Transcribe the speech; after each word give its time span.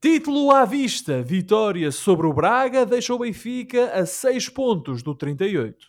Título 0.00 0.52
à 0.52 0.64
vista, 0.64 1.20
vitória 1.22 1.90
sobre 1.90 2.24
o 2.24 2.32
Braga 2.32 2.86
deixa 2.86 3.12
o 3.12 3.18
Benfica 3.18 3.90
a 3.92 4.06
6 4.06 4.48
pontos 4.48 5.02
do 5.02 5.12
38. 5.12 5.88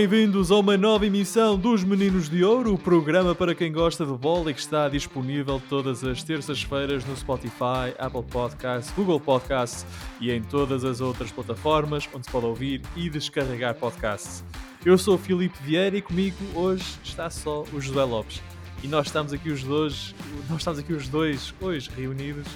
Bem-vindos 0.00 0.50
a 0.50 0.56
uma 0.56 0.78
nova 0.78 1.04
emissão 1.04 1.58
dos 1.58 1.84
Meninos 1.84 2.26
de 2.26 2.42
Ouro, 2.42 2.72
o 2.72 2.78
programa 2.78 3.34
para 3.34 3.54
quem 3.54 3.70
gosta 3.70 4.06
de 4.06 4.14
bola 4.14 4.50
e 4.50 4.54
que 4.54 4.60
está 4.60 4.88
disponível 4.88 5.60
todas 5.68 6.02
as 6.02 6.22
terças-feiras 6.22 7.04
no 7.04 7.14
Spotify, 7.14 7.92
Apple 7.98 8.22
Podcasts, 8.22 8.90
Google 8.94 9.20
Podcasts 9.20 9.84
e 10.18 10.30
em 10.30 10.42
todas 10.42 10.86
as 10.86 11.02
outras 11.02 11.30
plataformas 11.30 12.08
onde 12.14 12.24
se 12.24 12.32
pode 12.32 12.46
ouvir 12.46 12.80
e 12.96 13.10
descarregar 13.10 13.74
podcasts. 13.74 14.42
Eu 14.86 14.96
sou 14.96 15.16
o 15.16 15.18
Filipe 15.18 15.58
Vieira 15.62 15.98
e 15.98 16.00
comigo 16.00 16.38
hoje 16.54 16.98
está 17.04 17.28
só 17.28 17.66
o 17.70 17.78
José 17.78 18.02
Lopes. 18.02 18.40
E 18.82 18.88
nós 18.88 19.08
estamos 19.08 19.34
aqui 19.34 19.50
os 19.50 19.62
dois, 19.62 20.14
nós 20.48 20.60
estamos 20.60 20.78
aqui 20.80 20.94
os 20.94 21.08
dois 21.08 21.52
hoje 21.60 21.90
reunidos 21.94 22.46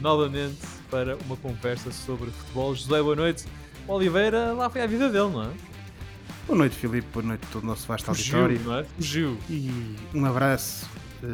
novamente 0.00 0.56
para 0.90 1.18
uma 1.26 1.36
conversa 1.36 1.92
sobre 1.92 2.30
futebol. 2.30 2.74
José, 2.74 3.02
boa 3.02 3.14
noite. 3.14 3.44
O 3.86 3.92
Oliveira, 3.92 4.54
lá 4.54 4.70
foi 4.70 4.80
a 4.80 4.86
vida 4.86 5.10
dele, 5.10 5.28
não 5.28 5.42
é? 5.42 5.73
Boa 6.46 6.58
noite, 6.58 6.76
Filipe. 6.76 7.06
Boa 7.12 7.24
noite 7.24 7.46
a 7.48 7.52
todo 7.52 7.64
o 7.64 7.66
nosso 7.66 7.86
vasto 7.86 8.06
Fugiu, 8.06 8.42
auditório. 8.42 8.68
não 8.68 8.78
é? 8.80 8.84
Fugiu. 8.84 9.38
E 9.48 9.96
um 10.14 10.24
abraço 10.26 10.88
eh, 11.22 11.26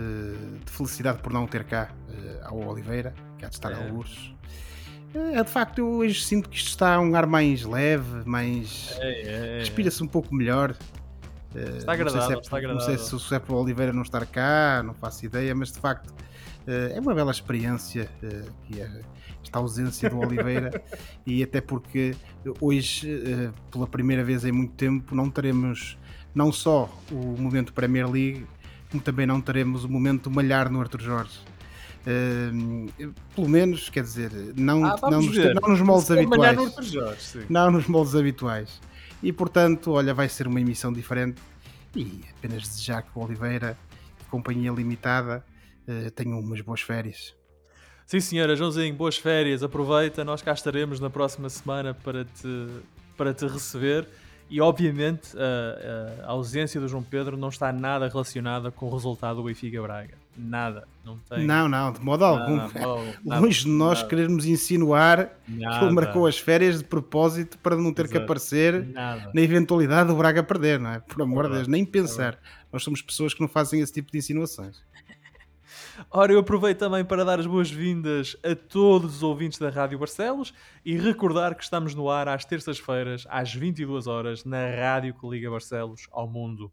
de 0.64 0.70
felicidade 0.70 1.18
por 1.20 1.32
não 1.32 1.46
ter 1.46 1.64
cá 1.64 1.90
eh, 2.10 2.40
ao 2.44 2.58
Oliveira, 2.68 3.12
que 3.38 3.44
há 3.44 3.48
de 3.48 3.54
estar 3.54 3.72
É. 3.72 3.74
ao 3.88 3.94
urso. 3.96 4.32
Eh, 5.14 5.42
de 5.42 5.50
facto, 5.50 5.78
eu 5.78 5.88
hoje 5.88 6.22
sinto 6.24 6.48
que 6.48 6.56
isto 6.56 6.68
está 6.68 6.94
a 6.94 7.00
um 7.00 7.14
ar 7.16 7.26
mais 7.26 7.64
leve, 7.64 8.22
mais. 8.24 8.94
É, 9.00 9.10
é, 9.10 9.56
é. 9.56 9.58
Respira-se 9.60 10.02
um 10.02 10.06
pouco 10.06 10.32
melhor. 10.34 10.76
Eh, 11.56 11.58
Está 11.58 11.70
sei 11.70 11.80
se 11.80 11.90
agradável, 11.90 12.36
é, 12.38 12.40
está 12.40 12.60
Não 12.60 12.80
sei 12.80 12.94
agradável. 12.94 13.18
se, 13.18 13.34
é 13.34 13.38
para 13.40 13.54
o 13.54 13.60
Oliveira 13.60 13.92
não 13.92 14.02
estar 14.02 14.24
cá, 14.26 14.80
não 14.84 14.94
faço 14.94 15.26
ideia, 15.26 15.52
mas 15.56 15.72
de 15.72 15.78
facto 15.80 16.14
é 16.66 17.00
uma 17.00 17.12
bela 17.12 17.32
experiência 17.32 18.08
que 18.64 18.80
é 18.80 19.00
esta 19.42 19.58
ausência 19.58 20.08
do 20.10 20.18
Oliveira 20.18 20.82
e 21.26 21.42
até 21.42 21.60
porque 21.60 22.14
hoje, 22.60 23.10
eh, 23.10 23.50
pela 23.70 23.86
primeira 23.86 24.22
vez 24.22 24.44
em 24.44 24.52
muito 24.52 24.74
tempo, 24.74 25.14
não 25.14 25.30
teremos 25.30 25.98
não 26.34 26.52
só 26.52 26.88
o 27.10 27.36
momento 27.40 27.72
Premier 27.72 28.08
League, 28.08 28.46
como 28.90 29.02
também 29.02 29.26
não 29.26 29.40
teremos 29.40 29.84
o 29.84 29.88
momento 29.88 30.30
Malhar 30.30 30.70
no 30.70 30.80
Arthur 30.80 31.00
Jorge. 31.00 31.40
Eh, 32.06 32.50
pelo 33.34 33.48
menos, 33.48 33.88
quer 33.88 34.02
dizer, 34.02 34.30
não, 34.56 34.84
Ah, 34.84 34.96
não, 35.02 35.22
nos, 35.22 35.36
não 35.36 35.68
nos 35.68 35.80
moldes 35.80 36.08
no 36.08 36.18
habituais 36.18 36.86
Jorge, 36.86 37.46
não 37.48 37.70
nos 37.70 37.86
moldes 37.86 38.14
habituais. 38.14 38.80
E 39.22 39.32
portanto, 39.32 39.92
olha, 39.92 40.14
vai 40.14 40.28
ser 40.28 40.46
uma 40.46 40.60
emissão 40.60 40.92
diferente 40.92 41.40
e 41.94 42.22
apenas 42.38 42.62
desejar 42.62 43.02
que 43.02 43.10
o 43.14 43.22
Oliveira, 43.22 43.76
companhia 44.30 44.70
limitada, 44.70 45.44
eh, 45.86 46.10
tenham 46.10 46.38
umas 46.38 46.60
boas 46.60 46.80
férias. 46.80 47.34
Sim, 48.10 48.18
senhora, 48.18 48.56
Joãozinho, 48.56 48.92
boas 48.92 49.16
férias, 49.16 49.62
aproveita, 49.62 50.24
nós 50.24 50.42
cá 50.42 50.52
estaremos 50.52 50.98
na 50.98 51.08
próxima 51.08 51.48
semana 51.48 51.94
para 51.94 52.24
te, 52.24 52.66
para 53.16 53.32
te 53.32 53.46
receber. 53.46 54.04
E 54.50 54.60
obviamente 54.60 55.28
a, 55.38 56.24
a- 56.24 56.32
ausência 56.32 56.80
do 56.80 56.88
João 56.88 57.04
Pedro 57.04 57.36
não 57.36 57.50
está 57.50 57.72
nada 57.72 58.08
relacionada 58.08 58.68
com 58.72 58.86
o 58.86 58.90
resultado 58.92 59.36
do 59.36 59.44
Benfica 59.44 59.80
Braga. 59.80 60.14
Nada. 60.36 60.88
Não 61.04 61.18
tem. 61.18 61.46
Não, 61.46 61.68
não, 61.68 61.92
de 61.92 62.00
modo 62.00 62.24
algum. 62.24 62.56
nada, 62.56 62.72
nada, 62.80 63.14
Longe 63.40 63.60
de 63.62 63.68
nós 63.70 63.98
nada, 63.98 64.08
querermos 64.10 64.44
insinuar 64.44 65.38
que 65.46 65.84
ele 65.84 65.92
marcou 65.94 66.26
as 66.26 66.36
férias 66.36 66.78
de 66.78 66.84
propósito 66.84 67.58
para 67.58 67.76
não 67.76 67.94
ter 67.94 68.08
que 68.08 68.14
Exato. 68.14 68.24
aparecer 68.24 68.86
Nada. 68.88 69.30
na 69.32 69.40
eventualidade 69.40 70.08
do 70.08 70.16
Braga 70.16 70.42
perder, 70.42 70.80
não 70.80 70.90
é? 70.90 70.98
Por 70.98 71.22
amor 71.22 71.46
de 71.48 71.54
Deus, 71.54 71.68
nem 71.68 71.84
pensar. 71.84 72.36
Nós 72.72 72.82
somos 72.82 73.00
pessoas 73.00 73.32
que 73.32 73.40
não 73.40 73.46
fazem 73.48 73.80
esse 73.80 73.92
tipo 73.92 74.10
de 74.10 74.18
insinuações. 74.18 74.82
Ora, 76.10 76.32
eu 76.32 76.38
aproveito 76.38 76.78
também 76.78 77.04
para 77.04 77.24
dar 77.24 77.38
as 77.40 77.46
boas-vindas 77.46 78.36
a 78.42 78.54
todos 78.54 79.16
os 79.16 79.22
ouvintes 79.22 79.58
da 79.58 79.70
Rádio 79.70 79.98
Barcelos 79.98 80.52
e 80.84 80.96
recordar 80.96 81.54
que 81.54 81.62
estamos 81.62 81.94
no 81.94 82.08
ar 82.08 82.28
às 82.28 82.44
terças-feiras, 82.44 83.26
às 83.28 83.54
22 83.54 84.06
horas, 84.06 84.44
na 84.44 84.66
rádio 84.68 85.14
que 85.14 85.28
liga 85.28 85.50
Barcelos 85.50 86.08
ao 86.10 86.28
mundo. 86.28 86.72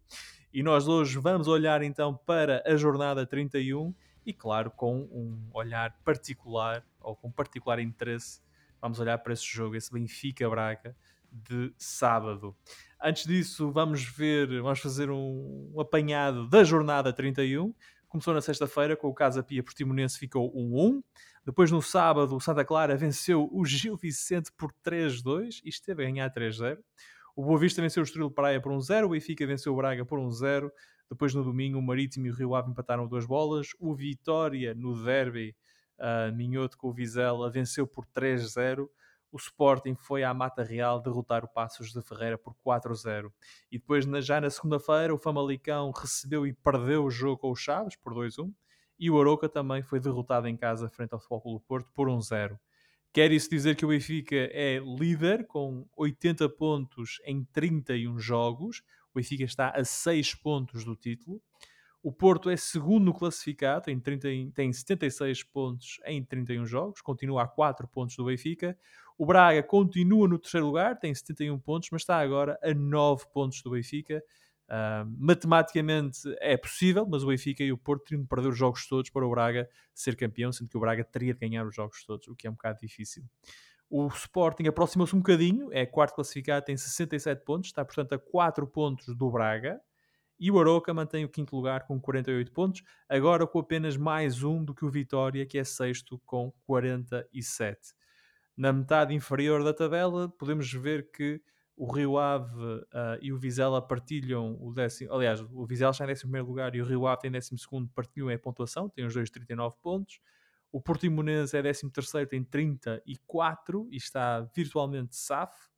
E 0.53 0.63
nós 0.63 0.88
hoje 0.88 1.19
vamos 1.19 1.47
olhar 1.47 1.81
então 1.84 2.16
para 2.25 2.63
a 2.66 2.75
jornada 2.75 3.25
31 3.25 3.94
e, 4.25 4.34
claro, 4.34 4.72
com 4.72 5.02
um 5.12 5.50
olhar 5.53 5.96
particular 6.03 6.84
ou 7.00 7.16
com 7.16 7.31
particular 7.31 7.79
interesse, 7.79 8.41
vamos 8.81 9.00
olhar 9.00 9.18
para 9.19 9.34
esse 9.34 9.46
jogo, 9.46 9.75
esse 9.75 9.91
Benfica-Braga 9.91 10.96
de 11.31 11.74
sábado. 11.78 12.56
Antes 13.02 13.25
disso, 13.25 13.72
vamos 13.72 14.03
ver, 14.03 14.62
vamos 14.62 14.79
fazer 14.79 15.09
um, 15.09 15.74
apanhado 15.79 16.47
da 16.47 16.64
jornada 16.64 17.14
31. 17.14 17.74
Começou 18.09 18.34
na 18.34 18.41
sexta-feira 18.41 18.95
com 18.95 19.07
o 19.07 19.13
Casa 19.13 19.44
Pia 19.44 19.62
Portimonense 19.62 20.18
ficou 20.18 20.53
1-1. 20.53 21.03
Depois 21.45 21.69
no 21.72 21.81
sábado 21.81 22.35
o 22.35 22.40
Santa 22.40 22.63
Clara 22.63 22.95
venceu 22.95 23.50
o 23.51 23.66
Gil 23.66 23.97
Vicente 23.97 24.50
por 24.57 24.72
3-2 24.85 25.62
e 25.63 25.69
esteve 25.69 26.03
a 26.03 26.06
ganhar 26.06 26.34
3-0. 26.34 26.79
O 27.35 27.44
Boa 27.44 27.59
Vista 27.59 27.81
venceu 27.81 28.01
o 28.01 28.06
Estoril 28.06 28.31
Praia 28.31 28.62
por 28.62 28.72
1-0. 28.72 29.06
O 29.06 29.09
Benfica 29.09 29.46
venceu 29.46 29.73
o 29.73 29.75
Braga 29.75 30.06
por 30.06 30.19
1-0. 30.19 30.72
Depois 31.09 31.34
no 31.34 31.44
domingo 31.44 31.78
o 31.78 31.81
Marítimo 31.81 32.28
e 32.28 32.31
o 32.31 32.34
Rio 32.34 32.56
Ave 32.56 32.72
empataram 32.72 33.07
duas 33.07 33.25
bolas. 33.25 33.69
O 33.78 33.94
Vitória 33.94 34.73
no 34.73 35.03
derby 35.03 35.56
uh, 36.00 36.34
Minhoto 36.34 36.78
com 36.78 36.88
o 36.88 36.94
Vizela 36.94 37.50
venceu 37.51 37.85
por 37.85 38.06
3-0. 38.06 38.90
O 39.32 39.38
Sporting 39.38 39.96
foi 39.96 40.24
à 40.24 40.34
Mata 40.34 40.64
Real 40.64 41.02
derrotar 41.02 41.44
o 41.44 41.48
Passos 41.48 41.92
de 41.92 42.02
Ferreira 42.02 42.38
por 42.38 42.56
4-0. 42.66 43.32
E 43.72 43.78
depois, 43.78 44.06
já 44.26 44.40
na 44.40 44.50
segunda-feira, 44.50 45.14
o 45.14 45.18
Famalicão 45.18 45.92
recebeu 45.92 46.48
e 46.48 46.54
perdeu 46.54 47.04
o 47.04 47.12
jogo 47.12 47.38
com 47.38 47.52
o 47.52 47.56
Chaves 47.56 47.96
por 47.96 48.14
2-1. 48.14 48.54
E 49.00 49.12
o 49.12 49.20
Aroca 49.20 49.48
também 49.48 49.84
foi 49.84 50.00
derrotado 50.00 50.48
em 50.48 50.58
casa 50.58 50.90
frente 50.90 51.14
ao 51.14 51.20
Futebol 51.20 51.42
Clube 51.42 51.66
Porto 51.68 51.92
por 51.94 52.08
1-0. 52.08 52.58
Quer 53.14 53.32
isso 53.32 53.50
dizer 53.50 53.76
que 53.76 53.86
o 53.86 53.90
Benfica 53.90 54.36
é 54.36 54.80
líder 54.80 55.46
com 55.48 55.88
80 55.96 56.50
pontos 56.50 57.20
em 57.26 57.44
31 57.46 58.20
jogos. 58.20 58.84
O 59.14 59.18
Benfica 59.18 59.44
está 59.44 59.70
a 59.70 59.84
6 59.84 60.36
pontos 60.36 60.84
do 60.84 60.96
título. 60.96 61.42
O 62.02 62.12
Porto 62.12 62.50
é 62.50 62.56
segundo 62.56 63.14
classificado, 63.14 63.86
tem, 63.86 64.00
30, 64.00 64.30
e- 64.30 64.52
tem 64.52 64.72
76 64.72 65.44
pontos 65.44 66.00
em 66.06 66.24
31 66.24 66.66
jogos, 66.66 67.02
continua 67.02 67.44
a 67.44 67.48
4 67.48 67.88
pontos 67.88 68.16
do 68.16 68.26
Benfica. 68.26 68.78
O 69.17 69.25
Braga 69.25 69.63
continua 69.63 70.28
no 70.28 70.38
terceiro 70.38 70.67
lugar, 70.67 71.00
tem 71.00 71.13
71 71.13 71.57
pontos, 71.59 71.89
mas 71.91 72.01
está 72.03 72.19
agora 72.19 72.59
a 72.61 72.73
9 72.73 73.25
pontos 73.33 73.61
do 73.61 73.72
Benfica. 73.72 74.23
Ah, 74.69 75.05
matematicamente 75.17 76.19
é 76.39 76.57
possível, 76.57 77.05
mas 77.09 77.23
o 77.23 77.28
Benfica 77.28 77.63
e 77.63 77.72
o 77.72 77.78
Porto 77.78 78.03
teriam 78.03 78.23
de 78.23 78.28
perder 78.28 78.50
os 78.50 78.57
jogos 78.57 78.85
todos 78.85 79.09
para 79.09 79.25
o 79.25 79.29
Braga 79.29 79.69
ser 79.94 80.16
campeão, 80.16 80.51
sendo 80.51 80.69
que 80.69 80.78
o 80.78 80.79
Braga 80.79 81.03
teria 81.05 81.33
de 81.33 81.39
ganhar 81.39 81.66
os 81.66 81.73
jogos 81.73 82.03
todos, 82.05 82.28
o 82.28 82.35
que 82.35 82.47
é 82.47 82.50
um 82.50 82.53
bocado 82.53 82.79
difícil. 82.81 83.23
O 83.89 84.07
Sporting 84.07 84.67
aproximou-se 84.67 85.16
um 85.16 85.19
bocadinho, 85.19 85.72
é 85.72 85.85
quarto 85.85 86.16
classificado, 86.16 86.66
tem 86.66 86.75
67 86.75 87.45
pontos, 87.45 87.69
está 87.69 87.85
portanto 87.85 88.13
a 88.13 88.19
4 88.19 88.67
pontos 88.67 89.16
do 89.16 89.31
Braga. 89.31 89.79
E 90.39 90.51
o 90.51 90.59
Aroca 90.59 90.94
mantém 90.94 91.25
o 91.25 91.29
quinto 91.29 91.55
lugar 91.55 91.88
com 91.88 91.99
48 91.99 92.51
pontos, 92.51 92.84
agora 93.09 93.47
com 93.47 93.57
apenas 93.57 93.97
mais 93.97 94.44
um 94.44 94.63
do 94.63 94.75
que 94.75 94.85
o 94.85 94.91
Vitória, 94.91 95.45
que 95.47 95.57
é 95.57 95.63
sexto 95.63 96.22
com 96.25 96.51
47. 96.67 97.95
Na 98.57 98.73
metade 98.73 99.13
inferior 99.13 99.63
da 99.63 99.72
tabela, 99.72 100.28
podemos 100.29 100.72
ver 100.73 101.12
que 101.12 101.40
o 101.75 101.91
Rio 101.91 102.18
Ave 102.18 102.84
ah, 102.91 103.19
e 103.22 103.31
o 103.31 103.38
Vizela 103.38 103.79
partilham 103.79 104.57
o 104.59 104.73
décimo. 104.73 105.13
Aliás, 105.13 105.40
o 105.40 105.66
Vizela 105.66 105.91
está 105.91 106.03
em 106.03 106.07
décimo 106.07 106.31
primeiro 106.31 106.47
lugar 106.47 106.73
e 106.73 106.81
o 106.81 106.85
Rio 106.85 107.06
Ave 107.06 107.22
tem 107.22 107.31
décimo 107.31 107.59
segundo, 107.59 107.88
partilham 107.90 108.29
a 108.29 108.38
pontuação, 108.40 108.90
tem 108.90 109.06
os 109.06 109.13
dois 109.13 109.29
39 109.29 109.75
pontos. 109.79 110.19
O 110.72 110.81
Portimonense 110.81 111.56
é 111.56 111.62
décimo 111.62 111.91
terceiro, 111.91 112.28
tem 112.28 112.44
34 112.44 113.88
e 113.91 113.96
está 113.96 114.41
virtualmente 114.56 115.16
safo. 115.16 115.69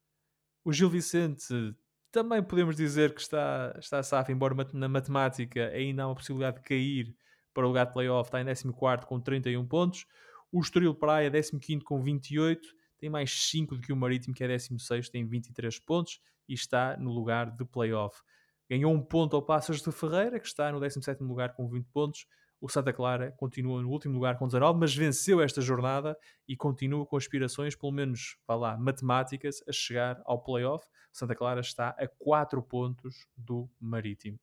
O 0.63 0.71
Gil 0.71 0.89
Vicente 0.89 1.75
também 2.11 2.41
podemos 2.41 2.77
dizer 2.77 3.13
que 3.13 3.21
está, 3.21 3.75
está 3.77 4.01
safo, 4.01 4.31
embora 4.31 4.55
na 4.73 4.87
matemática 4.87 5.67
ainda 5.67 6.03
há 6.03 6.07
uma 6.07 6.15
possibilidade 6.15 6.57
de 6.57 6.63
cair 6.63 7.15
para 7.53 7.65
o 7.65 7.67
lugar 7.67 7.87
de 7.87 7.93
playoff, 7.93 8.29
está 8.29 8.41
em 8.41 8.45
14 8.45 9.05
com 9.05 9.19
31 9.19 9.67
pontos. 9.67 10.05
O 10.51 10.59
Estoril 10.61 10.95
Praia, 10.95 11.29
15 11.31 11.81
com 11.81 12.01
28, 12.01 12.67
tem 12.97 13.09
mais 13.09 13.49
5 13.49 13.75
do 13.75 13.81
que 13.81 13.93
o 13.93 13.95
Marítimo, 13.95 14.33
que 14.33 14.43
é 14.43 14.47
16, 14.47 15.09
tem 15.09 15.25
23 15.25 15.79
pontos 15.79 16.19
e 16.47 16.53
está 16.53 16.97
no 16.97 17.11
lugar 17.11 17.51
de 17.51 17.63
playoff. 17.63 18.19
Ganhou 18.67 18.91
um 18.93 19.01
ponto 19.01 19.35
ao 19.35 19.41
Passos 19.43 19.81
de 19.81 19.91
Ferreira, 19.91 20.39
que 20.39 20.47
está 20.47 20.71
no 20.71 20.79
17 20.79 21.23
lugar 21.23 21.53
com 21.53 21.67
20 21.67 21.85
pontos. 21.91 22.25
O 22.59 22.67
Santa 22.67 22.91
Clara 22.91 23.31
continua 23.37 23.81
no 23.81 23.89
último 23.89 24.15
lugar 24.15 24.37
com 24.37 24.47
19, 24.47 24.79
mas 24.79 24.93
venceu 24.93 25.39
esta 25.39 25.61
jornada 25.61 26.17
e 26.47 26.57
continua 26.57 27.05
com 27.05 27.15
aspirações, 27.15 27.75
pelo 27.75 27.91
menos, 27.91 28.37
vá 28.47 28.55
lá, 28.55 28.77
matemáticas, 28.77 29.63
a 29.67 29.71
chegar 29.71 30.21
ao 30.25 30.43
playoff. 30.43 30.85
Santa 31.13 31.35
Clara 31.35 31.61
está 31.61 31.89
a 31.89 32.07
4 32.07 32.61
pontos 32.63 33.27
do 33.37 33.69
Marítimo. 33.79 34.39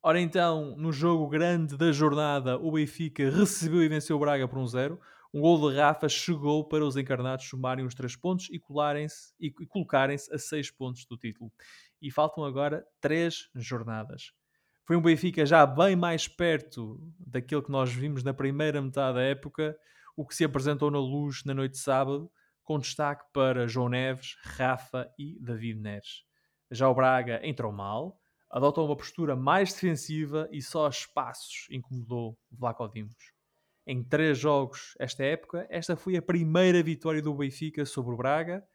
Ora 0.00 0.20
então, 0.20 0.76
no 0.76 0.92
jogo 0.92 1.28
grande 1.28 1.76
da 1.76 1.90
jornada, 1.90 2.56
o 2.56 2.70
Benfica 2.70 3.28
recebeu 3.30 3.82
e 3.82 3.88
venceu 3.88 4.16
o 4.16 4.20
Braga 4.20 4.46
por 4.46 4.58
1-0. 4.58 4.98
Um 5.34 5.40
gol 5.40 5.70
de 5.70 5.76
Rafa 5.76 6.08
chegou 6.08 6.66
para 6.66 6.84
os 6.84 6.96
encarnados 6.96 7.46
somarem 7.46 7.84
os 7.84 7.94
três 7.94 8.14
pontos 8.14 8.48
e, 8.50 8.58
colarem-se, 8.58 9.34
e, 9.38 9.50
colocarem-se 9.50 10.32
a 10.32 10.38
seis 10.38 10.70
pontos 10.70 11.04
do 11.04 11.18
título. 11.18 11.52
E 12.00 12.10
faltam 12.10 12.44
agora 12.44 12.86
três 13.00 13.50
jornadas. 13.54 14.32
Foi 14.86 14.96
um 14.96 15.02
Benfica 15.02 15.44
já 15.44 15.66
bem 15.66 15.96
mais 15.96 16.28
perto 16.28 16.98
daquilo 17.18 17.62
que 17.62 17.70
nós 17.70 17.92
vimos 17.92 18.22
na 18.22 18.32
primeira 18.32 18.80
metade 18.80 19.16
da 19.16 19.22
época, 19.22 19.76
o 20.16 20.24
que 20.24 20.34
se 20.34 20.44
apresentou 20.44 20.90
na 20.90 20.98
luz 20.98 21.44
na 21.44 21.52
noite 21.52 21.72
de 21.72 21.78
sábado, 21.78 22.30
com 22.62 22.78
destaque 22.78 23.24
para 23.32 23.66
João 23.66 23.88
Neves, 23.88 24.36
Rafa 24.42 25.12
e 25.18 25.38
David 25.40 25.80
Neres. 25.80 26.22
Já 26.70 26.88
o 26.88 26.94
Braga 26.94 27.40
entrou 27.42 27.72
mal, 27.72 28.18
adotou 28.50 28.86
uma 28.86 28.96
postura 28.96 29.36
mais 29.36 29.72
defensiva 29.72 30.48
e 30.50 30.62
só 30.62 30.86
a 30.86 30.90
espaços 30.90 31.66
incomodou 31.70 32.38
Vlaco 32.50 32.88
Dimos. 32.88 33.32
Em 33.86 34.02
três 34.02 34.38
jogos 34.38 34.94
esta 34.98 35.24
época, 35.24 35.66
esta 35.70 35.96
foi 35.96 36.16
a 36.16 36.22
primeira 36.22 36.82
vitória 36.82 37.22
do 37.22 37.34
Benfica 37.34 37.84
sobre 37.86 38.14
o 38.14 38.16
Braga, 38.16 38.66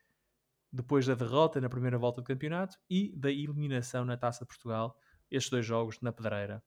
depois 0.71 1.05
da 1.05 1.13
derrota 1.13 1.61
na 1.61 1.69
primeira 1.69 1.97
volta 1.99 2.21
do 2.21 2.25
campeonato 2.25 2.77
e 2.89 3.15
da 3.15 3.29
eliminação 3.29 4.03
na 4.03 4.17
Taça 4.17 4.43
de 4.43 4.47
Portugal, 4.47 4.97
estes 5.29 5.51
dois 5.51 5.65
jogos 5.65 5.99
na 6.01 6.11
Pedreira. 6.11 6.63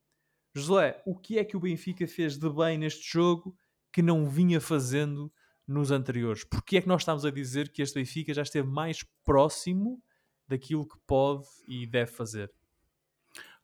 José, 0.55 1.01
o 1.05 1.15
que 1.15 1.37
é 1.37 1.43
que 1.43 1.57
o 1.57 1.59
Benfica 1.59 2.07
fez 2.07 2.37
de 2.37 2.49
bem 2.49 2.77
neste 2.77 3.11
jogo 3.11 3.55
que 3.91 4.01
não 4.01 4.25
vinha 4.29 4.61
fazendo 4.61 5.31
nos 5.67 5.91
anteriores? 5.91 6.43
Porque 6.43 6.77
é 6.77 6.81
que 6.81 6.87
nós 6.87 7.01
estamos 7.01 7.25
a 7.25 7.31
dizer 7.31 7.71
que 7.71 7.81
este 7.81 7.99
Benfica 7.99 8.33
já 8.33 8.41
esteve 8.41 8.67
mais 8.67 9.03
próximo 9.23 10.01
daquilo 10.47 10.87
que 10.87 10.97
pode 11.05 11.45
e 11.67 11.85
deve 11.85 12.11
fazer? 12.11 12.51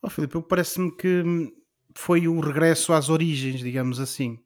Oh, 0.06 0.10
Filipe, 0.10 0.42
parece-me 0.42 0.92
que 0.94 1.24
foi 1.96 2.28
o 2.28 2.42
regresso 2.42 2.92
às 2.92 3.08
origens, 3.08 3.62
digamos 3.62 4.02
assim. 4.02 4.38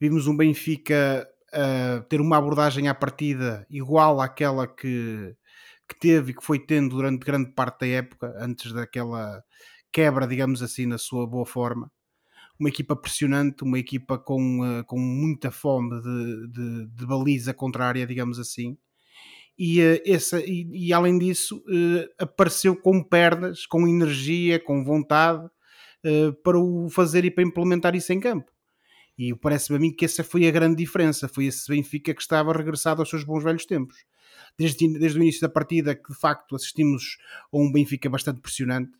Vimos 0.00 0.26
um 0.26 0.36
Benfica 0.36 1.24
uh, 1.54 2.02
ter 2.08 2.20
uma 2.20 2.36
abordagem 2.36 2.88
à 2.88 2.94
partida 2.94 3.64
igual 3.70 4.20
àquela 4.20 4.66
que, 4.66 5.32
que 5.88 5.96
teve 5.96 6.32
e 6.32 6.34
que 6.34 6.44
foi 6.44 6.58
tendo 6.58 6.96
durante 6.96 7.24
grande 7.24 7.52
parte 7.52 7.82
da 7.82 7.86
época, 7.86 8.34
antes 8.40 8.72
daquela 8.72 9.40
quebra, 9.92 10.26
digamos 10.26 10.60
assim, 10.60 10.86
na 10.86 10.98
sua 10.98 11.24
boa 11.24 11.46
forma. 11.46 11.88
Uma 12.58 12.68
equipa 12.68 12.96
pressionante, 12.96 13.62
uma 13.62 13.78
equipa 13.78 14.18
com, 14.18 14.80
uh, 14.80 14.84
com 14.86 14.98
muita 14.98 15.52
fome 15.52 16.02
de, 16.02 16.48
de, 16.48 16.86
de, 16.88 17.06
baliza 17.06 17.54
contrária, 17.54 18.04
digamos 18.04 18.40
assim. 18.40 18.76
E, 19.62 19.82
uh, 19.82 20.00
essa, 20.06 20.40
e, 20.40 20.66
e 20.72 20.90
além 20.90 21.18
disso, 21.18 21.58
uh, 21.58 22.08
apareceu 22.18 22.74
com 22.74 23.02
pernas, 23.02 23.66
com 23.66 23.86
energia, 23.86 24.58
com 24.58 24.82
vontade 24.82 25.46
para 26.42 26.58
o 26.58 26.88
fazer 26.88 27.26
e 27.26 27.30
para 27.30 27.44
implementar 27.44 27.94
isso 27.94 28.10
em 28.10 28.18
campo. 28.18 28.50
E 29.18 29.34
parece-me 29.34 29.76
a 29.76 29.78
mim 29.78 29.92
que 29.92 30.06
essa 30.06 30.24
foi 30.24 30.48
a 30.48 30.50
grande 30.50 30.76
diferença. 30.76 31.28
Foi 31.28 31.44
esse 31.44 31.68
Benfica 31.68 32.14
que 32.14 32.22
estava 32.22 32.54
regressado 32.54 33.02
aos 33.02 33.10
seus 33.10 33.22
bons 33.22 33.44
velhos 33.44 33.66
tempos. 33.66 33.98
Desde, 34.58 34.98
desde 34.98 35.18
o 35.18 35.22
início 35.22 35.42
da 35.42 35.48
partida, 35.50 35.94
que 35.94 36.10
de 36.10 36.18
facto 36.18 36.56
assistimos 36.56 37.18
a 37.52 37.58
um 37.58 37.70
Benfica 37.70 38.08
bastante 38.08 38.40
pressionante. 38.40 38.92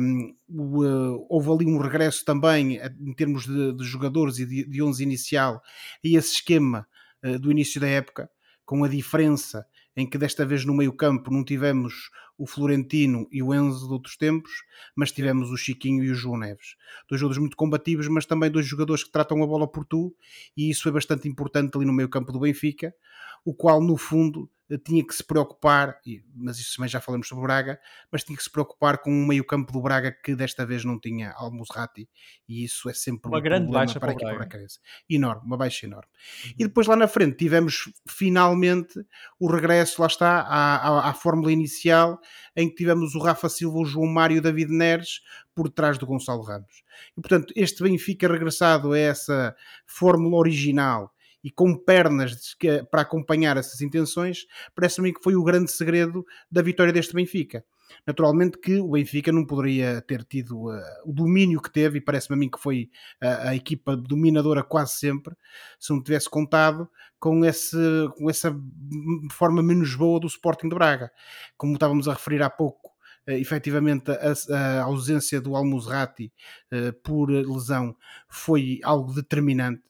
Um, 0.00 0.34
uh, 0.48 1.26
houve 1.28 1.50
ali 1.50 1.66
um 1.66 1.76
regresso 1.76 2.24
também 2.24 2.78
em 2.78 3.12
termos 3.12 3.44
de, 3.44 3.74
de 3.74 3.84
jogadores 3.84 4.38
e 4.38 4.46
de, 4.46 4.64
de 4.66 4.82
11 4.82 5.02
inicial 5.02 5.62
e 6.02 6.16
esse 6.16 6.34
esquema 6.34 6.86
uh, 7.22 7.38
do 7.38 7.50
início 7.50 7.78
da 7.78 7.86
época, 7.86 8.30
com 8.64 8.82
a 8.82 8.88
diferença 8.88 9.66
em 9.96 10.08
que 10.08 10.18
desta 10.18 10.44
vez 10.44 10.64
no 10.64 10.74
meio-campo 10.74 11.30
não 11.30 11.44
tivemos 11.44 12.10
o 12.36 12.46
Florentino 12.46 13.28
e 13.30 13.42
o 13.42 13.54
Enzo 13.54 13.86
de 13.86 13.92
outros 13.92 14.16
tempos, 14.16 14.50
mas 14.96 15.12
tivemos 15.12 15.50
o 15.50 15.56
Chiquinho 15.56 16.02
e 16.02 16.10
o 16.10 16.14
João 16.14 16.38
Neves. 16.38 16.76
Dois 17.08 17.20
jogadores 17.20 17.40
muito 17.40 17.56
combativos, 17.56 18.08
mas 18.08 18.26
também 18.26 18.50
dois 18.50 18.66
jogadores 18.66 19.04
que 19.04 19.12
tratam 19.12 19.42
a 19.42 19.46
bola 19.46 19.68
por 19.68 19.84
tu, 19.84 20.14
e 20.56 20.68
isso 20.70 20.88
é 20.88 20.92
bastante 20.92 21.28
importante 21.28 21.76
ali 21.76 21.86
no 21.86 21.92
meio-campo 21.92 22.32
do 22.32 22.40
Benfica, 22.40 22.94
o 23.44 23.54
qual 23.54 23.80
no 23.80 23.96
fundo 23.96 24.50
tinha 24.78 25.06
que 25.06 25.14
se 25.14 25.22
preocupar, 25.22 25.98
mas 26.34 26.58
isso 26.58 26.76
também 26.76 26.88
já 26.88 27.00
falamos 27.00 27.28
sobre 27.28 27.44
o 27.44 27.46
Braga, 27.46 27.78
mas 28.10 28.24
tinha 28.24 28.36
que 28.36 28.42
se 28.42 28.50
preocupar 28.50 28.98
com 28.98 29.10
um 29.10 29.26
meio-campo 29.26 29.72
do 29.72 29.80
Braga 29.80 30.10
que 30.12 30.34
desta 30.34 30.64
vez 30.64 30.84
não 30.84 30.98
tinha 30.98 31.32
Almusrati, 31.32 32.08
e 32.48 32.64
isso 32.64 32.88
é 32.88 32.94
sempre 32.94 33.28
uma 33.28 33.38
um 33.38 33.42
grande 33.42 33.70
baixa 33.70 34.00
para 34.00 34.10
a 34.10 34.14
equipa 34.14 34.34
bracarense. 34.34 34.80
Enorme, 35.08 35.42
uma 35.44 35.56
baixa 35.56 35.86
enorme. 35.86 36.08
Uhum. 36.44 36.52
E 36.58 36.64
depois 36.64 36.86
lá 36.86 36.96
na 36.96 37.08
frente 37.08 37.36
tivemos 37.36 37.92
finalmente 38.08 39.04
o 39.38 39.50
regresso, 39.50 40.00
lá 40.00 40.06
está, 40.06 40.40
à, 40.40 40.76
à, 40.76 41.10
à 41.10 41.14
fórmula 41.14 41.52
inicial, 41.52 42.18
em 42.56 42.68
que 42.68 42.76
tivemos 42.76 43.14
o 43.14 43.18
Rafa 43.20 43.48
Silva, 43.48 43.78
o 43.78 43.84
João 43.84 44.06
Mário 44.06 44.36
e 44.36 44.38
o 44.38 44.42
David 44.42 44.70
Neres 44.70 45.20
por 45.54 45.70
trás 45.70 45.98
do 45.98 46.06
Gonçalo 46.06 46.42
Ramos. 46.42 46.82
E 47.16 47.20
portanto, 47.20 47.52
este 47.56 47.82
Benfica 47.82 48.28
regressado 48.28 48.92
a 48.92 48.98
essa 48.98 49.54
fórmula 49.86 50.36
original 50.36 51.13
e 51.44 51.50
com 51.50 51.76
pernas 51.76 52.56
para 52.90 53.02
acompanhar 53.02 53.58
essas 53.58 53.82
intenções, 53.82 54.46
parece-me 54.74 55.12
que 55.12 55.22
foi 55.22 55.36
o 55.36 55.44
grande 55.44 55.70
segredo 55.70 56.24
da 56.50 56.62
vitória 56.62 56.92
deste 56.92 57.14
Benfica. 57.14 57.62
Naturalmente 58.06 58.58
que 58.58 58.78
o 58.78 58.92
Benfica 58.92 59.30
não 59.30 59.46
poderia 59.46 60.00
ter 60.00 60.24
tido 60.24 60.68
uh, 60.68 60.80
o 61.04 61.12
domínio 61.12 61.60
que 61.60 61.70
teve, 61.70 61.98
e 61.98 62.00
parece-me 62.00 62.34
a 62.34 62.38
mim 62.38 62.50
que 62.50 62.58
foi 62.58 62.90
uh, 63.22 63.48
a 63.48 63.54
equipa 63.54 63.94
dominadora 63.94 64.62
quase 64.62 64.94
sempre, 64.94 65.36
se 65.78 65.92
não 65.92 66.02
tivesse 66.02 66.28
contado 66.28 66.88
com, 67.20 67.44
esse, 67.44 67.76
com 68.16 68.28
essa 68.28 68.54
forma 69.30 69.62
menos 69.62 69.94
boa 69.94 70.18
do 70.18 70.26
Sporting 70.26 70.68
de 70.68 70.74
Braga. 70.74 71.10
Como 71.58 71.74
estávamos 71.74 72.08
a 72.08 72.14
referir 72.14 72.42
há 72.42 72.48
pouco, 72.48 72.90
uh, 73.28 73.32
efetivamente 73.32 74.10
a, 74.10 74.32
a, 74.56 74.82
ausência 74.82 75.40
do 75.40 75.54
Almuzrati 75.54 76.32
uh, 76.72 76.92
por 77.02 77.30
lesão 77.30 77.94
foi 78.28 78.80
algo 78.82 79.12
determinante 79.12 79.82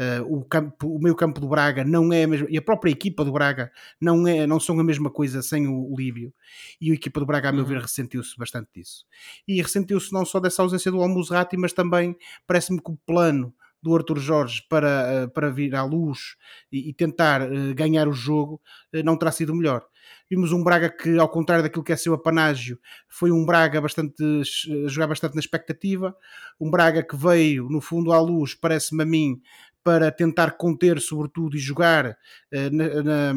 Uh, 0.00 0.34
o, 0.34 0.42
campo, 0.46 0.88
o 0.88 0.98
meio 0.98 1.14
campo 1.14 1.38
do 1.38 1.46
Braga 1.46 1.84
não 1.84 2.10
é 2.10 2.22
a 2.22 2.26
mesma, 2.26 2.46
e 2.48 2.56
a 2.56 2.62
própria 2.62 2.90
equipa 2.90 3.22
do 3.22 3.30
Braga 3.30 3.70
não, 4.00 4.26
é, 4.26 4.46
não 4.46 4.58
são 4.58 4.80
a 4.80 4.82
mesma 4.82 5.10
coisa 5.10 5.42
sem 5.42 5.68
o, 5.68 5.92
o 5.92 5.94
Líbio, 5.94 6.32
e 6.80 6.90
a 6.90 6.94
equipa 6.94 7.20
do 7.20 7.26
Braga, 7.26 7.50
a 7.50 7.52
meu 7.52 7.64
uhum. 7.64 7.68
ver, 7.68 7.82
ressentiu-se 7.82 8.34
bastante 8.38 8.70
disso. 8.74 9.04
E 9.46 9.60
ressentiu-se 9.60 10.10
não 10.10 10.24
só 10.24 10.40
dessa 10.40 10.62
ausência 10.62 10.90
do 10.90 11.02
Almuzrati, 11.02 11.54
mas 11.58 11.74
também 11.74 12.16
parece-me 12.46 12.80
que 12.80 12.90
o 12.90 12.96
plano 13.04 13.54
do 13.82 13.94
Arthur 13.94 14.18
Jorge 14.18 14.62
para, 14.68 14.88
eh, 14.88 15.26
para 15.28 15.50
vir 15.50 15.74
à 15.74 15.82
luz 15.82 16.36
e, 16.70 16.90
e 16.90 16.92
tentar 16.92 17.42
uh, 17.42 17.74
ganhar 17.74 18.08
o 18.08 18.12
jogo 18.12 18.60
uh, 18.94 19.02
não 19.02 19.16
terá 19.16 19.32
sido 19.32 19.54
melhor. 19.54 19.84
Vimos 20.28 20.52
um 20.52 20.62
Braga 20.62 20.90
que, 20.90 21.18
ao 21.18 21.28
contrário 21.28 21.62
daquilo 21.62 21.84
que 21.84 21.92
é 21.92 21.96
seu 21.96 22.14
apanágio, 22.14 22.78
foi 23.08 23.30
um 23.30 23.44
Braga 23.44 23.80
bastante 23.80 24.42
jogar 24.86 25.06
bastante 25.06 25.34
na 25.34 25.40
expectativa, 25.40 26.14
um 26.60 26.70
Braga 26.70 27.02
que 27.02 27.16
veio, 27.16 27.68
no 27.68 27.80
fundo, 27.80 28.12
à 28.12 28.20
luz, 28.20 28.54
parece-me 28.54 29.02
a 29.02 29.06
mim, 29.06 29.40
para 29.82 30.10
tentar 30.10 30.52
conter, 30.52 31.00
sobretudo, 31.00 31.56
e 31.56 31.60
jogar 31.60 32.16
na, 32.52 33.02
na 33.02 33.34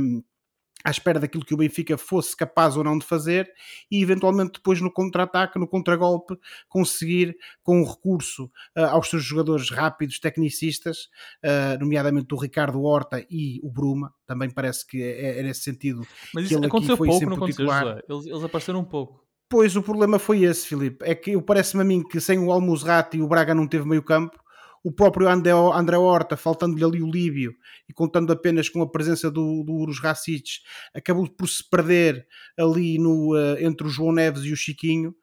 à 0.84 0.92
espera 0.92 1.20
daquilo 1.20 1.46
que 1.46 1.54
o 1.54 1.58
Benfica 1.58 1.98
fosse 1.98 2.36
capaz 2.36 2.76
ou 2.76 2.84
não 2.84 2.98
de 2.98 3.06
fazer 3.06 3.50
e 3.90 4.02
eventualmente 4.02 4.54
depois 4.54 4.82
no 4.82 4.92
contra-ataque, 4.92 5.58
no 5.58 5.68
contragolpe, 5.68 6.38
conseguir 6.68 7.38
com 7.62 7.82
o 7.82 7.90
recurso 7.90 8.46
uh, 8.78 8.86
aos 8.90 9.10
seus 9.10 9.24
jogadores 9.24 9.70
rápidos, 9.70 10.20
tecnicistas, 10.20 11.10
uh, 11.44 11.80
nomeadamente 11.80 12.34
o 12.34 12.38
Ricardo 12.38 12.82
Horta 12.82 13.26
e 13.30 13.60
o 13.64 13.72
Bruma, 13.72 14.14
também 14.26 14.50
parece 14.50 14.86
que 14.86 15.02
é, 15.02 15.40
é 15.40 15.44
nesse 15.44 15.62
sentido 15.62 16.06
Mas 16.34 16.46
isso 16.46 16.64
aconteceu 16.64 16.98
pouco, 16.98 17.26
não 17.26 17.46
titular. 17.46 18.04
Eles, 18.10 18.26
eles 18.26 18.44
apareceram 18.44 18.80
um 18.80 18.86
pouco. 18.86 19.24
Pois, 19.50 19.76
o 19.76 19.84
problema 19.84 20.18
foi 20.18 20.44
esse, 20.44 20.68
Filipe. 20.68 21.06
É 21.06 21.14
que 21.14 21.40
parece-me 21.40 21.84
a 21.84 21.86
mim 21.86 22.02
que 22.02 22.20
sem 22.20 22.40
o 22.40 22.52
Almuzrati 22.52 23.22
o 23.22 23.28
Braga 23.28 23.54
não 23.54 23.68
teve 23.68 23.88
meio 23.88 24.02
campo 24.02 24.43
o 24.84 24.92
próprio 24.92 25.30
André, 25.30 25.54
Horta, 25.98 26.36
faltando-lhe 26.36 26.84
ali 26.84 27.02
o 27.02 27.10
Líbio 27.10 27.56
e 27.88 27.94
contando 27.94 28.34
apenas 28.34 28.68
com 28.68 28.82
a 28.82 28.90
presença 28.90 29.32
do, 29.32 29.64
do 29.64 29.74
Urus 29.74 30.00
Racic, 30.00 30.60
acabou 30.94 31.28
por 31.30 31.48
se 31.48 31.68
perder 31.68 32.28
ali 32.58 33.00
no, 33.00 33.34
uh, 33.34 33.58
entre 33.60 33.88
o 33.88 33.90
João 33.90 34.12
Neves 34.12 34.44
e 34.44 34.52
o 34.52 34.58
Chiquinho. 34.58 35.16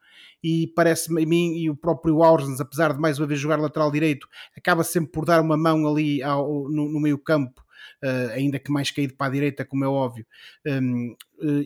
E 0.43 0.73
parece-me 0.75 1.21
a 1.21 1.25
mim, 1.27 1.55
e 1.59 1.69
o 1.69 1.75
próprio 1.75 2.23
Aursens, 2.23 2.59
apesar 2.59 2.93
de 2.93 2.99
mais 2.99 3.19
uma 3.19 3.27
vez 3.27 3.39
jogar 3.39 3.59
lateral 3.59 3.91
direito, 3.91 4.27
acaba 4.57 4.83
sempre 4.83 5.11
por 5.11 5.23
dar 5.23 5.39
uma 5.39 5.55
mão 5.55 5.87
ali 5.87 6.23
ao, 6.23 6.67
no, 6.67 6.91
no 6.91 6.99
meio 6.99 7.19
campo 7.19 7.61
uh, 8.03 8.31
ainda 8.33 8.59
que 8.59 8.71
mais 8.71 8.91
caído 8.91 9.13
para 9.15 9.27
a 9.27 9.31
direita, 9.31 9.65
como 9.65 9.85
é 9.85 9.87
óbvio, 9.87 10.25
um, 10.65 11.11
eh, 11.11 11.15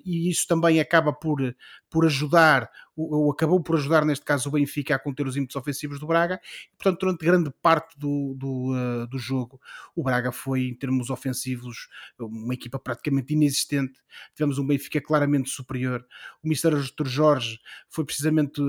e 0.05 0.29
isso 0.29 0.47
também 0.47 0.79
acaba 0.79 1.11
por, 1.11 1.55
por 1.89 2.05
ajudar, 2.05 2.69
ou 2.95 3.31
acabou 3.31 3.61
por 3.61 3.75
ajudar 3.75 4.05
neste 4.05 4.23
caso 4.23 4.47
o 4.47 4.51
Benfica 4.51 4.95
a 4.95 4.99
conter 4.99 5.27
os 5.27 5.35
ímpetos 5.35 5.55
ofensivos 5.55 5.99
do 5.99 6.07
Braga, 6.07 6.39
e, 6.71 6.75
portanto 6.77 7.01
durante 7.01 7.25
grande 7.25 7.51
parte 7.61 7.97
do, 7.99 8.33
do, 8.37 8.73
uh, 8.73 9.07
do 9.07 9.17
jogo 9.17 9.59
o 9.93 10.03
Braga 10.03 10.31
foi 10.31 10.67
em 10.67 10.73
termos 10.73 11.09
ofensivos 11.09 11.89
uma 12.17 12.53
equipa 12.53 12.79
praticamente 12.79 13.33
inexistente, 13.33 13.99
tivemos 14.33 14.57
um 14.57 14.65
Benfica 14.65 15.01
claramente 15.01 15.49
superior, 15.49 16.05
o 16.41 16.47
Mister 16.47 16.73
Artur 16.73 17.07
Jorge 17.07 17.59
foi 17.89 18.05
precisamente 18.05 18.61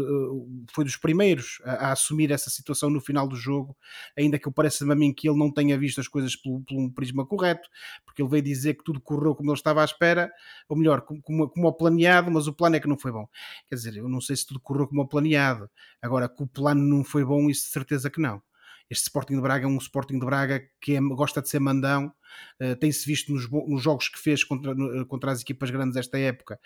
foi 0.73 0.85
dos 0.85 0.97
primeiros 0.97 1.61
a, 1.65 1.89
a, 1.89 1.93
assumir 1.93 2.33
essa 2.33 2.51
situação 2.51 2.91
no 2.91 3.01
final 3.01 3.29
do 3.29 3.37
jogo, 3.37 3.77
ainda 4.17 4.39
que 4.39 4.49
eu 4.49 4.53
pareça-me 4.53 4.93
a 4.93 4.97
mim 4.97 5.13
que 5.13 5.29
ele 5.29 5.39
não 5.39 5.53
tenha 5.53 5.79
visto 5.79 6.01
as 6.01 6.09
coisas 6.09 6.35
pelo, 6.35 6.63
pelo 6.63 6.91
prisma 6.93 7.25
correto, 7.25 7.69
porque 8.05 8.23
ele 8.23 8.29
veio 8.29 8.43
dizer 8.43 8.75
que 8.75 8.85
tudo 8.85 9.01
correu 9.01 9.35
como 9.35 9.51
ele 9.51 9.57
estava 9.57 9.83
à 9.83 9.85
espera, 9.85 10.33
ou 10.69 10.77
melhor, 10.77 10.96
como, 11.03 11.49
como 11.49 11.67
ao 11.67 11.75
planeado, 11.75 12.31
mas 12.31 12.47
o 12.47 12.53
plano 12.53 12.77
é 12.77 12.81
que 12.81 12.89
não 12.89 12.99
foi 12.99 13.13
bom. 13.13 13.27
Quer 13.69 13.77
dizer, 13.77 13.97
eu 13.97 14.09
não 14.09 14.21
sei 14.21 14.37
se 14.37 14.47
tudo 14.47 14.61
correu 14.61 14.87
como 14.87 15.03
ao 15.03 15.09
planeado. 15.09 15.71
Agora, 16.01 16.29
que 16.29 16.43
o 16.43 16.47
plano 16.47 16.83
não 16.83 17.05
foi 17.05 17.25
bom, 17.25 17.49
isso 17.51 17.67
de 17.67 17.73
certeza 17.73 18.11
que 18.11 18.21
não. 18.21 18.43
este 18.91 19.05
Sporting 19.05 19.35
de 19.35 19.41
Braga 19.41 19.65
é 19.67 19.69
um 19.69 19.79
Sporting 19.79 20.19
de 20.19 20.27
Braga 20.27 20.63
que 20.81 20.97
é, 20.97 21.01
gosta 21.01 21.43
de 21.43 21.49
ser 21.49 21.61
mandão, 21.61 22.13
uh, 22.61 22.77
tem-se 22.77 23.07
visto 23.07 23.33
nos, 23.33 23.51
nos, 23.51 23.83
jogos 23.83 24.09
que 24.09 24.19
fez 24.19 24.45
contra, 24.45 24.75
contra 25.07 25.33
as 25.33 25.41
equipas 25.41 25.71
grandes 25.71 25.95
desta 25.95 26.19
época, 26.19 26.59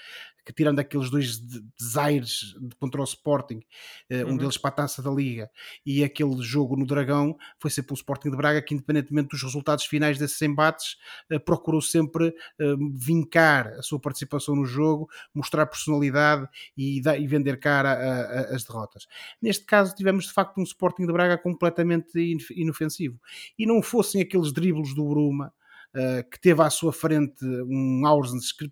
que 0.44 0.52
tirando 0.52 0.78
aqueles 0.78 1.10
dois 1.10 1.38
desaires 1.78 2.54
de, 2.60 2.74
contra 2.76 3.00
o 3.00 3.04
Sporting, 3.04 3.58
uh, 4.10 4.14
um 4.14 4.30
uhum. 4.30 4.36
deles 4.36 4.56
para 4.56 4.70
a 4.70 4.74
taça 4.74 5.02
da 5.02 5.10
Liga, 5.10 5.50
e 5.84 6.04
aquele 6.04 6.40
jogo 6.42 6.76
no 6.76 6.86
Dragão, 6.86 7.36
foi 7.58 7.70
sempre 7.70 7.92
um 7.92 7.94
Sporting 7.94 8.30
de 8.30 8.36
Braga 8.36 8.62
que, 8.62 8.74
independentemente 8.74 9.28
dos 9.28 9.42
resultados 9.42 9.84
finais 9.84 10.18
desses 10.18 10.40
embates, 10.42 10.96
uh, 11.32 11.40
procurou 11.40 11.80
sempre 11.80 12.34
vincar 12.94 13.68
a 13.68 13.82
sua 13.82 13.98
participação 13.98 14.54
no 14.54 14.64
jogo, 14.64 15.08
mostrar 15.34 15.66
personalidade 15.66 16.46
e, 16.76 17.00
e 17.00 17.26
vender 17.26 17.58
cara 17.58 17.92
a, 17.92 18.20
a, 18.20 18.40
as 18.54 18.64
derrotas. 18.64 19.06
Neste 19.40 19.64
caso, 19.64 19.94
tivemos 19.94 20.26
de 20.26 20.32
facto 20.32 20.58
um 20.58 20.62
Sporting 20.62 21.06
de 21.06 21.12
Braga 21.12 21.38
completamente 21.38 22.18
inofensivo. 22.54 23.20
E 23.58 23.66
não 23.66 23.82
fossem 23.82 24.20
aqueles 24.20 24.52
dribles 24.52 24.94
do 24.94 25.08
Bruma, 25.08 25.52
uh, 25.94 26.28
que 26.30 26.40
teve 26.40 26.62
à 26.62 26.70
sua 26.70 26.92
frente 26.92 27.44
um 27.44 28.06
Aursens 28.06 28.52
que 28.52 28.70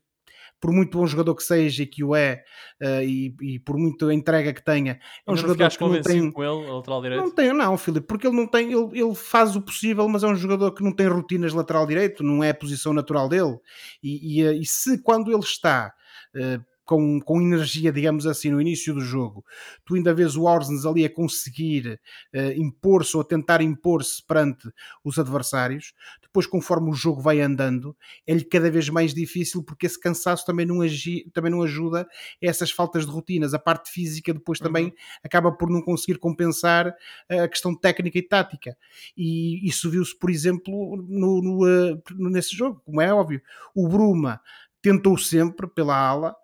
por 0.61 0.73
muito 0.73 0.99
bom 0.99 1.07
jogador 1.07 1.35
que 1.35 1.43
seja 1.43 1.83
e 1.83 1.87
que 1.87 2.03
o 2.03 2.15
é, 2.15 2.43
uh, 2.83 3.03
e, 3.03 3.35
e, 3.41 3.59
por 3.61 3.77
muita 3.77 4.13
entrega 4.13 4.53
que 4.53 4.65
tenha, 4.65 4.99
é 5.27 5.31
um 5.31 5.37
jogador 5.37 5.71
que 5.71 5.81
não 5.81 6.03
tem. 6.03 6.31
com 6.31 6.43
ele, 6.43 6.71
lateral 6.71 7.03
direito? 7.03 7.23
Não 7.23 7.31
tem, 7.35 7.53
não, 7.53 7.79
Filipe, 7.79 8.07
porque 8.07 8.27
ele 8.27 8.37
não 8.37 8.47
tem, 8.47 8.73
ele, 8.73 9.01
ele 9.01 9.15
faz 9.15 9.55
o 9.55 9.63
possível, 9.63 10.09
mas 10.09 10.25
é 10.25 10.27
um 10.27 10.37
jogador 10.37 10.73
que 10.73 10.83
não 10.83 10.93
tem 10.93 11.07
rotinas 11.07 11.53
lateral 11.53 11.87
direito, 11.87 12.25
não 12.25 12.43
é 12.43 12.51
a 12.51 12.55
posição 12.55 12.93
natural 12.93 13.29
dele. 13.29 13.57
E, 14.03 14.41
e, 14.41 14.47
eh, 14.47 14.55
e 14.55 14.67
se 14.67 15.01
quando 15.03 15.31
ele 15.31 15.43
está. 15.43 15.93
Uh, 16.35 16.63
com, 16.89 17.21
com 17.21 17.43
energia, 17.43 17.93
digamos 17.93 18.27
assim, 18.27 18.51
no 18.51 18.59
início 18.59 18.95
do 18.95 19.01
jogo, 19.03 19.45
tu 19.85 19.95
ainda 19.95 20.15
vês 20.15 20.37
o 20.37 20.45
Orsens 20.45 20.87
ali 20.87 21.05
a 21.05 21.13
conseguir 21.13 22.01
uh, 22.35 22.53
impor-se 22.57 23.15
ou 23.15 23.21
a 23.21 23.25
tentar 23.27 23.61
impor-se 23.61 24.25
perante 24.27 24.71
os 25.05 25.19
adversários, 25.19 25.93
depois 26.23 26.47
conforme 26.47 26.89
o 26.89 26.95
jogo 26.95 27.21
vai 27.21 27.43
andando, 27.43 27.95
é-lhe 28.27 28.43
cada 28.43 28.71
vez 28.71 28.89
mais 28.89 29.13
difícil 29.13 29.63
porque 29.63 29.85
esse 29.85 30.01
cansaço 30.01 30.47
também 30.47 30.65
não, 30.65 30.81
agi, 30.81 31.31
também 31.35 31.51
não 31.51 31.61
ajuda 31.61 32.03
a 32.03 32.07
essas 32.41 32.71
faltas 32.71 33.05
de 33.05 33.13
rotinas. 33.13 33.53
A 33.53 33.59
parte 33.59 33.91
física 33.91 34.33
depois 34.33 34.59
também 34.59 34.87
uhum. 34.87 34.93
acaba 35.23 35.53
por 35.53 35.69
não 35.69 35.83
conseguir 35.83 36.19
compensar 36.19 36.95
a 37.29 37.47
questão 37.49 37.75
técnica 37.75 38.19
e 38.19 38.23
tática. 38.23 38.75
E 39.15 39.69
isso 39.69 39.91
viu-se, 39.91 40.19
por 40.19 40.31
exemplo, 40.31 40.97
no, 41.07 41.43
no, 41.43 41.67
uh, 41.67 42.03
nesse 42.31 42.57
jogo, 42.57 42.81
como 42.83 43.03
é 43.03 43.13
óbvio. 43.13 43.43
O 43.75 43.87
Bruma 43.87 44.41
tentou 44.81 45.19
sempre 45.19 45.67
pela 45.67 45.95
ala, 45.95 46.35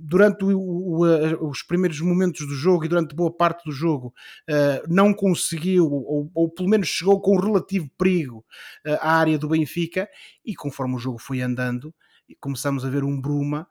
durante 0.00 0.44
o, 0.44 0.58
o, 0.58 1.48
os 1.48 1.62
primeiros 1.62 2.00
momentos 2.00 2.46
do 2.46 2.54
jogo 2.54 2.84
e 2.84 2.88
durante 2.88 3.14
boa 3.14 3.30
parte 3.30 3.64
do 3.64 3.72
jogo 3.72 4.12
uh, 4.50 4.92
não 4.92 5.14
conseguiu, 5.14 5.90
ou, 5.90 6.30
ou, 6.34 6.48
pelo 6.48 6.68
menos 6.68 6.88
chegou 6.88 7.20
com 7.20 7.38
relativo 7.38 7.88
perigo 7.96 8.44
uh, 8.86 8.98
à 9.00 9.16
área 9.18 9.38
do 9.38 9.48
Benfica, 9.48 10.08
e 10.44 10.54
conforme 10.54 10.96
o 10.96 10.98
jogo 10.98 11.18
foi 11.18 11.40
andando, 11.40 11.94
começamos 12.40 12.84
a 12.84 12.90
ver 12.90 13.04
um 13.04 13.20
Bruma 13.20 13.68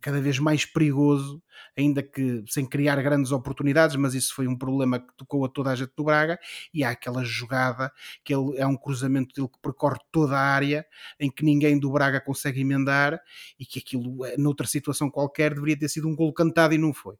cada 0.00 0.20
vez 0.20 0.38
mais 0.38 0.64
perigoso, 0.64 1.42
ainda 1.76 2.02
que 2.02 2.44
sem 2.48 2.66
criar 2.66 3.00
grandes 3.02 3.32
oportunidades, 3.32 3.96
mas 3.96 4.14
isso 4.14 4.34
foi 4.34 4.46
um 4.46 4.56
problema 4.56 4.98
que 4.98 5.14
tocou 5.16 5.44
a 5.44 5.48
toda 5.48 5.70
a 5.70 5.74
gente 5.74 5.92
do 5.96 6.04
Braga, 6.04 6.38
e 6.72 6.84
há 6.84 6.90
aquela 6.90 7.24
jogada 7.24 7.92
que 8.24 8.34
ele, 8.34 8.56
é 8.56 8.66
um 8.66 8.76
cruzamento 8.76 9.34
dele 9.34 9.48
que 9.48 9.60
percorre 9.60 9.98
toda 10.10 10.36
a 10.36 10.40
área, 10.40 10.86
em 11.18 11.30
que 11.30 11.44
ninguém 11.44 11.78
do 11.78 11.90
Braga 11.90 12.20
consegue 12.20 12.60
emendar, 12.60 13.20
e 13.58 13.66
que 13.66 13.78
aquilo, 13.78 14.24
eh, 14.24 14.36
noutra 14.36 14.66
situação 14.66 15.10
qualquer, 15.10 15.54
deveria 15.54 15.78
ter 15.78 15.88
sido 15.88 16.08
um 16.08 16.16
golo 16.16 16.32
cantado 16.32 16.74
e 16.74 16.78
não 16.78 16.92
foi. 16.92 17.16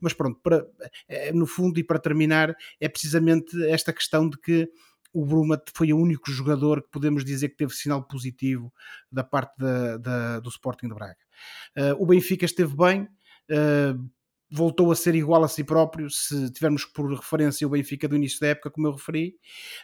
Mas 0.00 0.12
pronto, 0.12 0.40
para, 0.42 0.66
eh, 1.08 1.32
no 1.32 1.46
fundo 1.46 1.78
e 1.78 1.84
para 1.84 1.98
terminar, 1.98 2.54
é 2.80 2.88
precisamente 2.88 3.62
esta 3.68 3.92
questão 3.92 4.28
de 4.28 4.38
que 4.38 4.68
o 5.12 5.24
Bruma 5.24 5.60
foi 5.74 5.92
o 5.92 5.98
único 5.98 6.30
jogador 6.30 6.82
que 6.82 6.90
podemos 6.90 7.24
dizer 7.24 7.48
que 7.48 7.56
teve 7.56 7.74
sinal 7.74 8.02
positivo 8.06 8.72
da 9.10 9.24
parte 9.24 9.56
da, 9.58 9.96
da, 9.96 10.40
do 10.40 10.48
Sporting 10.48 10.88
de 10.88 10.94
Braga. 10.94 11.27
Uh, 11.76 12.02
o 12.02 12.06
Benfica 12.06 12.44
esteve 12.44 12.76
bem, 12.76 13.02
uh, 13.02 14.10
voltou 14.50 14.90
a 14.90 14.96
ser 14.96 15.14
igual 15.14 15.44
a 15.44 15.48
si 15.48 15.62
próprio, 15.62 16.08
se 16.10 16.50
tivermos 16.52 16.84
por 16.84 17.12
referência 17.12 17.66
o 17.66 17.70
Benfica 17.70 18.08
do 18.08 18.16
início 18.16 18.40
da 18.40 18.48
época, 18.48 18.70
como 18.70 18.86
eu 18.86 18.92
referi. 18.92 19.34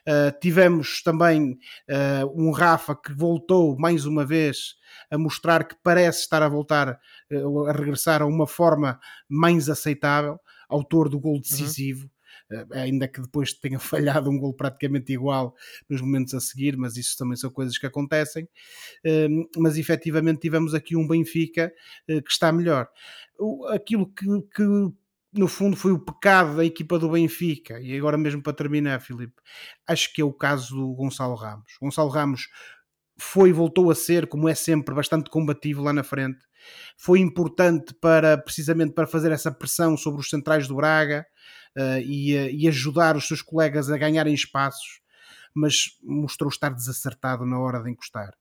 Uh, 0.09 0.39
tivemos 0.41 1.03
também 1.03 1.59
um 2.35 2.51
Rafa 2.51 2.97
que 2.97 3.13
voltou 3.13 3.77
mais 3.79 4.07
uma 4.07 4.25
vez 4.25 4.77
a 5.11 5.19
mostrar 5.19 5.69
que 5.69 5.77
parece 5.83 6.21
estar 6.21 6.43
a 6.43 6.49
voltar 6.49 6.89
a 6.89 7.73
regressar 7.73 8.23
a 8.23 8.27
uma 8.27 8.47
forma 8.47 8.99
mais 9.29 9.69
aceitável, 9.69 10.39
autor 10.67 11.11
do 11.11 11.21
gol 11.21 11.35
uhum. 11.35 11.41
decisivo. 11.41 12.05
Uhum 12.05 12.11
eh, 12.11 12.24
ainda 12.73 13.09
que 13.09 13.21
depois 13.21 13.53
tenha 13.53 13.79
falhado 13.81 14.31
um 14.31 14.39
gol 14.39 14.55
praticamente 14.55 15.13
igual 15.13 15.55
nos 15.89 16.01
momentos 16.01 16.35
a 16.35 16.41
seguir, 16.41 16.77
mas 16.77 16.97
isso 16.97 17.17
também 17.17 17.37
são 17.37 17.51
coisas 17.51 17.79
que 17.79 17.87
acontecem. 17.87 18.49
Ehm, 19.05 19.45
mas 19.57 19.77
efetivamente 19.77 20.41
tivemos 20.41 20.75
aqui 20.75 20.97
um 20.97 21.07
Benfica 21.07 21.73
eh, 22.09 22.21
que 22.21 22.31
está 22.31 22.53
melhor. 22.53 22.89
Aquilo 23.73 24.07
que, 24.13 24.27
que 24.55 24.65
no 25.35 25.49
fundo 25.49 25.77
foi 25.77 25.93
o 25.93 25.99
pecado 25.99 26.57
da 26.57 26.65
equipa 26.65 26.99
do 26.99 27.11
Benfica, 27.11 27.81
e 27.81 27.97
agora 27.97 28.17
mesmo 28.17 28.41
para 28.43 28.53
terminar, 28.53 29.01
Filipe, 29.01 29.35
acho 29.87 30.13
que 30.15 30.23
é 30.23 30.25
o 30.25 30.33
caso 30.33 30.77
do 30.77 30.95
Gonçalo 30.95 31.35
Ramos. 31.35 31.73
Gonçalo 31.81 32.09
Ramos 32.09 32.49
foi 33.19 33.53
voltou 33.53 33.91
a 33.91 33.95
ser, 33.95 34.27
como 34.27 34.49
é 34.49 34.55
sempre, 34.55 34.95
bastante 34.95 35.31
combativo 35.31 35.83
lá 35.83 35.93
na 35.93 36.03
frente. 36.03 36.39
Foi 36.97 37.21
importante 37.21 37.95
para 37.95 38.39
precisamente 38.39 38.95
para 38.95 39.07
fazer 39.07 39.31
essa 39.33 39.53
pressão 39.53 39.97
sobre 39.97 40.21
os 40.21 40.31
centrais 40.31 40.67
do 40.67 40.77
Braga, 40.77 41.27
uh, 41.77 42.01
e, 42.01 42.37
uh, 42.37 42.51
e 42.51 42.69
ajudar 42.69 43.17
os 43.17 43.27
seus 43.27 43.43
colegas 43.43 43.91
a 43.91 43.97
ganharem 43.97 44.35
espaços, 44.35 45.01
mas 45.55 45.99
mostrou 46.03 46.49
estar 46.49 46.71
desacertado 46.71 47.45
na 47.45 47.59
hora 47.59 47.83
de 47.83 47.91
encostar. 47.91 48.35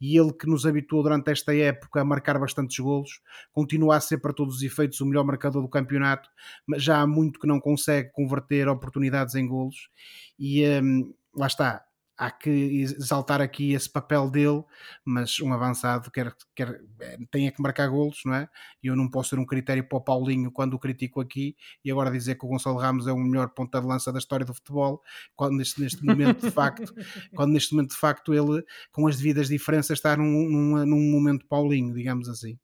E 0.00 0.18
ele 0.18 0.32
que 0.32 0.46
nos 0.46 0.64
habituou 0.64 1.02
durante 1.02 1.30
esta 1.30 1.54
época 1.54 2.00
a 2.00 2.04
marcar 2.04 2.38
bastantes 2.38 2.78
golos, 2.78 3.20
continua 3.52 3.96
a 3.96 4.00
ser 4.00 4.18
para 4.18 4.32
todos 4.32 4.56
os 4.56 4.62
efeitos 4.62 5.00
o 5.00 5.06
melhor 5.06 5.24
marcador 5.24 5.60
do 5.60 5.68
campeonato, 5.68 6.28
mas 6.66 6.82
já 6.82 7.00
há 7.00 7.06
muito 7.06 7.38
que 7.38 7.46
não 7.46 7.60
consegue 7.60 8.10
converter 8.12 8.66
oportunidades 8.66 9.34
em 9.34 9.46
golos. 9.46 9.90
E 10.38 10.64
um, 10.82 11.12
lá 11.34 11.46
está, 11.46 11.84
há 12.20 12.30
que 12.30 12.50
exaltar 12.50 13.40
aqui 13.40 13.72
esse 13.72 13.88
papel 13.88 14.30
dele, 14.30 14.62
mas 15.02 15.40
um 15.40 15.54
avançado 15.54 16.10
quer, 16.10 16.36
quer, 16.54 16.78
eh, 17.00 17.18
tem 17.30 17.46
é 17.46 17.50
que 17.50 17.62
marcar 17.62 17.88
golos, 17.88 18.20
não 18.26 18.34
é? 18.34 18.46
E 18.82 18.88
eu 18.88 18.94
não 18.94 19.08
posso 19.08 19.30
ser 19.30 19.38
um 19.38 19.46
critério 19.46 19.82
para 19.88 19.96
o 19.96 20.02
Paulinho 20.02 20.52
quando 20.52 20.74
o 20.74 20.78
critico 20.78 21.18
aqui 21.18 21.56
e 21.82 21.90
agora 21.90 22.10
dizer 22.10 22.34
que 22.34 22.44
o 22.44 22.48
Gonçalo 22.48 22.76
Ramos 22.76 23.06
é 23.06 23.12
o 23.12 23.16
melhor 23.16 23.48
ponta 23.48 23.80
de 23.80 23.86
lança 23.86 24.12
da 24.12 24.18
história 24.18 24.44
do 24.44 24.52
futebol, 24.52 25.02
quando 25.34 25.56
neste, 25.56 25.80
neste 25.80 26.04
momento 26.04 26.44
de 26.44 26.50
facto, 26.50 26.94
quando 27.34 27.54
neste 27.54 27.72
momento 27.74 27.92
de 27.92 27.96
facto 27.96 28.34
ele, 28.34 28.62
com 28.92 29.06
as 29.06 29.16
devidas 29.16 29.48
diferenças, 29.48 29.96
está 29.96 30.14
num, 30.14 30.26
num, 30.26 30.84
num 30.84 31.10
momento 31.10 31.46
Paulinho, 31.46 31.94
digamos 31.94 32.28
assim. 32.28 32.58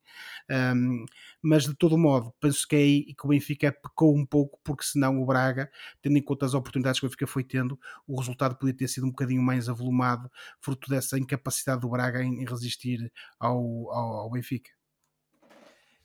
Um, 0.51 1.07
mas 1.47 1.63
de 1.63 1.75
todo 1.77 1.97
modo, 1.97 2.35
penso 2.41 2.67
que 2.67 2.75
é 2.75 2.79
aí 2.81 3.15
que 3.15 3.25
o 3.25 3.29
Benfica 3.29 3.71
pecou 3.71 4.17
um 4.17 4.27
pouco, 4.27 4.59
porque 4.65 4.85
senão 4.85 5.23
o 5.23 5.25
Braga, 5.25 5.71
tendo 6.03 6.19
em 6.19 6.23
conta 6.23 6.45
as 6.45 6.55
oportunidades 6.55 6.99
que 6.99 7.07
o 7.07 7.09
Benfica 7.09 7.27
foi 7.27 7.45
tendo, 7.45 7.79
o 8.05 8.19
resultado 8.19 8.57
podia 8.57 8.75
ter 8.75 8.89
sido 8.89 9.07
um 9.07 9.11
bocadinho 9.11 9.41
mais 9.41 9.69
avolumado, 9.69 10.29
fruto 10.61 10.91
dessa 10.91 11.17
incapacidade 11.17 11.83
do 11.83 11.89
Braga 11.89 12.21
em, 12.21 12.45
resistir 12.45 13.13
ao, 13.39 13.59
ao, 13.93 14.15
ao 14.23 14.31
Benfica. 14.31 14.71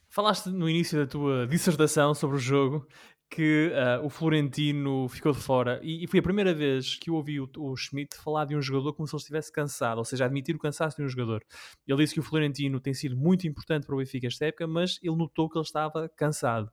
Falaste 0.07 0.51
no 0.51 0.69
início 0.69 0.99
da 0.99 1.07
tua 1.07 1.47
dissertação 1.47 2.13
sobre 2.13 2.37
o 2.37 2.39
jogo 2.39 2.87
que 3.31 3.71
uh, 3.71 4.05
o 4.05 4.09
Florentino 4.09 5.07
ficou 5.07 5.31
de 5.31 5.39
fora 5.39 5.79
e, 5.81 6.03
e, 6.03 6.07
foi 6.07 6.19
a 6.19 6.23
primeira 6.23 6.53
vez 6.53 6.95
que 6.95 7.09
eu 7.09 7.15
ouvi 7.15 7.39
o, 7.39 7.49
o, 7.57 7.77
Schmidt 7.77 8.17
falar 8.17 8.43
de 8.43 8.57
um 8.57 8.61
jogador 8.61 8.91
como 8.91 9.07
se 9.07 9.15
ele 9.15 9.21
estivesse 9.21 9.49
cansado, 9.49 9.99
ou 9.99 10.03
seja, 10.03 10.25
admitir 10.25 10.53
o 10.53 10.59
cansaço 10.59 10.97
de 10.97 11.03
um 11.03 11.07
jogador. 11.07 11.41
Ele 11.87 11.97
disse 12.03 12.13
que 12.13 12.19
o 12.19 12.23
Florentino 12.23 12.77
tem 12.81 12.93
sido 12.93 13.15
muito 13.15 13.47
importante 13.47 13.87
para 13.87 13.95
o 13.95 13.99
Benfica 13.99 14.27
esta 14.27 14.47
época, 14.47 14.67
mas 14.67 14.99
ele 15.01 15.15
notou 15.15 15.49
que 15.49 15.57
ele 15.57 15.63
estava 15.63 16.09
cansado 16.09 16.69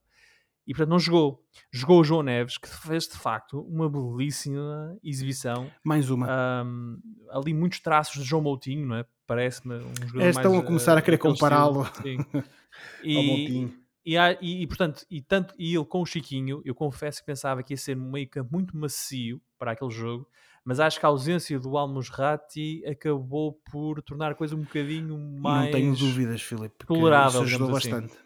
e 0.66 0.72
portanto 0.72 0.90
não 0.90 0.98
jogou. 0.98 1.44
Jogou 1.72 2.00
o 2.00 2.04
João 2.04 2.24
Neves, 2.24 2.58
que 2.58 2.68
fez 2.68 3.04
de 3.04 3.16
facto 3.16 3.60
uma 3.60 3.88
belíssima 3.88 4.98
exibição. 5.02 5.70
Mais 5.84 6.10
uma. 6.10 6.64
Um, 6.64 6.98
ali 7.30 7.54
muitos 7.54 7.78
traços 7.78 8.20
de 8.20 8.28
João 8.28 8.42
Moutinho, 8.42 8.84
não 8.84 8.96
é? 8.96 9.06
Parece-me 9.28 9.76
um 9.76 9.94
jogador 10.06 10.22
é, 10.22 10.28
Estão 10.30 10.52
mais, 10.52 10.64
a 10.64 10.66
começar 10.66 10.94
uh, 10.96 10.98
a 10.98 11.02
querer 11.02 11.18
compará-lo 11.18 11.84
ao 11.86 13.22
Moutinho. 13.22 13.88
E, 14.08 14.16
e, 14.40 14.62
e, 14.62 14.66
portanto, 14.66 15.04
e, 15.10 15.20
tanto, 15.20 15.54
e 15.58 15.74
ele 15.74 15.84
com 15.84 16.00
o 16.00 16.06
Chiquinho, 16.06 16.62
eu 16.64 16.74
confesso 16.74 17.20
que 17.20 17.26
pensava 17.26 17.62
que 17.62 17.74
ia 17.74 17.76
ser 17.76 17.94
um 17.94 18.10
meio 18.10 18.26
campo 18.26 18.48
muito 18.50 18.74
macio 18.74 19.38
para 19.58 19.72
aquele 19.72 19.90
jogo, 19.90 20.26
mas 20.64 20.80
acho 20.80 20.98
que 20.98 21.04
a 21.04 21.10
ausência 21.10 21.60
do 21.60 21.76
Almusrati 21.76 22.82
acabou 22.86 23.60
por 23.70 24.00
tornar 24.00 24.32
a 24.32 24.34
coisa 24.34 24.56
um 24.56 24.62
bocadinho 24.62 25.18
mais. 25.18 25.66
Não 25.66 25.72
tenho 25.72 25.94
dúvidas, 25.94 26.40
Filipe. 26.40 26.86
Tolerável. 26.86 27.42
Isso 27.42 27.54
ajudou 27.54 27.76
assim. 27.76 27.90
bastante. 27.90 28.18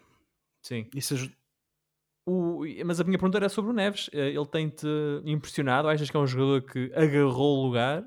Sim. 0.61 0.87
Isso 0.95 1.15
ajudou. 1.15 1.35
O, 2.25 2.61
mas 2.85 3.01
a 3.01 3.03
minha 3.03 3.17
pergunta 3.17 3.37
era 3.37 3.49
sobre 3.49 3.71
o 3.71 3.73
Neves. 3.73 4.09
Eh, 4.13 4.29
ele 4.29 4.45
tem-te 4.45 4.87
impressionado? 5.25 5.89
Achas 5.89 6.09
que 6.09 6.15
é 6.15 6.19
um 6.21 6.25
jogador 6.25 6.61
que 6.61 6.93
agarrou 6.95 7.59
o 7.59 7.65
lugar? 7.65 8.03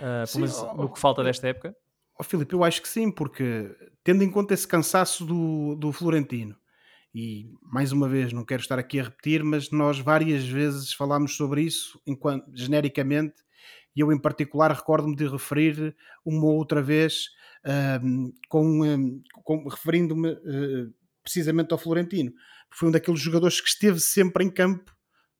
Uh, 0.00 0.26
sim, 0.26 0.44
oh, 0.62 0.74
no 0.84 0.88
que 0.88 0.98
falta 0.98 1.22
desta 1.22 1.46
época? 1.46 1.76
Oh, 2.18 2.22
Filipe, 2.22 2.54
eu 2.54 2.64
acho 2.64 2.80
que 2.80 2.88
sim, 2.88 3.10
porque 3.10 3.70
tendo 4.02 4.24
em 4.24 4.30
conta 4.30 4.54
esse 4.54 4.66
cansaço 4.66 5.26
do, 5.26 5.74
do 5.76 5.92
Florentino, 5.92 6.56
e 7.14 7.50
mais 7.62 7.92
uma 7.92 8.08
vez 8.08 8.32
não 8.32 8.44
quero 8.44 8.62
estar 8.62 8.78
aqui 8.78 8.98
a 8.98 9.04
repetir, 9.04 9.44
mas 9.44 9.70
nós 9.70 9.98
várias 9.98 10.46
vezes 10.46 10.92
falámos 10.92 11.36
sobre 11.36 11.62
isso 11.62 12.00
enquanto, 12.06 12.50
genericamente, 12.54 13.34
e 13.94 14.00
eu 14.00 14.10
em 14.10 14.18
particular 14.18 14.72
recordo-me 14.72 15.14
de 15.14 15.26
referir 15.26 15.94
uma 16.24 16.46
outra 16.46 16.80
vez 16.80 17.26
um, 18.02 18.32
com, 18.48 18.82
um, 18.82 19.22
com 19.44 19.68
referindo-me 19.68 20.30
uh, 20.30 20.94
precisamente 21.22 21.72
ao 21.72 21.78
Florentino. 21.78 22.32
Foi 22.70 22.88
um 22.88 22.92
daqueles 22.92 23.20
jogadores 23.20 23.60
que 23.60 23.68
esteve 23.68 24.00
sempre 24.00 24.44
em 24.44 24.50
campo 24.50 24.90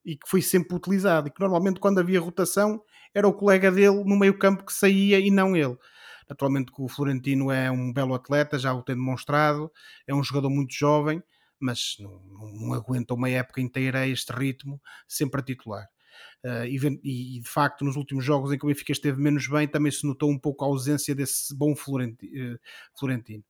e 0.04 0.16
que 0.16 0.28
foi 0.28 0.42
sempre 0.42 0.76
utilizado, 0.76 1.28
e 1.28 1.30
que 1.30 1.40
normalmente 1.40 1.80
quando 1.80 1.98
havia 1.98 2.20
rotação 2.20 2.82
era 3.14 3.26
o 3.26 3.32
colega 3.32 3.70
dele 3.70 4.04
no 4.04 4.18
meio 4.18 4.36
campo 4.38 4.64
que 4.64 4.72
saía 4.72 5.18
e 5.18 5.30
não 5.30 5.56
ele. 5.56 5.76
Naturalmente 6.28 6.72
que 6.72 6.82
o 6.82 6.88
Florentino 6.88 7.50
é 7.50 7.70
um 7.70 7.92
belo 7.92 8.14
atleta, 8.14 8.58
já 8.58 8.72
o 8.72 8.82
tem 8.82 8.96
demonstrado, 8.96 9.70
é 10.06 10.14
um 10.14 10.22
jogador 10.22 10.50
muito 10.50 10.74
jovem, 10.74 11.22
mas 11.62 11.96
não, 11.98 12.20
não 12.52 12.72
aguenta 12.74 13.14
uma 13.14 13.30
época 13.30 13.60
inteira 13.60 14.00
a 14.00 14.08
este 14.08 14.32
ritmo, 14.32 14.80
sempre 15.06 15.40
a 15.40 15.44
titular. 15.44 15.86
Uh, 16.44 16.64
e, 16.66 17.36
e, 17.36 17.40
de 17.40 17.48
facto, 17.48 17.84
nos 17.84 17.96
últimos 17.96 18.24
jogos 18.24 18.52
em 18.52 18.58
que 18.58 18.64
o 18.64 18.68
Benfica 18.68 18.92
esteve 18.92 19.20
menos 19.20 19.46
bem, 19.46 19.66
também 19.68 19.92
se 19.92 20.06
notou 20.06 20.30
um 20.30 20.38
pouco 20.38 20.64
a 20.64 20.68
ausência 20.68 21.14
desse 21.14 21.54
bom 21.56 21.74
Florentino. 21.74 22.54
Uh, 22.54 22.58
Florentino. 22.98 23.44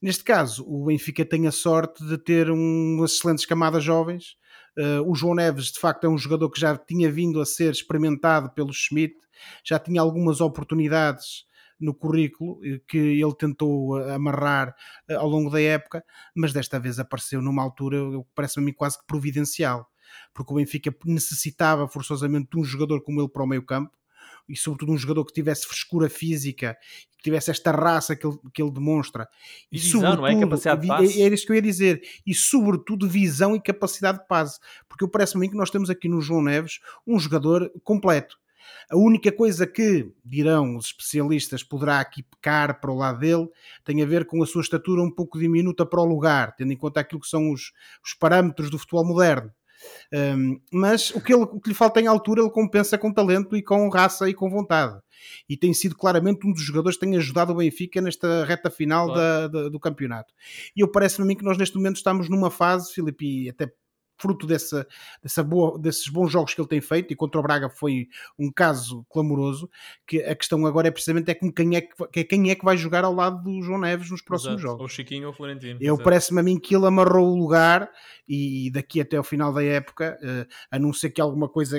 Neste 0.00 0.22
caso, 0.22 0.64
o 0.66 0.86
Benfica 0.86 1.24
tem 1.24 1.48
a 1.48 1.52
sorte 1.52 2.04
de 2.06 2.16
ter 2.16 2.50
um, 2.50 2.96
umas 2.98 3.12
excelentes 3.14 3.44
camadas 3.44 3.82
jovens. 3.82 4.36
Uh, 4.78 5.02
o 5.10 5.14
João 5.14 5.34
Neves, 5.34 5.72
de 5.72 5.80
facto, 5.80 6.04
é 6.04 6.08
um 6.08 6.16
jogador 6.16 6.48
que 6.50 6.60
já 6.60 6.76
tinha 6.76 7.10
vindo 7.10 7.40
a 7.40 7.46
ser 7.46 7.72
experimentado 7.72 8.50
pelo 8.50 8.72
Schmidt, 8.72 9.16
já 9.64 9.78
tinha 9.78 10.00
algumas 10.00 10.40
oportunidades 10.40 11.47
no 11.80 11.94
currículo 11.94 12.60
que 12.86 12.98
ele 12.98 13.34
tentou 13.34 13.96
amarrar 14.10 14.74
ao 15.10 15.28
longo 15.28 15.50
da 15.50 15.60
época, 15.60 16.04
mas 16.34 16.52
desta 16.52 16.78
vez 16.78 16.98
apareceu 16.98 17.40
numa 17.40 17.62
altura, 17.62 17.98
parece-me 18.34 18.64
a 18.64 18.66
mim 18.66 18.72
quase 18.72 18.98
que 18.98 19.06
providencial 19.06 19.88
porque 20.32 20.52
o 20.52 20.56
Benfica 20.56 20.94
necessitava 21.04 21.88
forçosamente 21.88 22.48
de 22.50 22.58
um 22.58 22.64
jogador 22.64 23.02
como 23.02 23.20
ele 23.20 23.28
para 23.28 23.42
o 23.42 23.46
meio 23.46 23.64
campo 23.64 23.96
e 24.48 24.56
sobretudo 24.56 24.92
um 24.92 24.98
jogador 24.98 25.24
que 25.24 25.32
tivesse 25.32 25.66
frescura 25.66 26.08
física, 26.08 26.76
que 27.16 27.24
tivesse 27.24 27.50
esta 27.50 27.70
raça 27.70 28.16
que 28.16 28.26
ele, 28.26 28.36
que 28.52 28.62
ele 28.62 28.70
demonstra. 28.70 29.28
E, 29.70 29.76
e 29.76 29.78
visão, 29.78 30.16
não 30.16 30.26
é? 30.26 30.40
Capacidade 30.40 30.80
de 30.82 30.88
passe. 30.88 31.22
Era 31.22 31.34
isso 31.34 31.44
que 31.44 31.52
eu 31.52 31.56
ia 31.56 31.62
dizer. 31.62 32.00
E 32.26 32.34
sobretudo 32.34 33.08
visão 33.08 33.54
e 33.54 33.60
capacidade 33.60 34.18
de 34.18 34.26
passe. 34.26 34.58
Porque 34.88 35.04
eu 35.04 35.08
parece-me 35.08 35.50
que 35.50 35.56
nós 35.56 35.70
temos 35.70 35.90
aqui 35.90 36.08
no 36.08 36.20
João 36.20 36.42
Neves 36.42 36.80
um 37.06 37.18
jogador 37.18 37.70
completo. 37.84 38.38
A 38.90 38.96
única 38.96 39.30
coisa 39.30 39.66
que, 39.66 40.10
dirão 40.24 40.76
os 40.76 40.86
especialistas, 40.86 41.62
poderá 41.62 42.00
aqui 42.00 42.22
pecar 42.22 42.80
para 42.80 42.90
o 42.90 42.96
lado 42.96 43.18
dele 43.18 43.48
tem 43.84 44.02
a 44.02 44.06
ver 44.06 44.26
com 44.26 44.42
a 44.42 44.46
sua 44.46 44.62
estatura 44.62 45.02
um 45.02 45.10
pouco 45.10 45.38
diminuta 45.38 45.84
para 45.84 46.00
o 46.00 46.04
lugar, 46.04 46.54
tendo 46.56 46.72
em 46.72 46.76
conta 46.76 47.00
aquilo 47.00 47.20
que 47.20 47.28
são 47.28 47.52
os, 47.52 47.72
os 48.04 48.14
parâmetros 48.14 48.70
do 48.70 48.78
futebol 48.78 49.04
moderno. 49.04 49.52
Um, 50.12 50.60
mas 50.72 51.10
o 51.10 51.20
que, 51.20 51.32
ele, 51.32 51.42
o 51.42 51.60
que 51.60 51.68
lhe 51.68 51.74
falta 51.74 52.00
em 52.00 52.06
altura 52.06 52.40
ele 52.42 52.50
compensa 52.50 52.98
com 52.98 53.12
talento 53.12 53.56
e 53.56 53.62
com 53.62 53.88
raça 53.88 54.28
e 54.28 54.34
com 54.34 54.50
vontade. 54.50 54.98
E 55.48 55.56
tem 55.56 55.72
sido 55.72 55.96
claramente 55.96 56.46
um 56.46 56.52
dos 56.52 56.62
jogadores 56.62 56.98
que 56.98 57.04
tem 57.04 57.16
ajudado 57.16 57.52
o 57.52 57.56
Benfica 57.56 58.00
nesta 58.00 58.44
reta 58.44 58.70
final 58.70 59.06
claro. 59.06 59.20
da, 59.20 59.48
da, 59.48 59.68
do 59.68 59.80
campeonato. 59.80 60.32
E 60.76 60.80
eu 60.80 60.90
parece-me 60.90 61.24
a 61.24 61.28
mim 61.28 61.36
que 61.36 61.44
nós 61.44 61.58
neste 61.58 61.76
momento 61.76 61.96
estamos 61.96 62.28
numa 62.28 62.50
fase, 62.50 62.92
Filipe, 62.92 63.44
e 63.44 63.50
até 63.50 63.72
fruto 64.18 64.46
dessa, 64.46 64.86
dessa 65.22 65.42
boa, 65.42 65.78
desses 65.78 66.08
bons 66.08 66.30
jogos 66.30 66.54
que 66.54 66.60
ele 66.60 66.68
tem 66.68 66.80
feito, 66.80 67.12
e 67.12 67.16
contra 67.16 67.40
o 67.40 67.42
Braga 67.42 67.68
foi 67.70 68.08
um 68.38 68.50
caso 68.50 69.04
clamoroso, 69.08 69.70
que 70.06 70.22
a 70.22 70.34
questão 70.34 70.64
agora 70.66 70.88
é 70.88 70.90
precisamente 70.90 71.30
é 71.30 71.34
com 71.34 71.52
quem 71.52 71.76
é 71.76 71.80
que, 71.80 72.24
quem 72.24 72.50
é 72.50 72.54
que 72.54 72.64
vai 72.64 72.76
jogar 72.76 73.04
ao 73.04 73.14
lado 73.14 73.42
do 73.42 73.62
João 73.62 73.80
Neves 73.80 74.10
nos 74.10 74.22
próximos 74.22 74.54
Exato. 74.54 74.68
jogos. 74.68 74.82
Ou 74.82 74.88
Chiquinho 74.88 75.28
ou 75.28 75.32
Florentino. 75.32 75.78
Eu 75.80 75.96
parece-me 75.96 76.40
a 76.40 76.42
mim 76.42 76.58
que 76.58 76.74
ele 76.74 76.86
amarrou 76.86 77.32
o 77.32 77.38
lugar 77.38 77.90
e 78.28 78.70
daqui 78.72 79.00
até 79.00 79.16
ao 79.16 79.24
final 79.24 79.52
da 79.52 79.62
época, 79.62 80.18
uh, 80.22 80.52
a 80.70 80.78
não 80.78 80.92
ser 80.92 81.10
que 81.10 81.20
alguma 81.20 81.48
coisa 81.48 81.78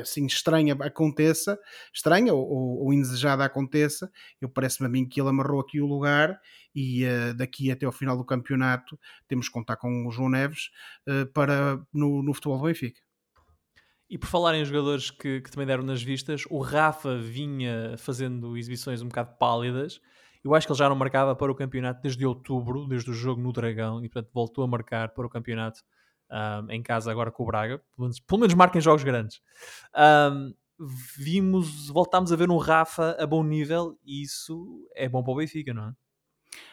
assim 0.00 0.26
estranha 0.26 0.74
aconteça, 0.80 1.58
estranha 1.92 2.32
ou, 2.32 2.84
ou, 2.84 2.92
indesejada 2.92 3.44
aconteça, 3.44 4.10
eu 4.40 4.48
parece-me 4.48 4.86
a 4.86 4.90
mim 4.90 5.06
que 5.06 5.20
ele 5.20 5.28
amarrou 5.28 5.60
aqui 5.60 5.80
o 5.80 5.86
lugar 5.86 6.40
e 6.74 7.04
uh, 7.04 7.34
daqui 7.34 7.70
até 7.70 7.86
ao 7.86 7.92
final 7.92 8.16
do 8.16 8.24
campeonato 8.24 8.98
temos 9.26 9.48
que 9.48 9.52
contar 9.52 9.76
com 9.76 10.06
o 10.06 10.10
João 10.10 10.28
Neves 10.28 10.70
uh, 11.08 11.26
para 11.32 11.80
no, 11.92 12.22
no 12.22 12.34
futebol 12.34 12.58
do 12.58 12.64
Benfica. 12.64 13.00
E 14.08 14.16
por 14.16 14.28
falar 14.28 14.54
em 14.54 14.64
jogadores 14.64 15.10
que, 15.10 15.40
que, 15.40 15.50
também 15.50 15.66
deram 15.66 15.82
nas 15.82 16.00
vistas, 16.00 16.44
o 16.48 16.60
Rafa 16.60 17.18
vinha 17.18 17.96
fazendo 17.98 18.56
exibições 18.56 19.02
um 19.02 19.08
bocado 19.08 19.36
pálidas. 19.36 20.00
Eu 20.44 20.54
acho 20.54 20.64
que 20.64 20.72
ele 20.72 20.78
já 20.78 20.88
não 20.88 20.94
marcava 20.94 21.34
para 21.34 21.50
o 21.50 21.54
campeonato 21.56 22.02
desde 22.02 22.24
outubro, 22.24 22.86
desde 22.86 23.10
o 23.10 23.14
jogo 23.14 23.42
no 23.42 23.52
Dragão, 23.52 24.04
e 24.04 24.08
portanto 24.08 24.30
voltou 24.32 24.62
a 24.62 24.68
marcar 24.68 25.08
para 25.08 25.26
o 25.26 25.28
campeonato 25.28 25.80
um, 26.30 26.70
em 26.70 26.82
casa 26.82 27.10
agora 27.10 27.30
com 27.30 27.42
o 27.42 27.46
Braga. 27.46 27.78
Pelo 27.78 28.06
menos, 28.06 28.20
pelo 28.20 28.40
menos 28.40 28.54
marca 28.54 28.78
em 28.78 28.80
jogos 28.80 29.04
grandes. 29.04 29.40
Um, 29.96 30.54
vimos, 31.16 31.88
voltámos 31.88 32.32
a 32.32 32.36
ver 32.36 32.50
um 32.50 32.58
Rafa 32.58 33.16
a 33.18 33.26
bom 33.26 33.42
nível 33.42 33.98
e 34.04 34.22
isso 34.22 34.86
é 34.94 35.08
bom 35.08 35.22
para 35.22 35.32
o 35.32 35.36
Benfica, 35.36 35.72
não 35.72 35.88
é? 35.88 35.92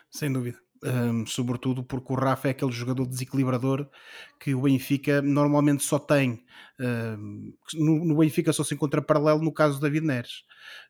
Sem 0.10 0.32
dúvida. 0.32 0.63
Um, 0.86 1.26
sobretudo 1.26 1.82
porque 1.82 2.12
o 2.12 2.16
Rafa 2.16 2.50
é 2.50 2.52
aquele 2.52 2.72
jogador 2.74 3.08
desequilibrador 3.08 3.88
que 4.38 4.54
o 4.54 4.64
Benfica 4.64 5.22
normalmente 5.22 5.82
só 5.82 5.98
tem. 5.98 6.44
Um, 6.78 7.54
no, 7.76 8.04
no, 8.04 8.18
Benfica 8.18 8.52
só 8.52 8.66
se 8.66 8.74
encontra 8.74 9.02
paralelo 9.02 9.42
no 9.42 9.54
caso 9.54 9.76
do 9.76 9.82
David 9.82 10.06
Neres. 10.06 10.44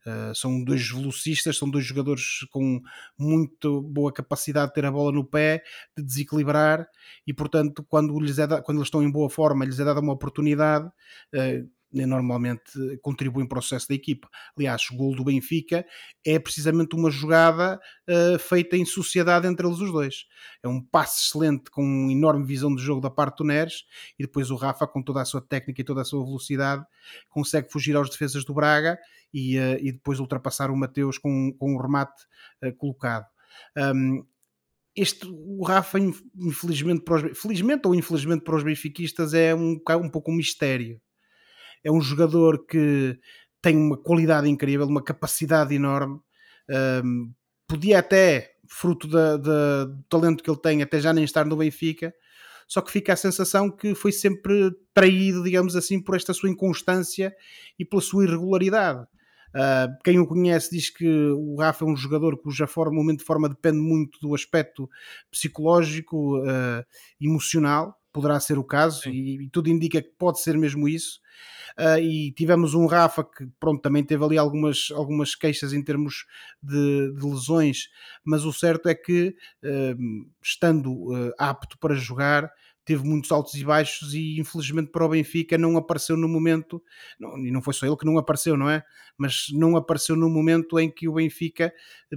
Uh, 0.06 0.34
são 0.34 0.64
dois 0.64 0.90
velocistas, 0.90 1.58
são 1.58 1.70
dois 1.70 1.86
jogadores 1.86 2.40
com 2.50 2.82
muito 3.18 3.84
boa 3.84 4.12
capacidade 4.12 4.70
de 4.70 4.74
ter 4.74 4.86
a 4.86 4.92
bola 4.92 5.12
no 5.12 5.24
pé, 5.24 5.62
de 5.96 6.04
desequilibrar 6.04 6.88
e, 7.28 7.34
portanto, 7.34 7.86
quando, 7.88 8.20
lhes 8.20 8.40
é 8.40 8.48
da, 8.48 8.64
quando 8.64 8.80
eles 8.80 8.88
estão 8.88 9.04
em 9.04 9.12
boa 9.12 9.30
forma, 9.30 9.64
lhes 9.64 9.80
é 9.80 9.86
dada 9.86 10.00
uma 10.00 10.14
oportunidade. 10.14 10.88
Uh, 11.32 11.70
normalmente 11.94 12.72
contribuem 13.02 13.48
para 13.48 13.60
o 13.60 13.62
sucesso 13.62 13.88
da 13.88 13.96
equipa. 13.96 14.28
Aliás, 14.58 14.90
o 14.90 14.96
gol 14.96 15.16
do 15.16 15.24
Benfica 15.24 15.86
é 16.26 16.40
precisamente 16.40 16.96
uma 16.96 17.12
jogada 17.12 17.80
uh, 18.10 18.40
feita 18.40 18.76
em 18.76 18.86
sociedade 18.86 19.48
entre 19.48 19.66
eles 19.66 19.80
os 19.80 19.92
dois. 19.92 20.26
É 20.64 20.68
um 20.68 20.82
passe 20.82 21.26
excelente 21.26 21.70
com 21.70 21.84
uma 21.84 22.12
enorme 22.12 22.46
visão 22.46 22.74
de 22.74 22.82
jogo 22.82 23.00
da 23.00 23.10
parte 23.10 23.38
do 23.38 23.44
Neres 23.44 23.84
e 24.18 24.24
depois 24.24 24.50
o 24.50 24.56
Rafa, 24.56 24.88
com 24.88 25.02
toda 25.02 25.22
a 25.22 25.26
sua 25.26 25.42
técnica 25.42 25.82
e 25.82 25.84
toda 25.84 26.02
a 26.02 26.06
sua 26.06 26.24
velocidade, 26.24 26.84
consegue 27.30 27.72
fugir 27.72 27.96
aos 27.96 28.10
defesas 28.10 28.44
do 28.44 28.54
Braga 28.54 28.98
e, 29.34 29.58
uh, 29.58 29.78
e 29.80 29.92
depois 29.92 30.20
ultrapassar 30.20 30.72
o 30.72 30.78
Mateus 30.78 31.18
com, 31.18 31.54
com 31.58 31.76
um 31.76 31.78
remate 31.78 32.24
uh, 32.64 32.74
colocado. 32.76 33.26
Um, 33.78 34.26
este, 34.96 35.26
o 35.28 35.64
Rafa, 35.64 35.98
infelizmente, 36.38 37.04
para 37.04 37.16
os, 37.16 37.38
felizmente 37.40 37.88
ou 37.88 37.96
infelizmente 37.96 38.44
para 38.44 38.56
os 38.56 38.64
benfiquistas, 38.64 39.34
é 39.34 39.54
um, 39.56 39.80
um 39.90 40.10
pouco 40.10 40.32
um 40.32 40.36
mistério 40.36 41.02
é 41.84 41.92
um 41.92 42.02
jogador 42.02 42.66
que 42.66 43.20
tem 43.62 43.78
uma 43.78 43.98
qualidade 43.98 44.50
incrível, 44.50 44.86
uma 44.86 45.04
capacidade 45.04 45.74
enorme. 45.74 46.20
Um, 47.04 47.34
podia 47.68 48.00
até, 48.00 48.52
fruto 48.68 49.08
da, 49.08 49.38
da, 49.38 49.86
do 49.86 50.04
talento 50.10 50.44
que 50.44 50.50
ele 50.50 50.60
tem, 50.60 50.82
até 50.82 51.00
já 51.00 51.14
nem 51.14 51.24
estar 51.24 51.46
no 51.46 51.56
Benfica, 51.56 52.14
só 52.68 52.82
que 52.82 52.92
fica 52.92 53.14
a 53.14 53.18
sensação 53.18 53.70
que 53.70 53.94
foi 53.94 54.12
sempre 54.12 54.72
traído, 54.94 55.44
digamos 55.44 55.76
assim, 55.76 56.02
por 56.02 56.16
esta 56.16 56.34
sua 56.34 56.50
inconstância 56.50 57.36
e 57.78 57.86
pela 57.86 58.02
sua 58.02 58.26
irregularidade. 58.26 59.06
Uh, 59.54 59.96
quem 60.04 60.18
o 60.20 60.26
conhece 60.26 60.72
diz 60.72 60.90
que 60.90 61.08
o 61.08 61.58
Rafa 61.58 61.86
é 61.86 61.88
um 61.88 61.96
jogador 61.96 62.36
cuja 62.38 62.66
forma, 62.66 62.96
momento 62.96 63.20
de 63.20 63.26
forma 63.26 63.48
depende 63.48 63.78
muito 63.78 64.20
do 64.20 64.34
aspecto 64.34 64.90
psicológico, 65.30 66.40
uh, 66.40 66.84
emocional, 67.22 67.96
poderá 68.14 68.40
ser 68.40 68.58
o 68.58 68.64
caso, 68.64 69.10
e, 69.10 69.44
e, 69.44 69.50
tudo 69.50 69.70
indica 69.70 70.02
que 70.02 70.12
pode 70.18 70.40
ser 70.40 70.58
mesmo 70.58 70.88
isso. 70.88 71.20
Uh, 71.78 71.98
e 71.98 72.32
tivemos 72.34 72.76
um 72.76 72.86
Rafa 72.86 73.24
que 73.24 73.48
pronto, 73.60 73.82
também 73.82 74.04
teve 74.04 74.24
ali 74.24 74.38
algumas, 74.38 74.90
algumas 74.94 75.34
queixas 75.34 75.74
em 75.74 75.84
termos 75.84 76.28
de, 76.62 77.12
de 77.16 77.26
lesões, 77.26 77.90
mas 78.24 78.46
o 78.46 78.54
certo 78.54 78.88
é 78.88 78.94
que 78.94 79.36
uh, 79.64 80.30
estando 80.42 80.94
uh, 80.94 81.34
apto 81.40 81.76
para 81.80 81.96
jogar 81.96 82.52
teve 82.86 83.04
muitos 83.04 83.32
altos 83.32 83.54
e 83.56 83.64
baixos 83.64 84.14
e 84.14 84.40
infelizmente 84.40 84.92
para 84.92 85.06
o 85.06 85.10
Benfica 85.10 85.58
não 85.58 85.78
apareceu 85.78 86.18
no 86.18 86.28
momento, 86.28 86.82
não, 87.20 87.38
e 87.38 87.52
não 87.52 87.62
foi 87.62 87.74
só 87.74 87.86
ele 87.86 87.98
que 87.98 88.06
não 88.06 88.18
apareceu, 88.18 88.58
não 88.58 88.70
é? 88.70 88.84
Mas 89.18 89.48
não 89.52 89.76
apareceu 89.76 90.16
no 90.16 90.30
momento 90.30 90.80
em 90.80 90.90
que 90.90 91.08
o 91.08 91.14
Benfica 91.14 91.74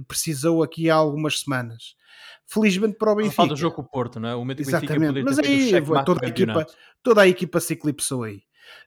precisou 0.07 0.63
aqui 0.63 0.89
há 0.89 0.95
algumas 0.95 1.39
semanas. 1.39 1.95
Felizmente 2.45 2.97
para 2.97 3.11
o 3.11 3.15
Benfica. 3.15 3.35
Falta 3.35 3.53
o 3.53 3.57
jogo 3.57 3.75
com 3.75 3.81
o 3.81 3.89
Porto, 3.89 4.19
não 4.19 4.29
é? 4.29 4.35
O 4.35 4.39
momento 4.39 4.63
Benfica 4.63 4.99
mas 5.23 5.39
aí 5.39 5.71
toda 6.05 6.25
a, 6.25 6.29
equipa, 6.29 6.67
toda 7.03 7.21
a 7.21 7.27
equipa 7.27 7.59
se 7.59 7.73
eclipsou 7.73 8.23
aí. 8.23 8.41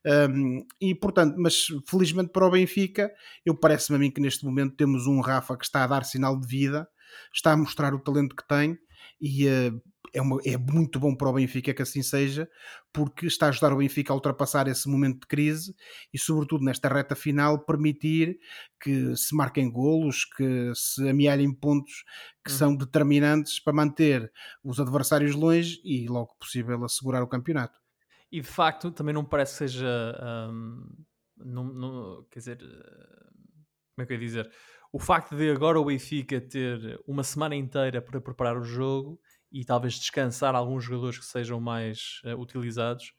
Um, 0.06 0.66
e 0.80 0.94
portanto, 0.94 1.36
mas 1.38 1.66
felizmente 1.86 2.30
para 2.30 2.46
o 2.46 2.50
Benfica, 2.50 3.10
eu 3.44 3.54
parece-me 3.54 3.96
a 3.96 3.98
mim 3.98 4.10
que 4.10 4.20
neste 4.20 4.44
momento 4.44 4.76
temos 4.76 5.06
um 5.06 5.20
Rafa 5.20 5.56
que 5.56 5.64
está 5.64 5.84
a 5.84 5.86
dar 5.86 6.04
sinal 6.04 6.38
de 6.38 6.46
vida, 6.46 6.88
está 7.32 7.52
a 7.52 7.56
mostrar 7.56 7.94
o 7.94 7.98
talento 7.98 8.36
que 8.36 8.46
tem 8.46 8.78
e 9.20 9.46
uh, 9.46 9.82
é, 10.12 10.20
uma, 10.20 10.40
é 10.44 10.56
muito 10.56 10.98
bom 10.98 11.14
para 11.14 11.28
o 11.28 11.32
Benfica 11.32 11.72
que 11.72 11.82
assim 11.82 12.02
seja, 12.02 12.48
porque 12.92 13.26
está 13.26 13.46
a 13.46 13.48
ajudar 13.50 13.72
o 13.72 13.76
Benfica 13.76 14.12
a 14.12 14.16
ultrapassar 14.16 14.66
esse 14.68 14.88
momento 14.88 15.20
de 15.20 15.26
crise 15.26 15.74
e, 16.12 16.18
sobretudo 16.18 16.64
nesta 16.64 16.88
reta 16.88 17.14
final, 17.14 17.58
permitir 17.64 18.38
que 18.80 19.14
se 19.16 19.34
marquem 19.34 19.70
golos, 19.70 20.24
que 20.24 20.72
se 20.74 21.08
amealhem 21.08 21.52
pontos 21.52 22.04
que 22.44 22.50
uhum. 22.50 22.58
são 22.58 22.76
determinantes 22.76 23.60
para 23.60 23.72
manter 23.72 24.32
os 24.64 24.80
adversários 24.80 25.34
longe 25.34 25.80
e, 25.84 26.08
logo 26.08 26.34
possível, 26.40 26.84
assegurar 26.84 27.22
o 27.22 27.28
campeonato. 27.28 27.78
E 28.32 28.40
de 28.40 28.46
facto, 28.46 28.90
também 28.90 29.14
não 29.14 29.24
parece 29.24 29.52
que 29.52 29.58
seja. 29.58 30.48
Um, 30.50 30.84
não, 31.36 31.64
não, 31.64 32.26
quer 32.30 32.38
dizer. 32.38 32.58
Como 32.58 34.04
é 34.04 34.06
que 34.06 34.12
eu 34.12 34.16
ia 34.16 34.20
dizer? 34.20 34.50
O 34.92 34.98
facto 34.98 35.36
de 35.36 35.50
agora 35.50 35.78
o 35.78 35.84
Benfica 35.84 36.40
ter 36.40 37.00
uma 37.06 37.22
semana 37.22 37.54
inteira 37.54 38.02
para 38.02 38.20
preparar 38.20 38.58
o 38.58 38.64
jogo 38.64 39.20
e 39.52 39.64
talvez 39.64 39.94
descansar 39.94 40.54
alguns 40.54 40.84
jogadores 40.84 41.18
que 41.18 41.24
sejam 41.24 41.60
mais 41.60 42.20
uh, 42.24 42.40
utilizados, 42.40 43.12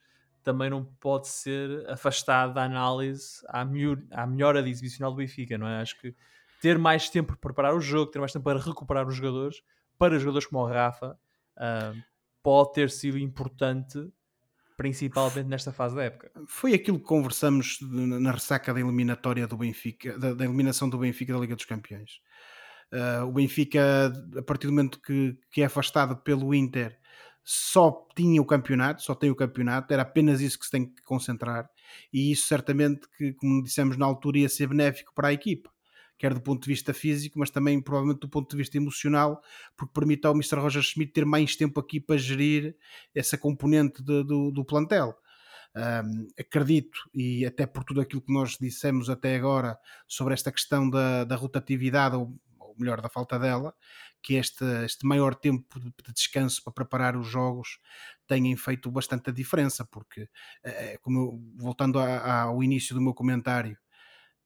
também 0.44 0.70
não 0.70 0.84
pode 0.84 1.28
ser 1.28 1.90
afastado 1.90 2.54
da 2.54 2.64
análise 2.64 3.42
à, 3.48 3.64
melhor, 3.64 3.98
à 4.12 4.26
melhora 4.26 4.68
exibicional 4.68 5.12
do 5.12 5.18
Benfica, 5.18 5.58
não 5.58 5.68
é? 5.68 5.82
Acho 5.82 6.00
que 6.00 6.16
ter 6.62 6.78
mais 6.78 7.10
tempo 7.10 7.30
para 7.30 7.38
preparar 7.38 7.76
o 7.76 7.80
jogo, 7.80 8.12
ter 8.12 8.20
mais 8.20 8.34
tempo 8.34 8.44
para 8.44 8.60
recuperar 8.60 9.08
os 9.08 9.16
jogadores, 9.16 9.62
para 9.98 10.20
jogadores 10.20 10.48
como 10.48 10.62
o 10.62 10.68
Rafa, 10.68 11.18
uh, 11.58 12.02
pode 12.44 12.74
ter 12.74 12.90
sido 12.90 13.18
importante, 13.18 13.98
principalmente 14.82 15.48
nesta 15.48 15.72
fase 15.72 15.96
da 15.96 16.04
época. 16.04 16.32
Foi 16.48 16.74
aquilo 16.74 16.98
que 16.98 17.06
conversamos 17.06 17.78
na 17.82 18.32
ressaca 18.32 18.74
da 18.74 18.80
eliminatória 18.80 19.46
do 19.46 19.56
Benfica, 19.56 20.18
da, 20.18 20.34
da 20.34 20.44
eliminação 20.44 20.90
do 20.90 20.98
Benfica 20.98 21.34
da 21.34 21.40
Liga 21.40 21.56
dos 21.56 21.66
Campeões. 21.66 22.20
Uh, 22.92 23.26
o 23.28 23.32
Benfica, 23.32 24.12
a 24.36 24.42
partir 24.42 24.66
do 24.66 24.74
momento 24.74 25.00
que, 25.00 25.38
que 25.52 25.62
é 25.62 25.66
afastado 25.66 26.18
pelo 26.18 26.54
Inter, 26.56 26.98
só 27.44 28.08
tinha 28.16 28.42
o 28.42 28.46
campeonato, 28.46 29.04
só 29.04 29.14
tem 29.14 29.30
o 29.30 29.36
campeonato, 29.36 29.94
era 29.94 30.02
apenas 30.02 30.42
isso 30.42 30.58
que 30.58 30.66
se 30.66 30.72
tem 30.72 30.86
que 30.86 31.02
concentrar, 31.04 31.70
e 32.12 32.32
isso 32.32 32.48
certamente 32.48 33.08
que, 33.16 33.34
como 33.34 33.64
dissemos 33.64 33.98
na 33.98 34.06
altura, 34.08 34.40
ia 34.40 34.50
ser 34.50 34.68
benéfico 34.68 35.14
para 35.14 35.28
a 35.28 35.34
equipa, 35.34 35.72
quer 36.22 36.36
do 36.36 36.42
ponto 36.42 36.62
de 36.62 36.68
vista 36.68 36.94
físico, 36.94 37.40
mas 37.40 37.50
também 37.50 37.82
provavelmente 37.82 38.20
do 38.20 38.30
ponto 38.30 38.52
de 38.52 38.56
vista 38.56 38.78
emocional, 38.78 39.42
porque 39.76 39.92
permite 39.92 40.28
ao 40.28 40.36
Mr. 40.36 40.60
Roger 40.60 40.84
Schmidt 40.84 41.14
ter 41.14 41.26
mais 41.26 41.56
tempo 41.56 41.80
aqui 41.80 42.00
para 42.00 42.16
gerir 42.16 42.76
essa 43.16 43.40
componente 43.40 44.04
de, 44.04 44.24
do, 44.24 44.52
do 44.52 44.64
plantel. 44.64 45.18
Um, 45.76 46.28
acredito, 46.40 47.10
e 47.12 47.44
até 47.44 47.66
por 47.66 47.84
tudo 47.84 48.02
aquilo 48.02 48.22
que 48.22 48.32
nós 48.32 48.56
dissemos 48.60 49.10
até 49.10 49.36
agora 49.36 49.80
sobre 50.08 50.36
esta 50.36 50.52
questão 50.52 50.88
da, 50.88 51.24
da 51.24 51.36
rotatividade, 51.36 52.16
ou 52.16 52.38
melhor, 52.78 53.02
da 53.02 53.10
falta 53.10 53.40
dela, 53.40 53.74
que 54.22 54.36
este, 54.36 54.64
este 54.86 55.08
maior 55.08 55.34
tempo 55.34 55.80
de 55.80 56.14
descanso 56.14 56.64
para 56.64 56.74
preparar 56.74 57.18
os 57.18 57.28
jogos 57.28 57.80
tenham 58.28 58.56
feito 58.58 58.92
bastante 58.92 59.32
a 59.32 59.34
diferença, 59.34 59.84
porque, 59.86 60.30
eh, 60.64 61.00
como 61.02 61.18
eu, 61.18 61.42
voltando 61.56 61.98
a, 61.98 62.44
ao 62.44 62.64
início 62.64 62.94
do 62.94 63.02
meu 63.02 63.16
comentário, 63.16 63.76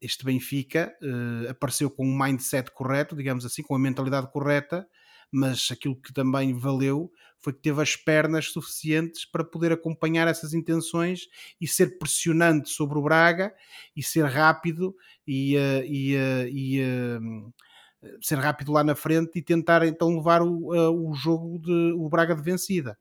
este 0.05 0.23
Benfica 0.23 0.95
uh, 1.01 1.49
apareceu 1.49 1.89
com 1.89 2.05
um 2.05 2.17
mindset 2.17 2.71
correto, 2.71 3.15
digamos 3.15 3.45
assim, 3.45 3.63
com 3.63 3.75
a 3.75 3.79
mentalidade 3.79 4.31
correta, 4.31 4.87
mas 5.31 5.69
aquilo 5.71 5.99
que 5.99 6.13
também 6.13 6.53
valeu 6.53 7.11
foi 7.39 7.53
que 7.53 7.61
teve 7.61 7.81
as 7.81 7.95
pernas 7.95 8.51
suficientes 8.51 9.25
para 9.25 9.43
poder 9.43 9.71
acompanhar 9.71 10.27
essas 10.27 10.53
intenções 10.53 11.27
e 11.59 11.67
ser 11.67 11.97
pressionante 11.97 12.69
sobre 12.69 12.97
o 12.97 13.01
Braga 13.01 13.53
e 13.95 14.01
ser 14.01 14.25
rápido 14.25 14.95
e, 15.27 15.57
uh, 15.57 15.83
e, 15.85 16.15
uh, 16.15 16.47
e 16.47 18.21
ser 18.21 18.37
rápido 18.37 18.71
lá 18.71 18.83
na 18.83 18.95
frente 18.95 19.39
e 19.39 19.41
tentar 19.41 19.85
então 19.85 20.15
levar 20.15 20.41
o, 20.41 21.09
o 21.09 21.13
jogo 21.15 21.59
de 21.59 21.93
o 21.97 22.07
Braga 22.07 22.35
de 22.35 22.41
vencida 22.41 22.97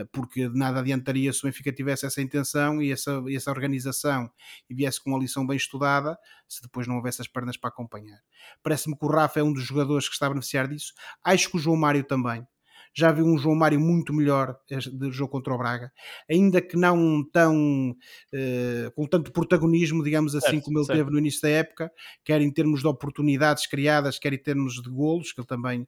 eh, 0.00 0.04
porque 0.12 0.48
nada 0.48 0.80
adiantaria 0.80 1.32
se 1.32 1.40
o 1.40 1.46
Benfica 1.46 1.72
tivesse 1.72 2.06
essa 2.06 2.20
intenção 2.20 2.80
e 2.82 2.92
essa, 2.92 3.22
essa 3.30 3.50
organização 3.50 4.30
e 4.68 4.74
viesse 4.74 5.02
com 5.02 5.10
uma 5.10 5.18
lição 5.18 5.46
bem 5.46 5.56
estudada, 5.56 6.18
se 6.48 6.62
depois 6.62 6.86
não 6.86 6.96
houvesse 6.96 7.20
as 7.20 7.28
pernas 7.28 7.56
para 7.56 7.68
acompanhar. 7.68 8.20
Parece-me 8.62 8.96
que 8.96 9.04
o 9.04 9.08
Rafa 9.08 9.40
é 9.40 9.42
um 9.42 9.52
dos 9.52 9.64
jogadores 9.64 10.08
que 10.08 10.14
está 10.14 10.26
a 10.26 10.30
beneficiar 10.30 10.68
disso. 10.68 10.92
Acho 11.24 11.50
que 11.50 11.56
o 11.56 11.60
João 11.60 11.76
Mário 11.76 12.04
também 12.04 12.46
já 12.94 13.12
vi 13.12 13.22
um 13.22 13.38
João 13.38 13.54
Mário 13.54 13.78
muito 13.78 14.12
melhor 14.12 14.56
do 14.92 15.10
jogo 15.12 15.30
contra 15.30 15.54
o 15.54 15.58
Braga, 15.58 15.92
ainda 16.28 16.60
que 16.60 16.76
não 16.76 17.24
tão 17.32 17.90
uh, 17.90 18.90
com 18.94 19.06
tanto 19.06 19.32
protagonismo, 19.32 20.02
digamos 20.02 20.34
assim, 20.34 20.52
certo, 20.52 20.64
como 20.64 20.78
ele 20.78 20.86
certo. 20.86 20.98
teve 20.98 21.10
no 21.10 21.18
início 21.18 21.42
da 21.42 21.48
época, 21.48 21.92
quer 22.24 22.40
em 22.40 22.52
termos 22.52 22.80
de 22.80 22.86
oportunidades 22.86 23.66
criadas, 23.66 24.18
quer 24.18 24.32
em 24.32 24.42
termos 24.42 24.74
de 24.74 24.90
golos, 24.90 25.32
que 25.32 25.40
ele 25.40 25.46
também 25.46 25.86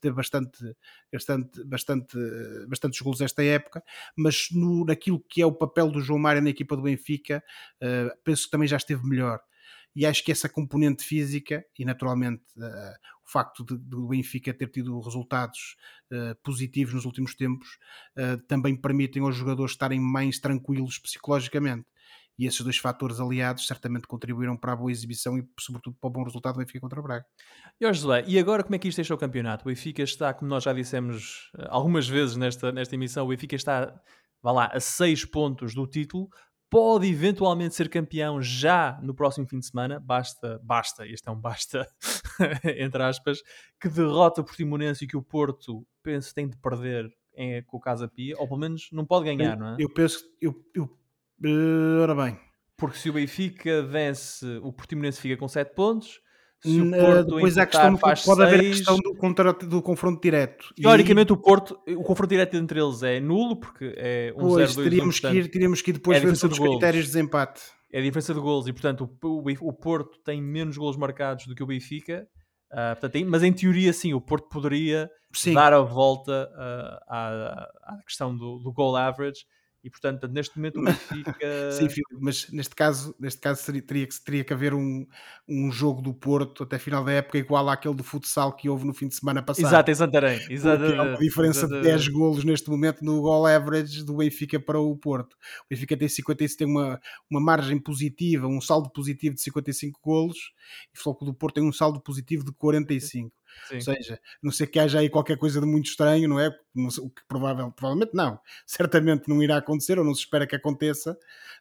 teve 0.00 0.14
bastante, 0.14 0.74
bastante, 1.12 1.64
bastante, 1.64 2.16
bastantes 2.68 3.00
golos 3.00 3.20
esta 3.20 3.42
época, 3.44 3.82
mas 4.16 4.48
no, 4.52 4.84
naquilo 4.84 5.20
que 5.28 5.42
é 5.42 5.46
o 5.46 5.52
papel 5.52 5.90
do 5.90 6.00
João 6.00 6.18
Mário 6.18 6.42
na 6.42 6.50
equipa 6.50 6.76
do 6.76 6.82
Benfica, 6.82 7.42
uh, 7.82 8.10
penso 8.24 8.44
que 8.44 8.50
também 8.50 8.68
já 8.68 8.76
esteve 8.76 9.06
melhor 9.06 9.40
e 9.94 10.06
acho 10.06 10.24
que 10.24 10.32
essa 10.32 10.48
componente 10.48 11.04
física 11.04 11.64
e 11.78 11.84
naturalmente 11.84 12.42
uh, 12.56 12.94
o 13.26 13.30
facto 13.30 13.64
de, 13.64 13.76
de, 13.76 13.96
o 13.96 14.08
Benfica 14.08 14.54
ter 14.54 14.68
tido 14.68 14.98
resultados 15.00 15.76
uh, 16.12 16.34
positivos 16.42 16.94
nos 16.94 17.04
últimos 17.04 17.34
tempos 17.34 17.78
uh, 18.16 18.38
também 18.46 18.76
permitem 18.76 19.22
aos 19.22 19.36
jogadores 19.36 19.72
estarem 19.72 20.00
mais 20.00 20.38
tranquilos 20.38 20.98
psicologicamente 20.98 21.86
e 22.38 22.46
esses 22.46 22.60
dois 22.62 22.78
fatores 22.78 23.20
aliados 23.20 23.66
certamente 23.66 24.06
contribuíram 24.06 24.56
para 24.56 24.72
a 24.72 24.76
boa 24.76 24.90
exibição 24.90 25.36
e 25.36 25.46
sobretudo 25.58 25.96
para 26.00 26.08
o 26.08 26.10
bom 26.10 26.24
resultado 26.24 26.54
do 26.54 26.58
Benfica 26.60 26.80
contra 26.80 26.98
o 26.98 27.02
Braga. 27.02 27.26
E 27.78 27.92
José, 27.92 28.24
e 28.26 28.38
agora 28.38 28.62
como 28.62 28.74
é 28.74 28.78
que 28.78 28.88
isto 28.88 28.96
deixa 28.96 29.14
o 29.14 29.18
campeonato? 29.18 29.64
O 29.64 29.68
Benfica 29.68 30.02
está, 30.02 30.32
como 30.32 30.48
nós 30.48 30.64
já 30.64 30.72
dissemos 30.72 31.50
algumas 31.68 32.08
vezes 32.08 32.36
nesta, 32.36 32.72
nesta 32.72 32.94
emissão, 32.94 33.26
o 33.26 33.28
Benfica 33.28 33.56
está 33.56 34.00
vá 34.42 34.52
lá, 34.52 34.66
a 34.72 34.80
seis 34.80 35.24
pontos 35.24 35.74
do 35.74 35.86
título, 35.86 36.28
pode 36.70 37.08
eventualmente 37.08 37.74
ser 37.74 37.90
campeão 37.90 38.40
já 38.40 38.98
no 39.02 39.12
próximo 39.12 39.46
fim 39.46 39.58
de 39.58 39.66
semana. 39.66 39.98
Basta, 39.98 40.60
basta, 40.62 41.06
este 41.06 41.28
é 41.28 41.32
um 41.32 41.38
basta, 41.38 41.86
entre 42.78 43.02
aspas, 43.02 43.42
que 43.80 43.88
derrota 43.88 44.40
o 44.40 44.44
Portimonense 44.44 45.04
e 45.04 45.08
que 45.08 45.16
o 45.16 45.22
Porto, 45.22 45.84
penso, 46.02 46.32
tem 46.32 46.48
de 46.48 46.56
perder 46.56 47.12
em, 47.34 47.62
com 47.64 47.76
o 47.76 47.80
Casa 47.80 48.06
Pia, 48.06 48.36
ou 48.38 48.46
pelo 48.46 48.60
menos 48.60 48.88
não 48.92 49.04
pode 49.04 49.24
ganhar, 49.24 49.54
eu, 49.54 49.58
não 49.58 49.68
é? 49.68 49.76
Eu 49.80 49.92
penso, 49.92 50.24
eu, 50.40 50.54
eu, 50.72 50.84
uh, 50.84 52.02
ora 52.02 52.14
bem. 52.14 52.38
Porque 52.76 52.96
se 52.96 53.10
o 53.10 53.12
Benfica 53.12 53.82
vence, 53.82 54.46
o 54.62 54.72
Portimonense 54.72 55.20
fica 55.20 55.36
com 55.36 55.48
7 55.48 55.74
pontos 55.74 56.22
depois 56.62 57.56
há 57.56 57.62
a 57.62 57.66
questão 57.66 57.96
pode 57.96 58.20
seis... 58.20 58.38
haver 58.38 58.60
a 58.60 58.62
questão 58.62 58.96
do, 58.98 59.14
contra, 59.14 59.52
do 59.52 59.82
confronto 59.82 60.20
direto. 60.20 60.74
Teoricamente, 60.74 61.30
e... 61.30 61.32
o 61.32 61.36
Porto, 61.36 61.78
o 61.88 62.02
confronto 62.02 62.30
direto 62.30 62.56
entre 62.56 62.80
eles 62.80 63.02
é 63.02 63.18
nulo, 63.20 63.58
porque 63.58 63.94
é 63.96 64.32
um 64.36 64.48
pois, 64.48 64.72
0 64.72 64.84
teríamos, 64.84 65.18
1, 65.18 65.20
que 65.20 65.36
ir, 65.36 65.50
teríamos 65.50 65.82
que 65.82 65.90
ir 65.90 65.94
depois 65.94 66.18
é 66.18 66.20
ver 66.20 66.32
os 66.32 66.58
critérios 66.58 67.04
de 67.06 67.12
desempate. 67.12 67.62
É 67.92 67.98
a 67.98 68.02
diferença 68.02 68.32
de 68.32 68.40
golos 68.40 68.68
e, 68.68 68.72
portanto, 68.72 69.10
o, 69.22 69.26
o, 69.26 69.68
o 69.68 69.72
Porto 69.72 70.18
tem 70.24 70.40
menos 70.40 70.76
golos 70.76 70.96
marcados 70.96 71.46
do 71.46 71.54
que 71.54 71.62
o 71.62 71.66
Benfica. 71.66 72.26
Uh, 72.72 72.92
portanto, 72.92 73.12
tem, 73.12 73.24
mas 73.24 73.42
em 73.42 73.52
teoria, 73.52 73.92
sim, 73.92 74.14
o 74.14 74.20
Porto 74.20 74.48
poderia 74.48 75.10
sim. 75.32 75.54
dar 75.54 75.72
a 75.72 75.80
volta 75.80 76.48
uh, 76.52 77.12
à, 77.12 77.68
à 77.82 78.02
questão 78.06 78.36
do, 78.36 78.58
do 78.58 78.72
goal 78.72 78.94
average 78.96 79.40
e 79.82 79.90
portanto 79.90 80.28
neste 80.28 80.56
momento 80.56 80.80
o 80.80 80.84
Benfica 80.84 81.32
sim 81.72 81.88
Filipe, 81.88 82.16
mas 82.20 82.50
neste 82.50 82.74
caso 82.74 83.14
neste 83.18 83.40
caso 83.40 83.62
seria, 83.62 83.82
teria, 83.82 84.06
que, 84.06 84.20
teria 84.24 84.44
que 84.44 84.52
haver 84.52 84.74
um, 84.74 85.06
um 85.48 85.72
jogo 85.72 86.02
do 86.02 86.12
Porto 86.12 86.64
até 86.64 86.78
final 86.78 87.04
da 87.04 87.12
época 87.12 87.38
igual 87.38 87.68
àquele 87.68 87.94
do 87.94 88.04
futsal 88.04 88.54
que 88.54 88.68
houve 88.68 88.86
no 88.86 88.92
fim 88.92 89.08
de 89.08 89.14
semana 89.14 89.42
passado. 89.42 89.66
Exato, 89.66 89.90
em 89.90 89.94
Santarém 89.94 90.40
exato, 90.50 90.84
é 90.84 91.00
uma 91.00 91.18
diferença 91.18 91.66
de 91.66 91.80
10 91.80 92.08
golos 92.08 92.44
neste 92.44 92.68
momento 92.68 93.04
no 93.04 93.20
goal 93.22 93.46
average 93.46 94.04
do 94.04 94.16
Benfica 94.16 94.60
para 94.60 94.78
o 94.78 94.96
Porto. 94.96 95.34
O 95.34 95.66
Benfica 95.70 95.96
tem 95.96 96.08
55, 96.08 96.58
tem 96.58 96.66
uma, 96.66 97.00
uma 97.30 97.40
margem 97.40 97.78
positiva 97.78 98.46
um 98.46 98.60
saldo 98.60 98.90
positivo 98.90 99.34
de 99.34 99.42
55 99.42 100.00
golos 100.02 100.52
e 100.94 100.98
o 100.98 101.02
Floco 101.02 101.24
do 101.24 101.34
Porto 101.34 101.54
tem 101.54 101.64
um 101.64 101.72
saldo 101.72 102.00
positivo 102.00 102.44
de 102.44 102.52
45 102.52 103.39
Sim. 103.68 103.76
Ou 103.76 103.80
seja, 103.80 104.20
não 104.42 104.50
sei 104.50 104.66
que 104.66 104.78
haja 104.78 104.98
aí 104.98 105.08
qualquer 105.08 105.36
coisa 105.36 105.60
de 105.60 105.66
muito 105.66 105.86
estranho, 105.86 106.28
não 106.28 106.40
é? 106.40 106.48
O 106.98 107.10
que 107.10 107.22
provável, 107.28 107.70
provavelmente 107.72 108.14
não, 108.14 108.38
certamente 108.66 109.28
não 109.28 109.42
irá 109.42 109.56
acontecer, 109.56 109.98
ou 109.98 110.04
não 110.04 110.14
se 110.14 110.20
espera 110.20 110.46
que 110.46 110.56
aconteça. 110.56 111.16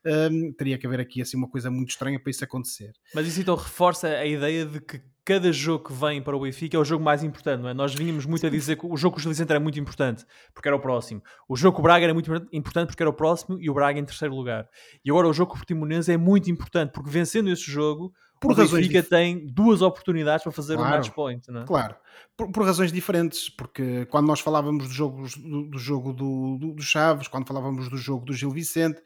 Um, 0.06 0.54
teria 0.54 0.78
que 0.78 0.88
haver 0.88 1.02
aqui 1.02 1.21
assim 1.21 1.36
uma 1.36 1.49
coisa 1.49 1.69
muito 1.69 1.89
estranha 1.89 2.19
para 2.19 2.32
isso 2.32 2.43
acontecer. 2.43 2.93
Mas 3.13 3.28
isso 3.28 3.41
então 3.41 3.56
reforça 3.56 4.08
a 4.08 4.25
ideia 4.25 4.65
de 4.65 4.80
que 4.80 5.02
cada 5.30 5.52
jogo 5.52 5.86
que 5.86 5.93
vem 5.93 6.19
para 6.23 6.36
o 6.36 6.39
Benfica 6.39 6.75
é 6.75 6.80
o 6.80 6.84
jogo 6.84 7.04
mais 7.04 7.23
importante, 7.23 7.62
não 7.62 7.69
é? 7.69 7.73
Nós 7.73 7.93
vínhamos 7.93 8.25
muito 8.25 8.47
a 8.47 8.49
dizer 8.49 8.78
que 8.78 8.88
o 8.88 8.97
jogo 8.97 9.13
com 9.13 9.19
o 9.19 9.21
Gil 9.21 9.30
Vicente 9.30 9.52
era 9.52 9.60
muito 9.60 9.80
importante, 9.80 10.25
porque 10.56 10.67
era 10.67 10.75
o 10.75 10.80
próximo. 10.80 11.21
O 11.47 11.56
jogo 11.56 11.75
com 11.75 11.82
o 11.82 11.84
Braga 11.84 12.04
era 12.04 12.15
muito 12.15 12.32
importante 12.52 12.88
porque 12.88 13.04
era 13.04 13.10
o 13.12 13.13
próximo 13.13 13.60
e 13.62 13.69
o 13.69 13.73
Braga 13.75 13.99
em 13.99 14.06
terceiro 14.06 14.34
lugar. 14.34 14.67
E 15.06 15.12
agora 15.12 15.28
o 15.28 15.34
jogo 15.34 15.52
com 15.52 15.58
o 15.58 15.60
Portimonense 15.60 16.12
é 16.12 16.17
muito 16.17 16.49
importante, 16.49 16.91
porque 16.93 17.12
vencendo 17.12 17.47
esse 17.52 17.69
jogo, 17.69 18.12
por 18.39 18.52
o 18.52 18.56
Benfica 18.56 19.04
tem 19.04 19.45
duas 19.47 19.82
oportunidades 19.82 20.43
para 20.43 20.52
fazer 20.52 20.75
claro, 20.75 20.89
um 20.89 20.97
match 20.97 21.10
point, 21.12 21.52
não 21.52 21.62
é? 21.62 21.65
Claro, 21.65 21.95
por, 22.38 22.52
por, 22.52 22.63
razões 22.63 22.91
diferentes, 22.91 23.49
porque 23.49 24.06
quando 24.06 24.28
nós 24.28 24.39
falávamos 24.39 24.88
do 24.88 24.93
jogo 24.93 25.28
do, 25.38 25.69
do 25.69 25.78
jogo 25.78 26.13
do, 26.13 26.58
do, 26.58 26.73
do, 26.73 26.82
Chaves, 26.82 27.28
quando 27.28 27.47
falávamos 27.47 27.89
do 27.89 27.97
jogo 27.97 28.25
do 28.25 28.34
Gil 28.34 28.52
Vicente, 28.52 29.02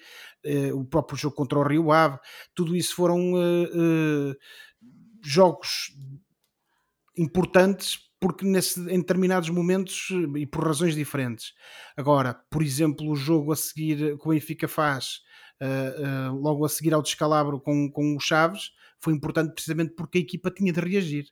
eh, 0.46 0.72
o 0.72 0.86
próprio 0.86 1.18
jogo 1.18 1.36
contra 1.36 1.58
o 1.58 1.68
Rio 1.68 1.92
Ave, 1.92 2.20
tudo 2.54 2.76
isso 2.76 2.96
foram 2.96 3.20
eh, 3.36 3.70
eh, 3.74 4.36
jogos 5.24 5.92
importantes 7.18 7.98
porque 8.20 8.46
nesse, 8.46 8.80
em 8.80 9.00
determinados 9.00 9.50
momentos 9.50 10.08
e 10.38 10.46
por 10.46 10.66
razões 10.66 10.96
diferentes. 10.96 11.54
Agora, 11.98 12.34
por 12.50 12.64
exemplo, 12.64 13.10
o 13.10 13.18
jogo 13.18 13.52
a 13.52 13.56
seguir 13.56 14.18
que 14.18 14.28
o 14.28 14.30
Benfica 14.30 14.66
faz, 14.66 15.20
uh, 15.62 16.32
uh, 16.32 16.36
logo 16.40 16.66
a 16.66 16.70
seguir 16.70 16.94
ao 16.94 17.02
descalabro 17.02 17.60
com, 17.60 17.90
com 17.92 18.16
o 18.16 18.20
Chaves, 18.20 18.72
foi 19.00 19.14
importante 19.14 19.54
precisamente 19.54 19.94
porque 19.96 20.18
a 20.18 20.22
equipa 20.22 20.52
tinha 20.52 20.72
de 20.72 20.80
reagir. 20.80 21.28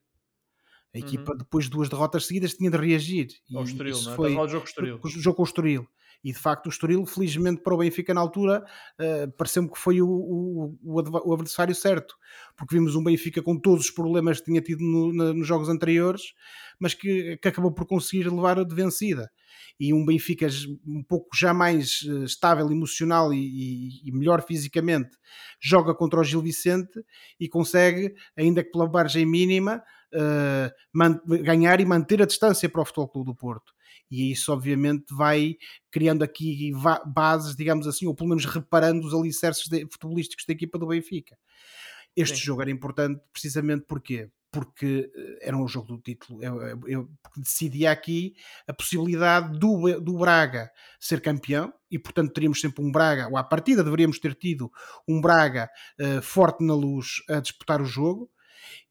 A 0.94 1.00
equipa, 1.00 1.32
uhum. 1.32 1.38
depois 1.38 1.66
de 1.66 1.72
duas 1.72 1.88
derrotas 1.88 2.26
seguidas, 2.26 2.54
tinha 2.54 2.70
de 2.70 2.78
reagir. 2.78 3.30
Ao 3.56 3.64
Estoril, 3.64 4.02
não 4.02 4.12
é? 4.12 4.16
Foi 4.16 4.36
o 5.16 5.22
jogo 5.22 5.38
com 5.38 5.44
o 5.44 5.46
Estoril. 5.46 5.88
E 6.24 6.32
de 6.32 6.38
facto, 6.38 6.68
o 6.68 6.70
Estoril, 6.70 7.06
felizmente 7.06 7.62
para 7.62 7.74
o 7.74 7.78
Benfica 7.78 8.14
na 8.14 8.22
altura, 8.22 8.64
uh, 9.00 9.32
pareceu-me 9.32 9.70
que 9.70 9.78
foi 9.78 10.02
o, 10.02 10.08
o, 10.08 10.78
o, 10.84 11.34
adversário 11.34 11.74
certo, 11.74 12.16
porque 12.56 12.76
vimos 12.76 12.96
um 12.96 13.04
Benfica 13.04 13.42
com 13.42 13.58
todos 13.58 13.86
os 13.86 13.92
problemas 13.92 14.40
que 14.40 14.46
tinha 14.46 14.62
tido 14.62 14.84
no, 14.84 15.14
na, 15.14 15.34
nos 15.34 15.48
jogos 15.48 15.70
anteriores, 15.70 16.34
mas 16.80 16.94
que, 16.94 17.38
que, 17.38 17.48
acabou 17.48 17.72
por 17.72 17.86
conseguir 17.88 18.30
levar 18.30 18.64
de 18.64 18.76
vencida. 18.76 19.32
E 19.80 19.94
um 19.94 20.06
Benfica 20.06 20.48
um 20.86 21.04
pouco 21.04 21.30
já 21.36 21.54
mais 21.54 22.02
uh, 22.04 22.24
estável 22.24 22.72
emocional 22.72 23.34
e, 23.34 24.08
e, 24.08 24.12
melhor 24.12 24.44
fisicamente 24.46 25.18
joga 25.60 25.94
contra 25.96 26.20
o 26.20 26.24
Gil 26.24 26.42
Vicente 26.42 27.04
e 27.40 27.50
consegue, 27.50 28.14
ainda 28.38 28.64
que 28.64 28.72
pela 28.72 28.88
margem 28.88 29.26
mínima, 29.26 29.84
uh, 30.14 31.44
ganhar 31.44 31.80
e 31.80 31.86
manter 31.86 32.22
a 32.22 32.26
distância 32.26 32.70
para 32.70 32.82
o 32.82 32.86
Futebol 32.86 33.08
Clube 33.08 33.32
do 33.32 33.36
Porto 33.36 33.74
e 34.12 34.32
isso 34.32 34.52
obviamente 34.52 35.06
vai 35.16 35.56
criando 35.90 36.24
aqui 36.24 36.72
bases, 37.06 37.56
digamos 37.56 37.88
assim, 37.88 38.06
ou 38.06 38.14
pelo 38.14 38.30
menos 38.30 38.46
reparando 38.46 39.08
os 39.08 39.14
alicerces 39.14 39.68
de, 39.68 39.88
futebolísticos 39.90 40.46
da 40.46 40.54
equipa 40.54 40.78
do 40.78 40.88
Benfica. 40.88 41.38
Este 42.16 42.38
Sim. 42.38 42.44
jogo 42.44 42.62
era 42.62 42.72
importante 42.72 43.22
precisamente 43.32 43.86
porque 43.88 44.30
porque 44.52 45.10
eh, 45.16 45.48
era 45.48 45.58
um 45.58 45.68
jogo 45.68 45.88
do 45.88 45.98
título. 45.98 46.44
Eu, 46.44 46.62
eu, 46.62 46.82
eu 46.86 47.10
decidia 47.38 47.90
aqui 47.90 48.36
a 48.68 48.74
possibilidade 48.74 49.58
do, 49.58 50.00
do 50.02 50.18
Braga 50.18 50.70
ser 51.00 51.22
campeão 51.22 51.74
e, 51.90 51.98
portanto, 51.98 52.34
teríamos 52.34 52.60
sempre 52.60 52.84
um 52.84 52.92
Braga, 52.92 53.30
ou 53.30 53.38
à 53.38 53.44
partida 53.44 53.84
deveríamos 53.84 54.20
ter 54.20 54.36
tido 54.36 54.70
um 55.08 55.22
Braga 55.22 55.70
uh, 56.00 56.22
forte 56.22 56.66
na 56.66 56.76
luz 56.76 57.24
a 57.30 57.40
disputar 57.40 57.82
o 57.82 57.86
jogo 57.86 58.30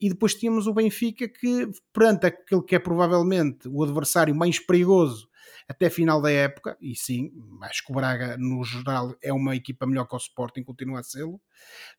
e 0.01 0.09
depois 0.09 0.35
tínhamos 0.35 0.67
o 0.67 0.75
Benfica 0.75 1.29
que, 1.29 1.69
perante 1.93 2.27
aquele 2.27 2.63
que 2.63 2.75
é 2.75 2.79
provavelmente 2.79 3.69
o 3.69 3.83
adversário 3.83 4.35
mais 4.35 4.59
perigoso 4.59 5.29
até 5.69 5.89
final 5.89 6.21
da 6.21 6.31
época, 6.31 6.77
e 6.81 6.97
sim, 6.97 7.31
acho 7.63 7.87
que 7.87 7.93
o 7.93 7.95
Braga 7.95 8.37
no 8.37 8.65
geral 8.65 9.15
é 9.23 9.33
uma 9.33 9.55
equipa 9.55 9.87
melhor 9.87 10.05
que 10.07 10.15
o 10.15 10.19
Sporting, 10.19 10.65
continua 10.65 11.01
a. 11.01 11.05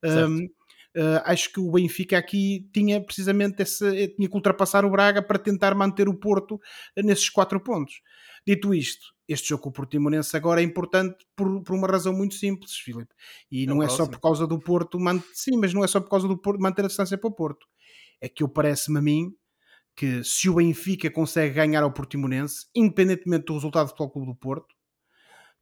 Um, 0.04 0.48
Uh, 0.94 1.24
acho 1.24 1.54
que 1.54 1.60
o 1.62 1.72
Benfica 1.72 2.18
aqui 2.18 2.70
tinha 2.74 3.00
precisamente 3.02 3.62
esse, 3.62 4.10
tinha 4.10 4.28
que 4.28 4.36
ultrapassar 4.36 4.84
o 4.84 4.90
Braga 4.90 5.22
para 5.22 5.40
tentar 5.40 5.74
manter 5.74 6.10
o 6.10 6.14
Porto 6.14 6.60
nesses 6.98 7.30
quatro 7.30 7.62
pontos. 7.62 8.02
Dito 8.46 8.74
isto, 8.74 9.14
este 9.28 9.50
jogo 9.50 9.64
com 9.64 9.70
o 9.70 9.74
Portimonense 9.74 10.36
agora 10.36 10.62
é 10.62 10.64
importante 10.64 11.26
por, 11.36 11.62
por 11.64 11.76
uma 11.76 11.88
razão 11.88 12.14
muito 12.14 12.36
simples, 12.36 12.76
Filipe. 12.76 13.14
E 13.52 13.66
não, 13.66 13.76
não 13.76 13.84
é 13.84 13.90
só 13.90 14.08
por 14.08 14.20
causa 14.20 14.48
do 14.48 14.60
Porto, 14.60 14.98
sim, 15.34 15.58
mas 15.58 15.74
não 15.74 15.84
é 15.84 15.88
só 15.88 16.00
por 16.00 16.10
causa 16.10 16.28
do 16.28 16.38
Porto 16.38 16.60
manter 16.60 16.86
a 16.86 16.88
distância 16.88 17.18
para 17.18 17.30
o 17.30 17.34
Porto. 17.34 17.68
É 18.20 18.28
que 18.28 18.44
eu 18.44 18.50
parece-me 18.50 18.98
a 18.98 19.02
mim 19.02 19.36
que 19.96 20.24
se 20.24 20.50
o 20.50 20.56
Benfica 20.56 21.10
consegue 21.12 21.54
ganhar 21.54 21.84
ao 21.84 21.92
Portimonense, 21.92 22.66
independentemente 22.76 23.46
do 23.46 23.54
resultado 23.54 23.88
do 23.88 24.10
Clube 24.10 24.28
do 24.28 24.36
Porto, 24.36 24.74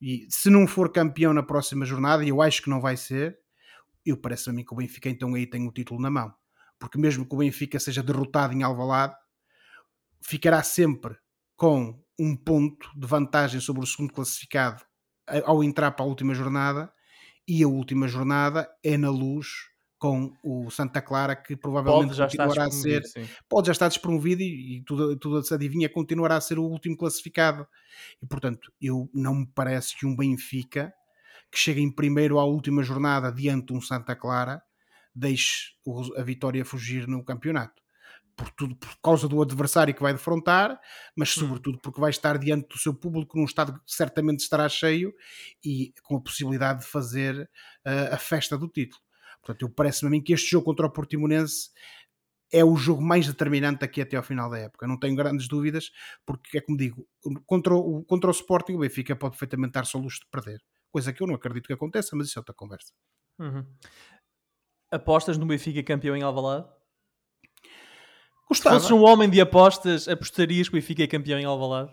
e 0.02 0.26
se 0.30 0.50
não 0.50 0.66
for 0.66 0.92
campeão 0.92 1.34
na 1.34 1.44
próxima 1.44 1.86
jornada, 1.86 2.24
e 2.24 2.30
eu 2.30 2.42
acho 2.42 2.62
que 2.62 2.70
não 2.70 2.80
vai 2.80 2.96
ser, 2.96 3.38
eu 4.06 4.16
parece 4.16 4.50
a 4.50 4.54
mim 4.54 4.64
que 4.64 4.74
o 4.74 4.78
Benfica 4.78 5.10
então 5.10 5.36
aí 5.36 5.46
tem 5.46 5.68
o 5.68 5.72
título 5.72 6.00
na 6.02 6.10
mão. 6.10 6.34
Porque 6.78 6.98
mesmo 6.98 7.26
que 7.26 7.36
o 7.36 7.40
Benfica 7.40 7.80
seja 7.80 8.02
derrotado 8.02 8.54
em 8.54 8.64
Alvalade, 8.64 9.14
ficará 10.22 10.64
sempre 10.64 11.18
com 11.58 12.02
um 12.20 12.36
ponto 12.36 12.92
de 12.96 13.08
vantagem 13.08 13.62
sobre 13.62 13.82
o 13.82 13.88
segundo 13.88 14.14
classificado 14.14 14.84
ao 15.46 15.64
entrar 15.64 15.92
para 15.92 16.06
a 16.06 16.08
última 16.08 16.34
jornada 16.34 16.92
e 17.48 17.64
a 17.64 17.68
última 17.68 18.08
jornada 18.08 18.70
é 18.84 18.98
na 18.98 19.10
luz 19.10 19.48
com 19.98 20.34
o 20.44 20.70
Santa 20.70 21.02
Clara 21.02 21.36
que 21.36 21.56
provavelmente 21.56 22.16
continuará 22.16 22.66
a 22.66 22.72
ser 22.72 23.04
sim. 23.06 23.28
pode 23.48 23.68
já 23.68 23.72
estar 23.72 23.88
despromovido 23.88 24.42
e, 24.42 24.78
e 24.78 24.84
tudo, 24.84 25.16
tudo 25.18 25.44
se 25.44 25.54
adivinha 25.54 25.90
continuará 25.90 26.36
a 26.36 26.42
ser 26.42 26.60
o 26.60 26.64
último 26.64 26.98
classificado 26.98 27.68
e 28.22 28.26
portanto 28.26 28.72
eu 28.82 29.10
não 29.14 29.36
me 29.36 29.48
parece 29.54 29.98
que 29.98 30.06
um 30.06 30.16
Benfica 30.16 30.94
que 31.52 31.58
chega 31.58 31.80
em 31.80 31.92
primeiro 31.92 32.40
à 32.40 32.46
última 32.46 32.84
jornada 32.84 33.32
diante 33.32 33.68
de 33.68 33.74
um 33.74 33.82
Santa 33.82 34.16
Clara 34.16 34.62
deixe 35.14 35.74
a 36.18 36.24
vitória 36.24 36.64
fugir 36.64 37.08
no 37.08 37.24
campeonato 37.24 37.82
por, 38.40 38.50
tudo, 38.52 38.76
por 38.78 38.96
causa 39.04 39.28
do 39.28 39.42
adversário 39.42 39.94
que 39.94 40.02
vai 40.02 40.14
defrontar, 40.14 40.80
mas 41.16 41.36
hum. 41.36 41.42
sobretudo 41.42 41.78
porque 41.82 42.00
vai 42.00 42.10
estar 42.10 42.38
diante 42.38 42.70
do 42.70 42.78
seu 42.78 42.94
público 42.94 43.38
num 43.38 43.44
estado 43.44 43.74
que 43.74 43.80
certamente 43.86 44.40
estará 44.40 44.70
cheio 44.70 45.14
e 45.64 45.94
com 46.04 46.16
a 46.16 46.22
possibilidade 46.22 46.80
de 46.80 46.86
fazer 46.86 47.42
uh, 47.86 48.14
a 48.14 48.18
festa 48.18 48.58
do 48.58 48.70
título. 48.70 49.02
Portanto, 49.42 49.64
eu 49.64 49.70
parece-me 49.70 50.08
a 50.08 50.12
mim 50.12 50.24
que 50.24 50.34
este 50.34 50.50
jogo 50.52 50.66
contra 50.66 50.86
o 50.86 50.92
Portimonense 50.92 51.70
é 52.52 52.64
o 52.64 52.76
jogo 52.78 53.02
mais 53.02 53.28
determinante 53.28 53.84
aqui 53.84 54.02
até 54.02 54.16
ao 54.16 54.24
final 54.24 54.50
da 54.50 54.58
época. 54.58 54.88
Não 54.88 54.98
tenho 54.98 55.16
grandes 55.16 55.48
dúvidas, 55.48 55.92
porque 56.26 56.58
é 56.58 56.62
como 56.62 56.78
digo, 56.78 57.06
contra 57.46 57.76
o, 57.76 58.04
contra 58.06 58.30
o 58.30 58.32
Sporting 58.32 58.74
o 58.74 58.80
Benfica 58.80 59.16
pode 59.16 59.34
perfeitamente 59.34 59.74
dar-se 59.74 59.96
ao 59.96 60.02
luxo 60.02 60.22
de 60.22 60.28
perder. 60.32 60.64
Coisa 60.92 61.14
que 61.14 61.22
eu 61.22 61.28
não 61.28 61.36
acredito 61.36 61.68
que 61.68 61.74
aconteça, 61.74 62.16
mas 62.16 62.28
isso 62.28 62.40
é 62.40 62.42
outra 62.42 62.56
conversa. 62.56 62.94
Uhum. 63.38 63.66
Apostas 64.92 65.38
no 65.38 65.46
Benfica 65.46 65.84
campeão 65.84 66.16
em 66.16 66.24
Alvalade? 66.24 66.79
Gostava. 68.50 68.80
Se 68.80 68.88
fosses 68.88 68.92
um 68.92 69.04
homem 69.04 69.30
de 69.30 69.40
apostas, 69.40 70.08
apostarias 70.08 70.68
que 70.68 70.76
o 70.76 70.80
Benfica 70.80 71.04
é 71.04 71.08
campeão 71.08 71.40
em 71.40 71.46
Alvalade? 71.46 71.92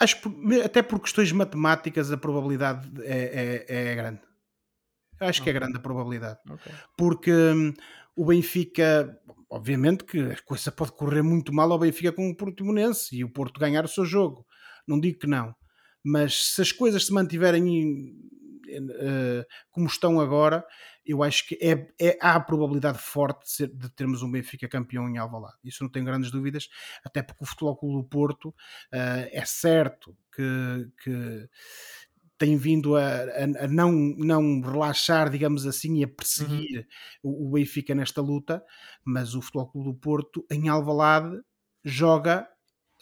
Acho 0.00 0.20
que, 0.20 0.60
até 0.62 0.82
por 0.82 0.98
questões 0.98 1.30
matemáticas, 1.30 2.10
a 2.10 2.16
probabilidade 2.16 2.88
é, 3.02 3.66
é, 3.68 3.90
é 3.90 3.94
grande. 3.94 4.20
Acho 5.20 5.42
okay. 5.42 5.52
que 5.52 5.56
é 5.56 5.60
grande 5.60 5.76
a 5.76 5.80
probabilidade. 5.80 6.38
Okay. 6.50 6.72
Porque 6.96 7.30
hum, 7.30 7.74
o 8.16 8.24
Benfica, 8.24 9.14
obviamente 9.50 10.04
que 10.04 10.18
a 10.18 10.36
coisa 10.42 10.72
pode 10.72 10.92
correr 10.92 11.22
muito 11.22 11.52
mal 11.52 11.70
ao 11.70 11.78
Benfica 11.78 12.12
com 12.12 12.30
o 12.30 12.36
Portimonense 12.36 13.14
e 13.14 13.22
o 13.22 13.28
Porto 13.28 13.60
ganhar 13.60 13.84
o 13.84 13.88
seu 13.88 14.06
jogo. 14.06 14.46
Não 14.88 14.98
digo 14.98 15.18
que 15.18 15.26
não. 15.26 15.54
Mas 16.02 16.54
se 16.54 16.62
as 16.62 16.72
coisas 16.72 17.04
se 17.04 17.12
mantiverem 17.12 18.14
uh, 18.78 19.44
como 19.70 19.86
estão 19.86 20.18
agora, 20.18 20.64
eu 21.10 21.22
acho 21.22 21.46
que 21.46 21.58
é, 21.60 21.88
é, 22.00 22.18
há 22.20 22.36
a 22.36 22.40
probabilidade 22.40 22.98
forte 22.98 23.44
de, 23.44 23.50
ser, 23.50 23.68
de, 23.68 23.88
termos 23.90 24.22
um 24.22 24.30
Benfica 24.30 24.68
campeão 24.68 25.08
em 25.08 25.18
Alvalade. 25.18 25.56
Isso 25.64 25.82
não 25.82 25.90
tenho 25.90 26.04
grandes 26.04 26.30
dúvidas, 26.30 26.68
até 27.04 27.22
porque 27.22 27.42
o 27.42 27.46
Futebol 27.46 27.76
Clube 27.76 28.02
do 28.02 28.08
Porto 28.08 28.48
uh, 28.48 29.28
é 29.30 29.44
certo 29.44 30.16
que, 30.32 30.88
que 31.02 31.48
tem 32.38 32.56
vindo 32.56 32.96
a, 32.96 33.02
a, 33.02 33.64
a, 33.64 33.68
não, 33.68 33.92
não 33.92 34.60
relaxar, 34.60 35.28
digamos 35.30 35.66
assim, 35.66 35.98
e 35.98 36.04
a 36.04 36.08
perseguir 36.08 36.86
uhum. 37.24 37.30
o, 37.30 37.48
o, 37.48 37.50
Benfica 37.50 37.94
nesta 37.94 38.22
luta, 38.22 38.64
mas 39.04 39.34
o 39.34 39.42
Futebol 39.42 39.68
Clube 39.68 39.88
do 39.88 39.94
Porto 39.94 40.46
em 40.50 40.68
Alvalade 40.68 41.40
joga, 41.84 42.48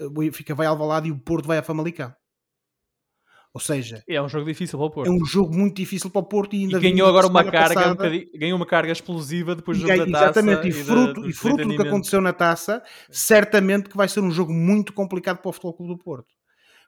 o 0.00 0.10
Benfica 0.10 0.54
vai 0.54 0.66
a 0.66 0.70
Alvalade 0.70 1.08
e 1.08 1.12
o 1.12 1.18
Porto 1.18 1.46
vai 1.46 1.58
a 1.58 1.62
Famalicão. 1.62 2.14
Ou 3.52 3.60
seja, 3.60 4.02
é 4.06 4.20
um 4.20 4.28
jogo 4.28 4.44
difícil 4.44 4.78
para 4.78 4.86
o 4.86 4.90
Porto. 4.90 5.08
É 5.08 5.10
um 5.10 5.24
jogo 5.24 5.54
muito 5.54 5.76
difícil 5.76 6.10
para 6.10 6.20
o 6.20 6.24
Porto 6.24 6.54
e 6.54 6.64
ainda 6.64 6.78
e 6.78 6.80
ganhou 6.80 7.08
agora 7.08 7.26
uma 7.26 7.42
carga, 7.42 7.74
passada, 7.74 8.08
um 8.08 8.38
ganhou 8.38 8.56
uma 8.56 8.66
carga 8.66 8.92
explosiva 8.92 9.54
depois 9.56 9.78
do 9.78 9.86
jogo 9.86 9.98
da 9.98 10.12
taça. 10.12 10.40
Exatamente, 10.40 10.68
e, 10.68 10.72
fruto, 10.72 11.26
e, 11.26 11.30
e 11.30 11.32
fruto 11.32 11.66
do 11.66 11.76
que 11.76 11.82
aconteceu 11.82 12.20
na 12.20 12.32
taça, 12.32 12.82
certamente 13.10 13.88
que 13.88 13.96
vai 13.96 14.08
ser 14.08 14.20
um 14.20 14.30
jogo 14.30 14.52
muito 14.52 14.92
complicado 14.92 15.38
para 15.38 15.48
o 15.48 15.52
Futebol 15.52 15.74
Clube 15.74 15.94
do 15.94 15.98
Porto. 15.98 16.34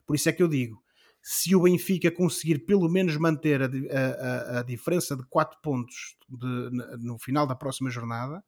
Por 0.07 0.15
isso 0.15 0.29
é 0.29 0.33
que 0.33 0.43
eu 0.43 0.49
digo, 0.49 0.83
se 1.23 1.55
o 1.55 1.63
Benfica 1.63 2.11
conseguir 2.11 2.61
pelo 2.61 2.89
menos 2.89 3.17
manter 3.17 3.63
a, 3.63 3.67
a, 3.67 4.59
a 4.61 4.63
diferença 4.63 5.17
de 5.17 5.23
4 5.29 5.59
pontos 5.63 6.17
de, 6.29 6.71
no 6.99 7.19
final 7.19 7.47
da 7.47 7.55
próxima 7.55 7.91
jornada, 7.91 8.43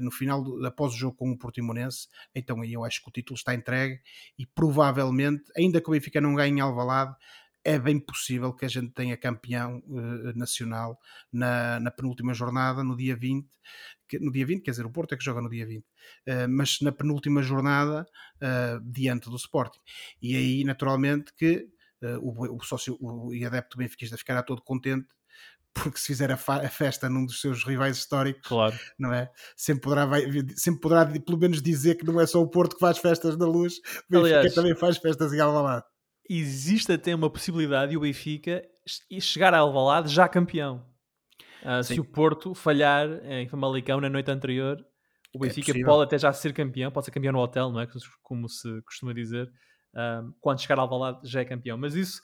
no 0.00 0.10
final, 0.10 0.44
após 0.64 0.94
o 0.94 0.96
jogo 0.96 1.16
com 1.16 1.30
o 1.30 1.38
Portimonense, 1.38 2.08
então 2.34 2.60
aí 2.62 2.72
eu 2.72 2.84
acho 2.84 3.02
que 3.02 3.08
o 3.08 3.12
título 3.12 3.36
está 3.36 3.54
entregue 3.54 4.00
e 4.38 4.46
provavelmente, 4.46 5.44
ainda 5.56 5.80
que 5.80 5.88
o 5.88 5.92
Benfica 5.92 6.20
não 6.20 6.34
ganhe 6.34 6.56
em 6.56 6.60
Alvalade, 6.60 7.14
é 7.64 7.78
bem 7.78 7.98
possível 7.98 8.52
que 8.54 8.64
a 8.64 8.68
gente 8.68 8.92
tenha 8.92 9.16
campeão 9.16 9.82
uh, 9.86 10.36
nacional 10.36 10.98
na, 11.30 11.78
na, 11.80 11.90
penúltima 11.90 12.32
jornada, 12.32 12.82
no 12.82 12.96
dia 12.96 13.14
20, 13.14 13.46
que, 14.08 14.18
no 14.18 14.32
dia 14.32 14.46
20, 14.46 14.62
quer 14.62 14.70
dizer, 14.70 14.86
o 14.86 14.90
Porto 14.90 15.12
é 15.14 15.18
que 15.18 15.24
joga 15.24 15.42
no 15.42 15.50
dia 15.50 15.66
20, 15.66 15.82
uh, 15.82 15.84
mas 16.48 16.80
na 16.80 16.92
penúltima 16.92 17.42
jornada 17.42 18.06
diante 18.82 19.28
do 19.28 19.36
Sporting. 19.36 19.80
E 20.22 20.36
aí, 20.36 20.64
naturalmente, 20.64 21.32
que 21.36 21.68
o, 22.22 22.56
o, 22.56 22.62
sócio 22.62 22.96
e 23.34 23.44
adepto 23.44 23.76
Benfica 23.76 24.16
ficará 24.16 24.42
todo 24.42 24.62
contente 24.62 25.08
porque 25.82 25.98
se 25.98 26.06
fizer 26.06 26.30
a, 26.30 26.34
a, 26.34 26.68
festa 26.68 27.08
num 27.08 27.24
dos 27.24 27.40
seus 27.40 27.64
rivais 27.64 27.96
históricos, 27.96 28.46
claro. 28.46 28.74
não 28.98 29.12
é? 29.12 29.30
Sempre 29.56 29.82
poderá, 29.82 30.06
vai, 30.06 30.22
sempre 30.56 30.80
poderá 30.80 31.06
pelo 31.06 31.38
menos 31.38 31.62
dizer 31.62 31.96
que 31.96 32.04
não 32.04 32.20
é 32.20 32.26
só 32.26 32.40
o 32.40 32.48
Porto 32.48 32.74
que 32.74 32.80
faz 32.80 32.98
festas 32.98 33.36
na 33.36 33.46
luz, 33.46 33.74
o 33.78 34.12
Benfica 34.12 34.36
Aliás, 34.38 34.54
também 34.54 34.74
faz 34.74 34.98
festas 34.98 35.32
em 35.32 35.40
Alvalade. 35.40 35.84
Existe 36.28 36.92
até 36.92 37.14
uma 37.14 37.30
possibilidade 37.30 37.90
de 37.90 37.96
o 37.96 38.00
Benfica 38.00 38.62
chegar 39.20 39.54
a 39.54 39.58
Alvalade 39.58 40.12
já 40.12 40.28
campeão. 40.28 40.86
Uh, 41.62 41.82
se 41.82 41.98
o 41.98 42.04
Porto 42.04 42.54
falhar 42.54 43.08
em 43.24 43.48
Famalicão 43.48 44.00
na 44.00 44.08
noite 44.08 44.30
anterior, 44.30 44.76
O 45.34 45.38
Benfica 45.38 45.72
é 45.76 45.82
pode 45.82 46.04
até 46.04 46.18
já 46.18 46.32
ser 46.32 46.52
campeão, 46.52 46.90
pode 46.90 47.06
ser 47.06 47.10
campeão 47.10 47.32
no 47.32 47.40
hotel, 47.40 47.70
não 47.70 47.80
é? 47.80 47.88
Como 48.22 48.48
se 48.48 48.82
costuma 48.82 49.12
dizer. 49.12 49.50
Um, 49.94 50.32
quando 50.40 50.60
chegar 50.60 50.78
ao 50.78 50.84
Alvalade 50.84 51.20
já 51.24 51.40
é 51.40 51.44
campeão. 51.44 51.76
Mas 51.76 51.94
isso 51.94 52.20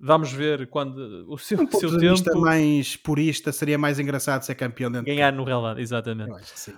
vamos 0.00 0.32
ver 0.32 0.68
quando 0.68 1.26
o 1.28 1.38
seu, 1.38 1.60
um 1.60 1.70
seu 1.70 1.90
tempo... 1.90 2.12
vista 2.12 2.34
mais 2.36 2.96
purista, 2.96 3.52
seria 3.52 3.78
mais 3.78 3.98
engraçado 3.98 4.42
ser 4.42 4.54
campeão 4.54 4.90
dentro 4.90 5.06
Ganhar 5.06 5.32
no 5.32 5.44
relevado, 5.44 5.80
exatamente. 5.80 6.30
Eu 6.30 6.36
acho 6.36 6.52
que 6.52 6.60
sim. 6.60 6.74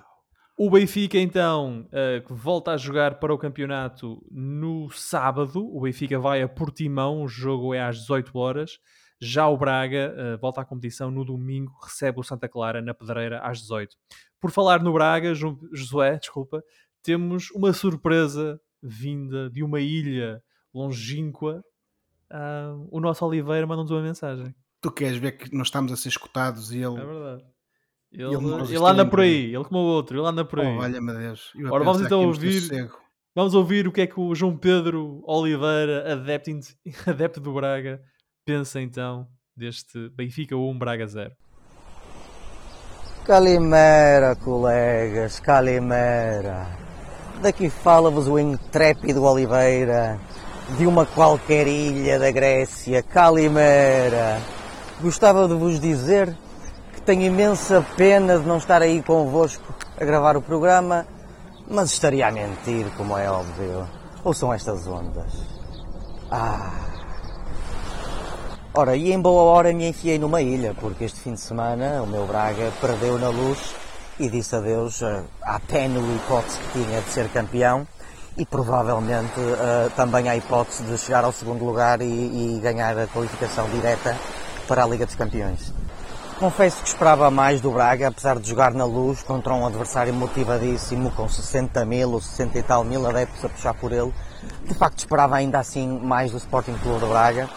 O 0.57 0.69
Benfica, 0.69 1.17
então, 1.17 1.87
uh, 1.87 2.35
volta 2.35 2.71
a 2.71 2.77
jogar 2.77 3.15
para 3.15 3.33
o 3.33 3.37
campeonato 3.37 4.23
no 4.29 4.89
sábado. 4.91 5.65
O 5.75 5.81
Benfica 5.81 6.19
vai 6.19 6.41
a 6.43 6.47
Portimão, 6.47 7.23
o 7.23 7.27
jogo 7.27 7.73
é 7.73 7.81
às 7.81 8.01
18 8.01 8.37
horas. 8.37 8.77
Já 9.19 9.47
o 9.47 9.57
Braga 9.57 10.13
uh, 10.13 10.37
volta 10.39 10.61
à 10.61 10.65
competição 10.65 11.09
no 11.09 11.25
domingo, 11.25 11.71
recebe 11.83 12.19
o 12.19 12.23
Santa 12.23 12.47
Clara 12.49 12.81
na 12.81 12.93
Pedreira 12.93 13.39
às 13.39 13.61
18. 13.61 13.95
Por 14.39 14.51
falar 14.51 14.83
no 14.83 14.93
Braga, 14.93 15.33
Josué, 15.33 16.17
desculpa, 16.17 16.63
temos 17.01 17.49
uma 17.51 17.73
surpresa 17.73 18.59
vinda 18.83 19.49
de 19.49 19.63
uma 19.63 19.79
ilha 19.79 20.43
longínqua. 20.73 21.63
Uh, 22.31 22.87
o 22.89 22.99
nosso 22.99 23.25
Oliveira 23.25 23.67
mandou-nos 23.67 23.91
uma 23.91 24.01
mensagem. 24.01 24.55
Tu 24.81 24.91
queres 24.91 25.17
ver 25.17 25.33
que 25.33 25.53
nós 25.53 25.67
estamos 25.67 25.91
a 25.91 25.97
ser 25.97 26.09
escutados 26.09 26.71
e 26.71 26.77
ele. 26.77 26.99
É 26.99 27.05
verdade 27.05 27.43
ele, 28.11 28.35
ele, 28.35 28.75
ele 28.75 28.85
anda 28.85 29.05
por 29.05 29.21
aí, 29.21 29.55
ele 29.55 29.63
como 29.63 29.79
o 29.79 29.85
outro, 29.85 30.19
ele 30.19 30.27
anda 30.27 30.43
por 30.43 30.59
aí. 30.59 30.67
Oh, 30.67 30.81
olha-me 30.81 31.13
Deus. 31.13 31.53
Ora, 31.71 31.83
vamos 31.83 32.01
então 32.01 32.25
ouvir. 32.25 32.89
Vamos 33.33 33.53
ouvir 33.53 33.87
o 33.87 33.91
que 33.93 34.01
é 34.01 34.07
que 34.07 34.19
o 34.19 34.35
João 34.35 34.57
Pedro 34.57 35.23
Oliveira, 35.25 36.11
adepto, 36.11 36.51
adepto 37.07 37.39
do 37.39 37.53
Braga, 37.53 38.01
pensa 38.45 38.81
então 38.81 39.25
deste 39.55 40.09
Benfica 40.09 40.57
1 40.57 40.77
Braga 40.77 41.07
0. 41.07 41.31
Calimera, 43.23 44.35
colegas, 44.35 45.39
Calimera. 45.39 46.67
Daqui 47.41 47.69
fala-vos 47.69 48.27
o 48.27 48.37
intrépido 48.37 49.23
Oliveira, 49.23 50.19
de 50.77 50.87
uma 50.87 51.05
qualquer 51.05 51.67
ilha 51.67 52.19
da 52.19 52.31
Grécia, 52.31 53.03
Calimera. 53.03 54.39
Gostava 55.01 55.47
de 55.47 55.53
vos 55.53 55.79
dizer 55.79 56.35
tenho 57.05 57.23
imensa 57.23 57.85
pena 57.97 58.37
de 58.37 58.47
não 58.47 58.57
estar 58.57 58.81
aí 58.81 59.01
convosco 59.01 59.73
a 59.99 60.05
gravar 60.05 60.37
o 60.37 60.41
programa, 60.41 61.05
mas 61.67 61.91
estaria 61.91 62.27
a 62.27 62.31
mentir, 62.31 62.85
como 62.95 63.17
é 63.17 63.29
óbvio. 63.29 63.87
Ou 64.23 64.33
são 64.33 64.53
estas 64.53 64.87
ondas? 64.87 65.33
Ah! 66.29 66.71
Ora, 68.73 68.95
e 68.95 69.11
em 69.11 69.19
boa 69.19 69.43
hora 69.43 69.73
me 69.73 69.87
enfiei 69.87 70.17
numa 70.17 70.41
ilha, 70.41 70.75
porque 70.79 71.05
este 71.05 71.19
fim 71.19 71.33
de 71.33 71.41
semana 71.41 72.01
o 72.03 72.07
meu 72.07 72.25
Braga 72.25 72.71
perdeu 72.79 73.17
na 73.17 73.29
luz 73.29 73.75
e 74.19 74.29
disse 74.29 74.55
adeus 74.55 75.01
à 75.41 75.59
ténue 75.67 76.15
hipótese 76.15 76.59
que 76.59 76.83
tinha 76.83 77.01
de 77.01 77.09
ser 77.09 77.27
campeão 77.29 77.85
e 78.37 78.45
provavelmente 78.45 79.39
uh, 79.39 79.89
também 79.95 80.29
à 80.29 80.35
hipótese 80.35 80.83
de 80.83 80.97
chegar 80.97 81.23
ao 81.23 81.31
segundo 81.31 81.65
lugar 81.65 82.01
e, 82.01 82.05
e 82.05 82.59
ganhar 82.61 82.97
a 82.97 83.07
qualificação 83.07 83.69
direta 83.69 84.15
para 84.67 84.83
a 84.83 84.87
Liga 84.87 85.05
dos 85.05 85.15
Campeões. 85.15 85.73
Confesso 86.41 86.81
que 86.81 86.87
esperava 86.87 87.29
mais 87.29 87.61
do 87.61 87.69
Braga, 87.69 88.07
apesar 88.07 88.39
de 88.39 88.49
jogar 88.49 88.73
na 88.73 88.83
luz 88.83 89.21
contra 89.21 89.53
um 89.53 89.63
adversário 89.63 90.11
motivadíssimo, 90.11 91.11
com 91.11 91.29
60 91.29 91.85
mil 91.85 92.13
ou 92.13 92.19
60 92.19 92.57
e 92.57 92.63
tal 92.63 92.83
mil 92.83 93.07
adeptos 93.07 93.45
a 93.45 93.49
puxar 93.49 93.75
por 93.75 93.91
ele. 93.91 94.11
De 94.65 94.73
facto, 94.73 94.97
esperava 94.97 95.35
ainda 95.35 95.59
assim 95.59 95.99
mais 95.99 96.31
do 96.31 96.37
Sporting 96.37 96.73
Clube 96.81 97.01
de 97.01 97.05
Braga. 97.05 97.47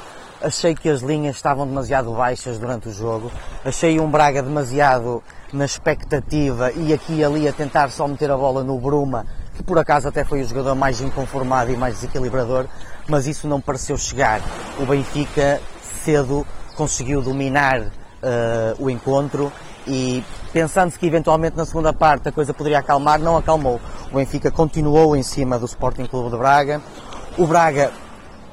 Achei 0.42 0.74
que 0.74 0.90
as 0.90 1.00
linhas 1.00 1.36
estavam 1.36 1.66
demasiado 1.66 2.12
baixas 2.12 2.58
durante 2.58 2.90
o 2.90 2.92
jogo. 2.92 3.32
Achei 3.64 3.98
um 3.98 4.10
Braga 4.10 4.42
demasiado 4.42 5.22
na 5.50 5.64
expectativa 5.64 6.70
e 6.72 6.92
aqui 6.92 7.14
e 7.14 7.24
ali 7.24 7.48
a 7.48 7.54
tentar 7.54 7.90
só 7.90 8.06
meter 8.06 8.30
a 8.30 8.36
bola 8.36 8.62
no 8.62 8.78
Bruma, 8.78 9.24
que 9.54 9.62
por 9.62 9.78
acaso 9.78 10.08
até 10.08 10.24
foi 10.24 10.42
o 10.42 10.44
jogador 10.44 10.74
mais 10.74 11.00
inconformado 11.00 11.72
e 11.72 11.76
mais 11.76 11.94
desequilibrador, 11.94 12.66
mas 13.08 13.26
isso 13.26 13.46
não 13.46 13.60
pareceu 13.60 13.96
chegar. 13.96 14.40
O 14.78 14.86
Benfica 14.86 15.60
cedo 16.04 16.46
conseguiu 16.76 17.22
dominar 17.22 17.80
uh, 17.80 17.90
o 18.78 18.90
encontro 18.90 19.52
e 19.86 20.24
pensando-se 20.52 20.98
que 20.98 21.06
eventualmente 21.06 21.56
na 21.56 21.64
segunda 21.64 21.92
parte 21.92 22.28
a 22.28 22.32
coisa 22.32 22.52
poderia 22.52 22.78
acalmar, 22.78 23.20
não 23.20 23.36
acalmou. 23.36 23.80
O 24.10 24.16
Benfica 24.16 24.50
continuou 24.50 25.14
em 25.14 25.22
cima 25.22 25.58
do 25.58 25.66
Sporting 25.66 26.06
Clube 26.06 26.30
de 26.30 26.36
Braga. 26.36 26.80
O 27.38 27.46
Braga 27.46 27.92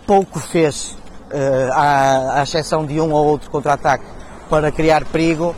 pouco 0.05 0.39
fez, 0.39 0.97
uh, 1.31 1.71
à, 1.73 2.39
à 2.39 2.43
exceção 2.43 2.85
de 2.85 2.99
um 2.99 3.11
ou 3.11 3.25
outro 3.25 3.49
contra-ataque, 3.49 4.05
para 4.49 4.71
criar 4.71 5.05
perigo. 5.05 5.55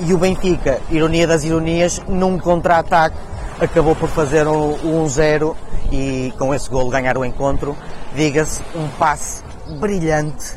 E 0.00 0.12
o 0.12 0.18
Benfica, 0.18 0.80
ironia 0.90 1.24
das 1.24 1.44
ironias, 1.44 2.02
num 2.08 2.36
contra-ataque 2.36 3.16
acabou 3.60 3.94
por 3.94 4.08
fazer 4.08 4.46
um 4.46 5.06
1-0 5.06 5.54
e 5.92 6.32
com 6.38 6.54
esse 6.54 6.68
gol 6.68 6.88
ganhar 6.90 7.16
o 7.16 7.24
encontro. 7.24 7.76
Diga-se, 8.14 8.62
um 8.74 8.88
passe 8.98 9.42
brilhante 9.80 10.56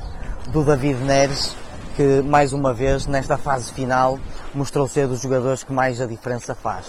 do 0.50 0.64
David 0.64 1.04
Neres 1.04 1.56
que 1.96 2.22
mais 2.22 2.54
uma 2.54 2.74
vez 2.74 3.08
nesta 3.08 3.38
fase 3.38 3.74
final 3.74 4.20
mostrou 4.54 4.88
ser 4.88 5.08
dos 5.08 5.22
jogadores 5.22 5.64
que 5.64 5.74
mais 5.74 6.00
a 6.00 6.06
diferença 6.06 6.54
faz. 6.54 6.86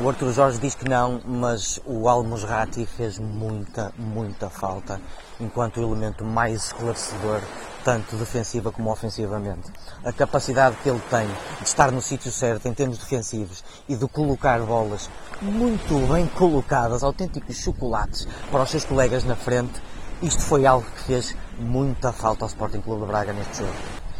O 0.00 0.08
Arthur 0.08 0.32
Jorge 0.32 0.58
diz 0.58 0.74
que 0.74 0.88
não, 0.88 1.20
mas 1.24 1.78
o 1.84 2.08
Almusrati 2.08 2.86
fez 2.86 3.18
muita, 3.18 3.92
muita 3.98 4.48
falta 4.48 4.98
enquanto 5.40 5.80
elemento 5.80 6.24
mais 6.24 6.66
esclarecedor, 6.66 7.40
tanto 7.84 8.16
defensiva 8.16 8.70
como 8.70 8.90
ofensivamente. 8.90 9.72
A 10.04 10.12
capacidade 10.12 10.76
que 10.82 10.88
ele 10.88 11.02
tem 11.10 11.26
de 11.26 11.64
estar 11.64 11.90
no 11.90 12.00
sítio 12.00 12.30
certo 12.30 12.66
em 12.66 12.74
termos 12.74 12.98
defensivos 12.98 13.64
e 13.88 13.96
de 13.96 14.06
colocar 14.08 14.60
bolas 14.60 15.10
muito 15.40 16.06
bem 16.12 16.26
colocadas, 16.26 17.02
autênticos 17.02 17.56
chocolates 17.56 18.28
para 18.50 18.62
os 18.62 18.70
seus 18.70 18.84
colegas 18.84 19.24
na 19.24 19.34
frente, 19.34 19.82
isto 20.22 20.42
foi 20.42 20.64
algo 20.66 20.86
que 20.86 21.02
fez 21.04 21.36
muita 21.58 22.12
falta 22.12 22.44
ao 22.44 22.48
Sporting 22.48 22.80
Clube 22.80 23.02
de 23.02 23.08
Braga 23.08 23.32
neste 23.32 23.58
jogo. 23.58 23.72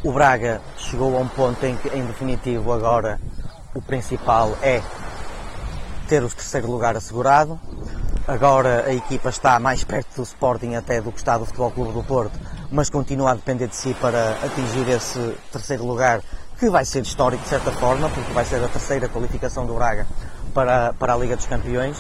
O 0.05 0.13
Braga 0.13 0.61
chegou 0.77 1.17
a 1.17 1.21
um 1.21 1.29
ponto 1.29 1.65
em 1.65 1.77
que, 1.77 1.89
em 1.91 2.05
definitivo, 2.05 2.73
agora 2.73 3.21
o 3.73 3.81
principal 3.81 4.51
é 4.61 4.83
ter 6.09 6.25
o 6.25 6.29
terceiro 6.29 6.69
lugar 6.69 6.97
assegurado. 6.97 7.59
Agora 8.27 8.85
a 8.87 8.95
equipa 8.95 9.31
está 9.31 9.59
mais 9.59 9.83
perto 9.83 10.17
do 10.17 10.23
Sporting 10.23 10.77
até 10.77 11.01
do 11.01 11.11
que 11.11 11.19
está 11.19 11.37
do 11.37 11.45
Futebol 11.45 11.73
Clube 11.73 11.93
do 11.93 12.05
Porto, 12.05 12.39
mas 12.71 12.89
continua 12.89 13.33
a 13.33 13.35
depender 13.35 13.67
de 13.67 13.75
si 13.75 13.95
para 13.95 14.39
atingir 14.45 14.89
esse 14.91 15.37
terceiro 15.51 15.85
lugar, 15.85 16.21
que 16.57 16.71
vai 16.71 16.85
ser 16.85 17.03
histórico 17.03 17.43
de 17.43 17.49
certa 17.49 17.73
forma, 17.73 18.09
porque 18.09 18.33
vai 18.33 18.45
ser 18.45 18.63
a 18.63 18.69
terceira 18.69 19.09
qualificação 19.09 19.67
do 19.67 19.75
Braga 19.75 20.07
para, 20.55 20.93
para 20.93 21.15
a 21.15 21.17
Liga 21.17 21.35
dos 21.35 21.47
Campeões. 21.47 21.99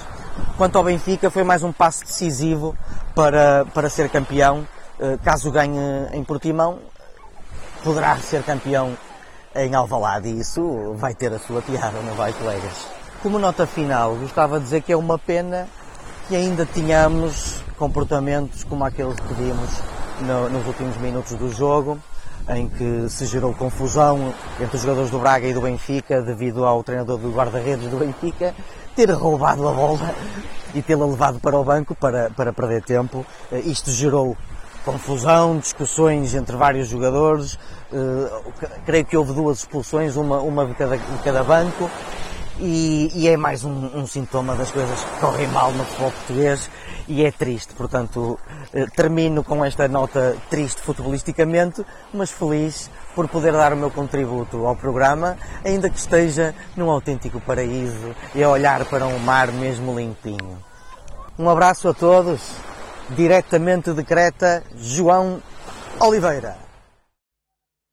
Quanto 0.56 0.78
ao 0.78 0.84
Benfica, 0.84 1.28
foi 1.28 1.42
mais 1.42 1.64
um 1.64 1.72
passo 1.72 2.04
decisivo 2.04 2.76
para, 3.16 3.66
para 3.74 3.90
ser 3.90 4.08
campeão. 4.08 4.64
Eh, 5.00 5.18
caso 5.24 5.50
ganhe 5.50 6.06
em 6.12 6.22
Portimão, 6.22 6.78
poderá 7.82 8.16
ser 8.18 8.44
campeão 8.44 8.96
em 9.56 9.74
Alvalade 9.74 10.28
e 10.28 10.38
isso 10.38 10.94
vai 10.94 11.14
ter 11.14 11.32
a 11.32 11.40
sua 11.40 11.60
piada, 11.60 12.00
não 12.00 12.14
vai, 12.14 12.32
colegas? 12.32 12.86
Como 13.20 13.40
nota 13.40 13.66
final, 13.66 14.14
gostava 14.14 14.58
de 14.58 14.64
dizer 14.64 14.82
que 14.82 14.92
é 14.92 14.96
uma 14.96 15.18
pena 15.18 15.66
que 16.28 16.36
ainda 16.36 16.64
tenhamos 16.66 17.62
comportamentos 17.78 18.64
como 18.64 18.84
aqueles 18.84 19.16
que 19.16 19.34
vimos 19.34 19.70
no, 20.20 20.48
nos 20.48 20.66
últimos 20.66 20.96
minutos 20.98 21.32
do 21.32 21.52
jogo, 21.52 21.98
em 22.48 22.68
que 22.68 23.08
se 23.08 23.26
gerou 23.26 23.54
confusão 23.54 24.32
entre 24.60 24.76
os 24.76 24.82
jogadores 24.82 25.10
do 25.10 25.18
Braga 25.18 25.46
e 25.46 25.54
do 25.54 25.60
Benfica 25.60 26.20
devido 26.22 26.64
ao 26.64 26.82
treinador 26.82 27.18
do 27.18 27.30
guarda-redes 27.30 27.88
do 27.88 27.98
Benfica 27.98 28.54
ter 28.94 29.10
roubado 29.10 29.68
a 29.68 29.72
bola 29.72 30.14
e 30.74 30.82
tê-la 30.82 31.06
levado 31.06 31.38
para 31.40 31.56
o 31.56 31.64
banco 31.64 31.94
para, 31.94 32.30
para 32.30 32.52
perder 32.52 32.82
tempo. 32.82 33.24
Isto 33.64 33.90
gerou 33.90 34.36
confusão, 34.84 35.58
discussões 35.58 36.34
entre 36.34 36.56
vários 36.56 36.88
jogadores. 36.88 37.58
Uh, 37.92 38.52
creio 38.84 39.04
que 39.04 39.16
houve 39.16 39.32
duas 39.32 39.58
expulsões, 39.58 40.16
uma, 40.16 40.38
uma 40.40 40.66
de, 40.66 40.74
cada, 40.74 40.96
de 40.96 41.18
cada 41.24 41.42
banco. 41.42 41.90
E, 42.60 43.10
e 43.14 43.28
é 43.28 43.36
mais 43.36 43.64
um, 43.64 43.98
um, 43.98 44.06
sintoma 44.06 44.54
das 44.54 44.70
coisas 44.70 45.02
que 45.02 45.20
correm 45.20 45.48
mal 45.48 45.72
no 45.72 45.84
futebol 45.84 46.10
português 46.12 46.70
e 47.08 47.24
é 47.24 47.30
triste. 47.30 47.72
Portanto, 47.74 48.38
uh, 48.38 48.90
termino 48.94 49.42
com 49.42 49.64
esta 49.64 49.88
nota 49.88 50.36
triste 50.50 50.80
futebolisticamente, 50.80 51.84
mas 52.12 52.30
feliz 52.30 52.90
por 53.14 53.26
poder 53.28 53.52
dar 53.52 53.72
o 53.72 53.76
meu 53.76 53.90
contributo 53.90 54.66
ao 54.66 54.76
programa, 54.76 55.36
ainda 55.64 55.88
que 55.88 55.98
esteja 55.98 56.54
num 56.76 56.90
autêntico 56.90 57.40
paraíso 57.40 58.14
e 58.34 58.42
a 58.42 58.48
olhar 58.48 58.84
para 58.84 59.06
um 59.06 59.18
mar 59.18 59.50
mesmo 59.50 59.98
limpinho. 59.98 60.58
Um 61.38 61.48
abraço 61.48 61.88
a 61.88 61.94
todos 61.94 62.40
diretamente 63.10 63.92
de 63.92 64.04
Creta, 64.04 64.62
João 64.76 65.42
Oliveira. 66.00 66.61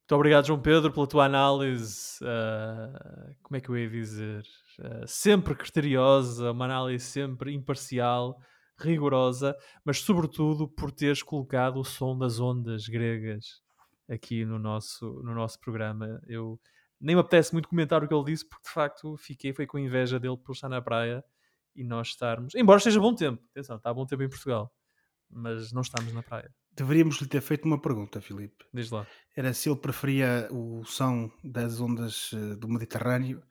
Muito 0.09 0.21
obrigado, 0.21 0.47
João 0.47 0.59
Pedro, 0.59 0.91
pela 0.91 1.05
tua 1.05 1.25
análise. 1.25 2.17
Uh, 2.23 3.35
como 3.43 3.57
é 3.57 3.61
que 3.61 3.69
eu 3.69 3.77
ia 3.77 3.87
dizer? 3.87 4.41
Uh, 4.79 5.05
sempre 5.05 5.53
criteriosa, 5.53 6.51
uma 6.51 6.65
análise 6.65 7.05
sempre 7.05 7.53
imparcial, 7.53 8.41
rigorosa, 8.75 9.55
mas 9.85 9.99
sobretudo 9.99 10.67
por 10.67 10.91
teres 10.91 11.21
colocado 11.21 11.79
o 11.79 11.83
som 11.83 12.17
das 12.17 12.39
ondas 12.39 12.87
gregas 12.87 13.61
aqui 14.09 14.43
no 14.45 14.57
nosso, 14.57 15.21
no 15.23 15.35
nosso 15.35 15.59
programa. 15.59 16.19
Eu 16.25 16.59
nem 16.99 17.15
me 17.15 17.21
apetece 17.21 17.53
muito 17.53 17.69
comentar 17.69 18.03
o 18.03 18.07
que 18.07 18.13
ele 18.15 18.25
disse, 18.25 18.49
porque 18.49 18.67
de 18.67 18.73
facto 18.73 19.15
fiquei 19.15 19.53
foi 19.53 19.67
com 19.67 19.77
inveja 19.77 20.19
dele 20.19 20.37
por 20.37 20.53
estar 20.53 20.69
na 20.69 20.81
praia 20.81 21.23
e 21.75 21.83
nós 21.83 22.07
estarmos. 22.07 22.55
Embora 22.55 22.79
esteja 22.79 22.99
bom 22.99 23.13
tempo, 23.13 23.43
atenção, 23.51 23.75
está 23.75 23.93
bom 23.93 24.07
tempo 24.07 24.23
em 24.23 24.29
Portugal, 24.29 24.73
mas 25.29 25.71
não 25.71 25.81
estamos 25.83 26.11
na 26.11 26.23
praia. 26.23 26.51
Deveríamos 26.71 27.17
lhe 27.17 27.27
ter 27.27 27.41
feito 27.41 27.65
uma 27.65 27.79
pergunta, 27.79 28.21
Filipe. 28.21 28.65
Diz 28.73 28.89
lá. 28.89 29.05
Era 29.39 29.53
se 29.53 29.69
ele 29.69 29.79
preferia 29.79 30.47
o 30.51 30.83
som 30.83 31.31
das 31.43 31.79
ondas 31.79 32.31
eh, 32.33 32.55
do 32.61 32.67
Mediterrâneo 32.67 33.41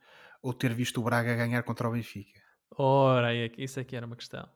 ou 0.43 0.53
ter 0.53 0.73
visto 0.75 1.01
o 1.01 1.05
Braga 1.05 1.35
ganhar 1.43 1.63
contra 1.63 1.89
o 1.89 1.93
Benfica. 1.93 2.39
Ora, 2.77 3.35
é 3.35 3.49
que- 3.49 3.63
isso 3.65 3.81
aqui 3.81 3.97
era 3.97 4.05
uma 4.07 4.17
questão. 4.17 4.47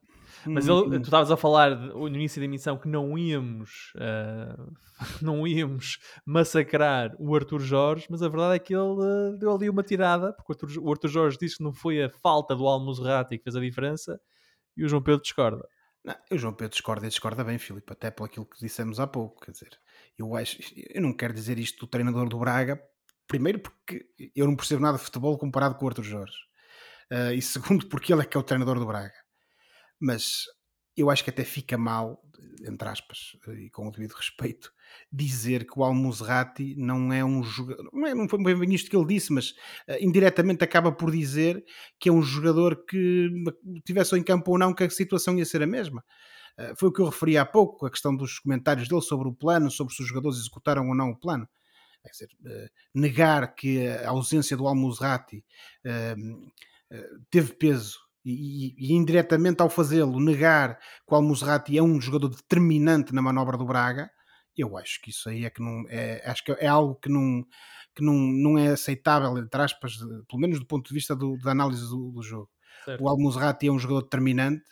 Mas 0.46 0.68
Hum, 0.68 0.84
ele- 0.86 0.98
tu 1.00 1.04
estavas 1.04 1.30
a 1.30 1.36
falar 1.36 1.70
no 1.74 2.06
início 2.08 2.40
da 2.40 2.44
emissão 2.44 2.76
que 2.78 2.88
não 2.88 3.16
íamos, 3.16 3.92
ah, 3.96 4.56
não 5.22 5.46
íamos 5.46 5.98
massacrar 6.26 7.14
o 7.18 7.34
Arthur 7.34 7.60
Jorge, 7.60 8.06
mas 8.10 8.22
a 8.22 8.28
verdade 8.28 8.56
é 8.56 8.58
que 8.58 8.74
ele 8.74 8.96
ah, 9.02 9.36
deu 9.38 9.54
ali 9.54 9.70
uma 9.70 9.82
tirada, 9.82 10.32
porque 10.34 10.52
o 10.52 10.54
Arthur, 10.54 10.82
o 10.84 10.90
Arthur 10.90 11.08
Jorge 11.08 11.38
disse 11.40 11.56
que 11.58 11.64
não 11.64 11.72
foi 11.72 12.02
a 12.02 12.10
falta 12.10 12.54
do 12.54 12.66
Almozerati 12.66 13.38
que 13.38 13.44
fez 13.44 13.56
a 13.56 13.60
diferença 13.60 14.20
e 14.76 14.84
o 14.84 14.88
João 14.88 15.02
Pedro 15.02 15.22
discorda. 15.22 15.66
Não, 16.04 16.16
o 16.32 16.38
João 16.38 16.52
Pedro 16.52 16.72
discorda 16.72 17.06
e 17.06 17.08
discorda 17.08 17.44
bem, 17.44 17.58
Filipe, 17.58 17.92
até 17.92 18.10
pelo 18.10 18.26
aquilo 18.26 18.46
que 18.46 18.58
dissemos 18.58 18.98
há 18.98 19.06
pouco. 19.06 19.40
Quer 19.40 19.52
dizer, 19.52 19.78
eu 20.18 20.34
acho, 20.34 20.58
eu 20.90 21.00
não 21.00 21.16
quero 21.16 21.32
dizer 21.32 21.58
isto 21.58 21.80
do 21.80 21.86
treinador 21.86 22.28
do 22.28 22.38
Braga, 22.38 22.82
primeiro 23.26 23.60
porque 23.60 24.06
eu 24.34 24.46
não 24.46 24.56
percebo 24.56 24.82
nada 24.82 24.98
de 24.98 25.04
futebol 25.04 25.38
comparado 25.38 25.76
com 25.76 25.84
o 25.84 25.88
Arthur 25.88 26.04
Jorge, 26.04 26.36
Ah, 27.10 27.32
e 27.34 27.42
segundo 27.42 27.86
porque 27.88 28.12
ele 28.12 28.22
é 28.22 28.24
que 28.24 28.36
é 28.36 28.40
o 28.40 28.42
treinador 28.42 28.78
do 28.78 28.86
Braga. 28.86 29.14
Mas 30.00 30.44
eu 30.96 31.10
acho 31.10 31.24
que 31.24 31.30
até 31.30 31.44
fica 31.44 31.78
mal, 31.78 32.22
entre 32.66 32.88
aspas, 32.88 33.36
e 33.58 33.70
com 33.70 33.88
o 33.88 33.90
devido 33.90 34.12
respeito, 34.12 34.72
dizer 35.10 35.66
que 35.66 35.78
o 35.78 35.84
Almozerati 35.84 36.74
não 36.76 37.12
é 37.12 37.24
um 37.24 37.42
jogador. 37.42 37.88
Não, 37.92 38.06
é, 38.06 38.14
não 38.14 38.28
foi 38.28 38.42
bem 38.42 38.74
isto 38.74 38.90
que 38.90 38.96
ele 38.96 39.06
disse, 39.06 39.32
mas 39.32 39.54
ah, 39.88 39.98
indiretamente 40.00 40.62
acaba 40.62 40.92
por 40.92 41.10
dizer 41.10 41.64
que 41.98 42.08
é 42.08 42.12
um 42.12 42.22
jogador 42.22 42.84
que 42.84 43.30
tivesse 43.84 44.16
em 44.16 44.22
campo 44.22 44.52
ou 44.52 44.58
não, 44.58 44.74
que 44.74 44.84
a 44.84 44.90
situação 44.90 45.38
ia 45.38 45.44
ser 45.44 45.62
a 45.62 45.66
mesma. 45.66 46.04
Uh, 46.58 46.76
foi 46.76 46.90
o 46.90 46.92
que 46.92 47.00
eu 47.00 47.06
referi 47.06 47.38
há 47.38 47.46
pouco, 47.46 47.86
a 47.86 47.90
questão 47.90 48.14
dos 48.14 48.38
comentários 48.38 48.86
dele 48.86 49.00
sobre 49.00 49.26
o 49.26 49.34
plano, 49.34 49.70
sobre 49.70 49.94
se 49.94 50.02
os 50.02 50.08
jogadores 50.08 50.38
executaram 50.38 50.86
ou 50.88 50.94
não 50.94 51.10
o 51.10 51.18
plano. 51.18 51.48
Quer 52.02 52.10
dizer, 52.10 52.28
uh, 52.44 52.70
negar 52.94 53.54
que 53.54 53.86
a 53.88 54.10
ausência 54.10 54.56
do 54.56 54.66
Almozerati 54.66 55.42
uh, 55.86 56.52
teve 57.30 57.54
peso 57.54 58.01
e, 58.24 58.74
e, 58.78 58.92
indiretamente 58.92 59.62
ao 59.62 59.70
fazê-lo 59.70 60.20
negar 60.20 60.78
que 60.78 61.12
o 61.12 61.14
Almozerati 61.14 61.76
é 61.76 61.82
um 61.82 62.00
jogador 62.00 62.28
determinante 62.28 63.14
na 63.14 63.22
manobra 63.22 63.56
do 63.56 63.66
Braga, 63.66 64.10
eu 64.56 64.76
acho 64.76 65.00
que 65.00 65.10
isso 65.10 65.28
aí 65.28 65.44
é 65.44 65.50
que 65.50 65.62
não 65.62 65.84
é, 65.88 66.22
acho 66.28 66.44
que 66.44 66.52
é 66.52 66.66
algo 66.66 66.94
que 66.96 67.08
não 67.08 67.44
que 67.94 68.02
não, 68.02 68.14
não 68.14 68.56
é 68.56 68.68
aceitável, 68.68 69.36
entre 69.36 69.60
aspas, 69.60 69.98
pelo 70.28 70.40
menos 70.40 70.58
do 70.58 70.66
ponto 70.66 70.88
de 70.88 70.94
vista 70.94 71.14
do, 71.14 71.36
da 71.36 71.50
análise 71.50 71.82
do, 71.90 72.10
do 72.10 72.22
jogo. 72.22 72.48
Certo. 72.86 73.04
O 73.04 73.08
Almozerati 73.08 73.66
é 73.66 73.72
um 73.72 73.78
jogador 73.78 74.02
determinante 74.02 74.64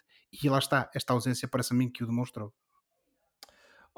e 0.43 0.49
lá 0.49 0.59
está, 0.59 0.91
esta 0.95 1.13
ausência 1.13 1.47
parece 1.47 1.75
a 1.75 1.77
mim 1.77 1.91
que 1.91 2.03
o 2.03 2.07
demonstrou. 2.07 2.53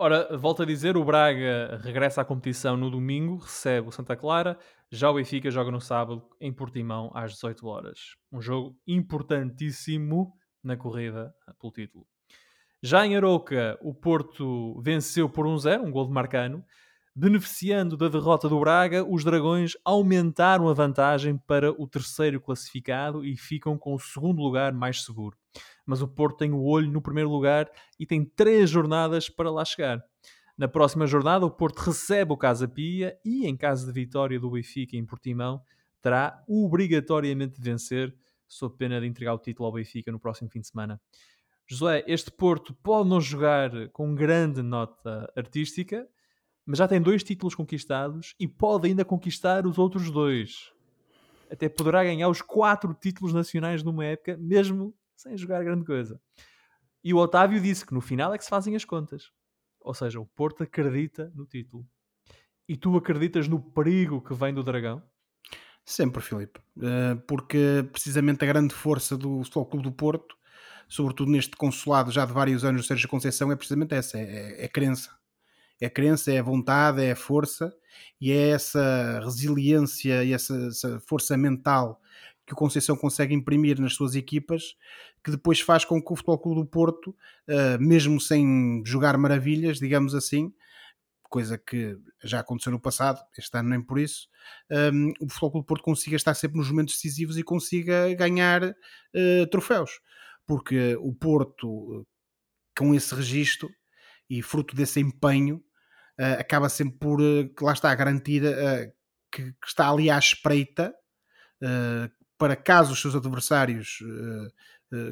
Ora, 0.05 0.37
volto 0.37 0.65
a 0.65 0.67
dizer, 0.67 0.97
o 0.97 1.05
Braga 1.05 1.81
regressa 1.81 2.23
à 2.23 2.25
competição 2.25 2.77
no 2.77 2.91
domingo, 2.91 3.37
recebe 3.37 3.87
o 3.87 3.93
Santa 3.93 4.17
Clara, 4.17 4.59
já 4.91 5.09
o 5.09 5.15
Benfica 5.15 5.49
joga 5.49 5.71
no 5.71 5.81
sábado 5.81 6.29
em 6.41 6.53
Portimão 6.53 7.13
às 7.15 7.35
18 7.35 7.65
horas. 7.69 8.17
Um 8.33 8.43
jogo 8.43 8.77
importantíssimo 8.85 10.33
na 10.61 10.77
corrida 10.77 11.33
pelo 11.61 11.73
título. 11.73 12.05
Já 12.83 13.07
em 13.07 13.17
Aroca, 13.17 13.79
o 13.81 13.95
Porto 13.95 14.77
venceu 14.83 15.29
por 15.29 15.47
1-0, 15.47 15.85
um, 15.85 15.93
gol 15.93 16.07
de 16.07 16.13
Marcano. 16.13 16.65
Beneficiando 17.15 17.97
da 17.97 18.09
derrota 18.09 18.49
do 18.49 18.59
Braga, 18.59 19.05
os 19.09 19.23
Dragões 19.23 19.75
aumentaram 19.85 20.69
a 20.69 20.75
vantagem 20.75 21.39
para 21.47 21.71
o 21.81 21.87
terceiro 21.87 22.41
classificado 22.41 23.25
e 23.25 23.37
ficam 23.37 23.79
com 23.79 23.95
o 23.95 24.01
segundo 24.01 24.43
lugar 24.43 24.73
mais 24.73 25.05
seguro. 25.05 25.37
Mas 25.85 26.01
o 26.01 26.09
Porto 26.09 26.39
tem 26.39 26.53
o 26.53 26.63
olho 26.63 26.91
no 26.91 27.03
primeiro 27.03 27.31
lugar 27.31 27.71
e 27.99 28.07
tem 28.07 28.25
três 28.25 28.71
jornadas 28.71 29.29
para 29.29 29.51
lá 29.51 29.65
chegar. 29.65 30.03
Na 30.57 30.69
próxima 30.69 31.07
jornada, 31.07 31.45
o 31.45 31.51
Porto 31.51 31.79
recebe 31.79 32.33
o 32.33 32.37
Casa 32.37 32.69
Pia 32.69 33.19
e, 33.25 33.47
em 33.47 33.57
caso 33.57 33.87
de 33.87 33.93
vitória 33.93 34.39
do 34.39 34.51
Benfica 34.51 34.97
em 34.97 35.05
Portimão, 35.05 35.61
terá 36.01 36.43
obrigatoriamente 36.47 37.61
de 37.61 37.71
vencer, 37.71 38.15
sob 38.47 38.77
pena 38.77 39.01
de 39.01 39.07
entregar 39.07 39.35
o 39.35 39.39
título 39.39 39.67
ao 39.67 39.73
Benfica 39.73 40.13
no 40.13 40.21
próximo 40.21 40.51
fim 40.51 40.61
de 40.61 40.69
semana. 40.69 41.01
José, 41.67 42.05
este 42.07 42.31
Porto 42.31 42.75
pode 42.75 43.09
não 43.09 43.21
jogar 43.21 43.71
com 43.91 44.15
grande 44.15 44.63
nota 44.63 45.33
artística, 45.35 46.07
mas 46.67 46.79
já 46.79 46.87
tem 46.87 47.01
dois 47.01 47.25
títulos 47.25 47.55
conquistados 47.55 48.35
e 48.39 48.47
pode 48.47 48.89
ainda 48.89 49.05
conquistar 49.05 49.67
os 49.67 49.79
outros 49.79 50.11
dois. 50.11 50.71
Até 51.51 51.69
poderá 51.69 52.05
ganhar 52.05 52.29
os 52.29 52.43
quatro 52.43 52.95
títulos 52.95 53.33
nacionais 53.33 53.83
numa 53.83 54.05
época, 54.05 54.37
mesmo 54.39 54.95
sem 55.23 55.37
jogar 55.37 55.63
grande 55.63 55.85
coisa. 55.85 56.21
E 57.05 57.15
o 57.15 57.19
Otávio 57.19 57.61
disse 57.61 57.87
que 57.87 57.95
no 57.95 58.01
final 58.01 58.35
é 58.35 58.39
que 58.39 58.45
se 58.45 58.51
fazem 58.51 58.75
as 58.77 58.85
contas. 58.85 59.31
Ou 59.81 59.95
seja, 59.95 60.21
o 60.21 60.27
Porto 60.27 60.63
acredita 60.63 61.33
no 61.35 61.47
título. 61.47 61.87
E 62.69 62.77
tu 62.77 62.97
acreditas 62.97 63.49
no 63.49 63.61
perigo 63.61 64.23
que 64.23 64.35
vem 64.35 64.55
do 64.55 64.63
Dragão? 64.63 65.03
Sempre, 65.85 66.23
Filipe. 66.23 66.61
Porque 67.27 67.89
precisamente 67.91 68.45
a 68.45 68.47
grande 68.47 68.75
força 68.75 69.17
do 69.17 69.43
Futebol 69.43 69.67
Clube 69.67 69.85
do 69.85 69.93
Porto, 69.93 70.37
sobretudo 70.89 71.31
neste 71.31 71.57
consulado 71.57 72.13
já 72.13 72.25
de 72.25 72.33
vários 72.33 72.65
anos 72.65 72.83
do 72.83 72.87
Sérgio 72.87 73.09
Conceição, 73.09 73.51
é 73.51 73.57
precisamente 73.57 73.95
essa: 73.95 74.17
é, 74.19 74.63
é 74.63 74.65
a 74.67 74.69
crença. 74.69 75.11
É 75.81 75.87
a 75.87 75.91
crença, 75.91 76.33
é 76.33 76.41
vontade, 76.41 77.03
é 77.03 77.15
força 77.17 77.75
e 78.21 78.31
é 78.31 78.51
essa 78.51 79.21
resiliência 79.25 80.23
e 80.23 80.33
essa, 80.33 80.55
essa 80.69 81.01
força 81.01 81.37
mental 81.37 82.01
que 82.47 82.53
o 82.53 82.57
Conceição 82.57 82.97
consegue 82.97 83.35
imprimir 83.35 83.81
nas 83.81 83.95
suas 83.95 84.15
equipas, 84.15 84.77
que 85.25 85.31
depois 85.31 85.61
faz 85.61 85.85
com 85.85 86.03
que 86.03 86.13
o 86.13 86.17
Futebol 86.17 86.39
Clube 86.39 86.61
do 86.63 86.67
Porto, 86.67 87.11
uh, 87.49 87.81
mesmo 87.81 88.21
sem 88.21 88.83
jogar 88.85 89.17
maravilhas, 89.17 89.79
digamos 89.79 90.15
assim, 90.15 90.53
coisa 91.33 91.57
que 91.57 91.97
já 92.23 92.41
aconteceu 92.41 92.71
no 92.71 92.79
passado, 92.79 93.19
este 93.39 93.57
ano 93.57 93.71
nem 93.71 93.81
por 93.81 93.99
isso, 93.99 94.29
um, 94.93 95.13
o 95.19 95.29
Futebol 95.31 95.51
Clube 95.51 95.65
do 95.65 95.67
Porto 95.67 95.83
consiga 95.83 96.15
estar 96.15 96.35
sempre 96.35 96.59
nos 96.59 96.71
momentos 96.71 96.95
decisivos 96.95 97.39
e 97.39 97.43
consiga 97.43 98.13
ganhar 98.15 98.63
uh, 98.63 99.47
troféus. 99.51 99.99
Porque 100.47 100.95
o 100.97 101.15
Porto, 101.15 102.07
com 102.77 102.95
esse 102.95 103.15
registro 103.15 103.71
e 104.29 104.43
fruto 104.43 104.77
desse 104.77 105.01
empenho, 105.01 105.57
uh, 106.21 106.39
acaba 106.39 106.69
sempre 106.69 106.99
por, 106.99 107.19
lá 107.63 107.73
está, 107.73 107.95
garantir 107.95 108.43
que, 109.33 109.53
que, 109.53 109.67
está 109.67 109.89
ali 109.89 110.11
à 110.11 110.19
espreita 110.19 110.95
para 112.37 112.57
caso 112.57 112.93
os 112.93 113.01
seus 113.01 113.15
adversários 113.15 114.03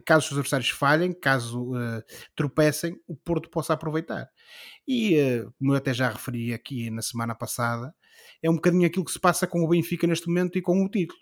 caso 0.04 0.20
os 0.20 0.24
seus 0.26 0.38
adversários 0.38 0.70
falhem, 0.70 1.12
caso 1.12 1.72
uh, 1.72 2.02
tropecem, 2.34 2.96
o 3.06 3.16
Porto 3.16 3.48
possa 3.50 3.72
aproveitar. 3.72 4.28
E, 4.86 5.18
uh, 5.20 5.52
como 5.58 5.72
eu 5.72 5.76
até 5.76 5.94
já 5.94 6.10
referi 6.10 6.52
aqui 6.52 6.90
na 6.90 7.02
semana 7.02 7.34
passada, 7.34 7.94
é 8.42 8.50
um 8.50 8.54
bocadinho 8.54 8.86
aquilo 8.86 9.04
que 9.04 9.12
se 9.12 9.20
passa 9.20 9.46
com 9.46 9.62
o 9.62 9.68
Benfica 9.68 10.06
neste 10.06 10.28
momento 10.28 10.58
e 10.58 10.62
com 10.62 10.84
o 10.84 10.88
título. 10.88 11.20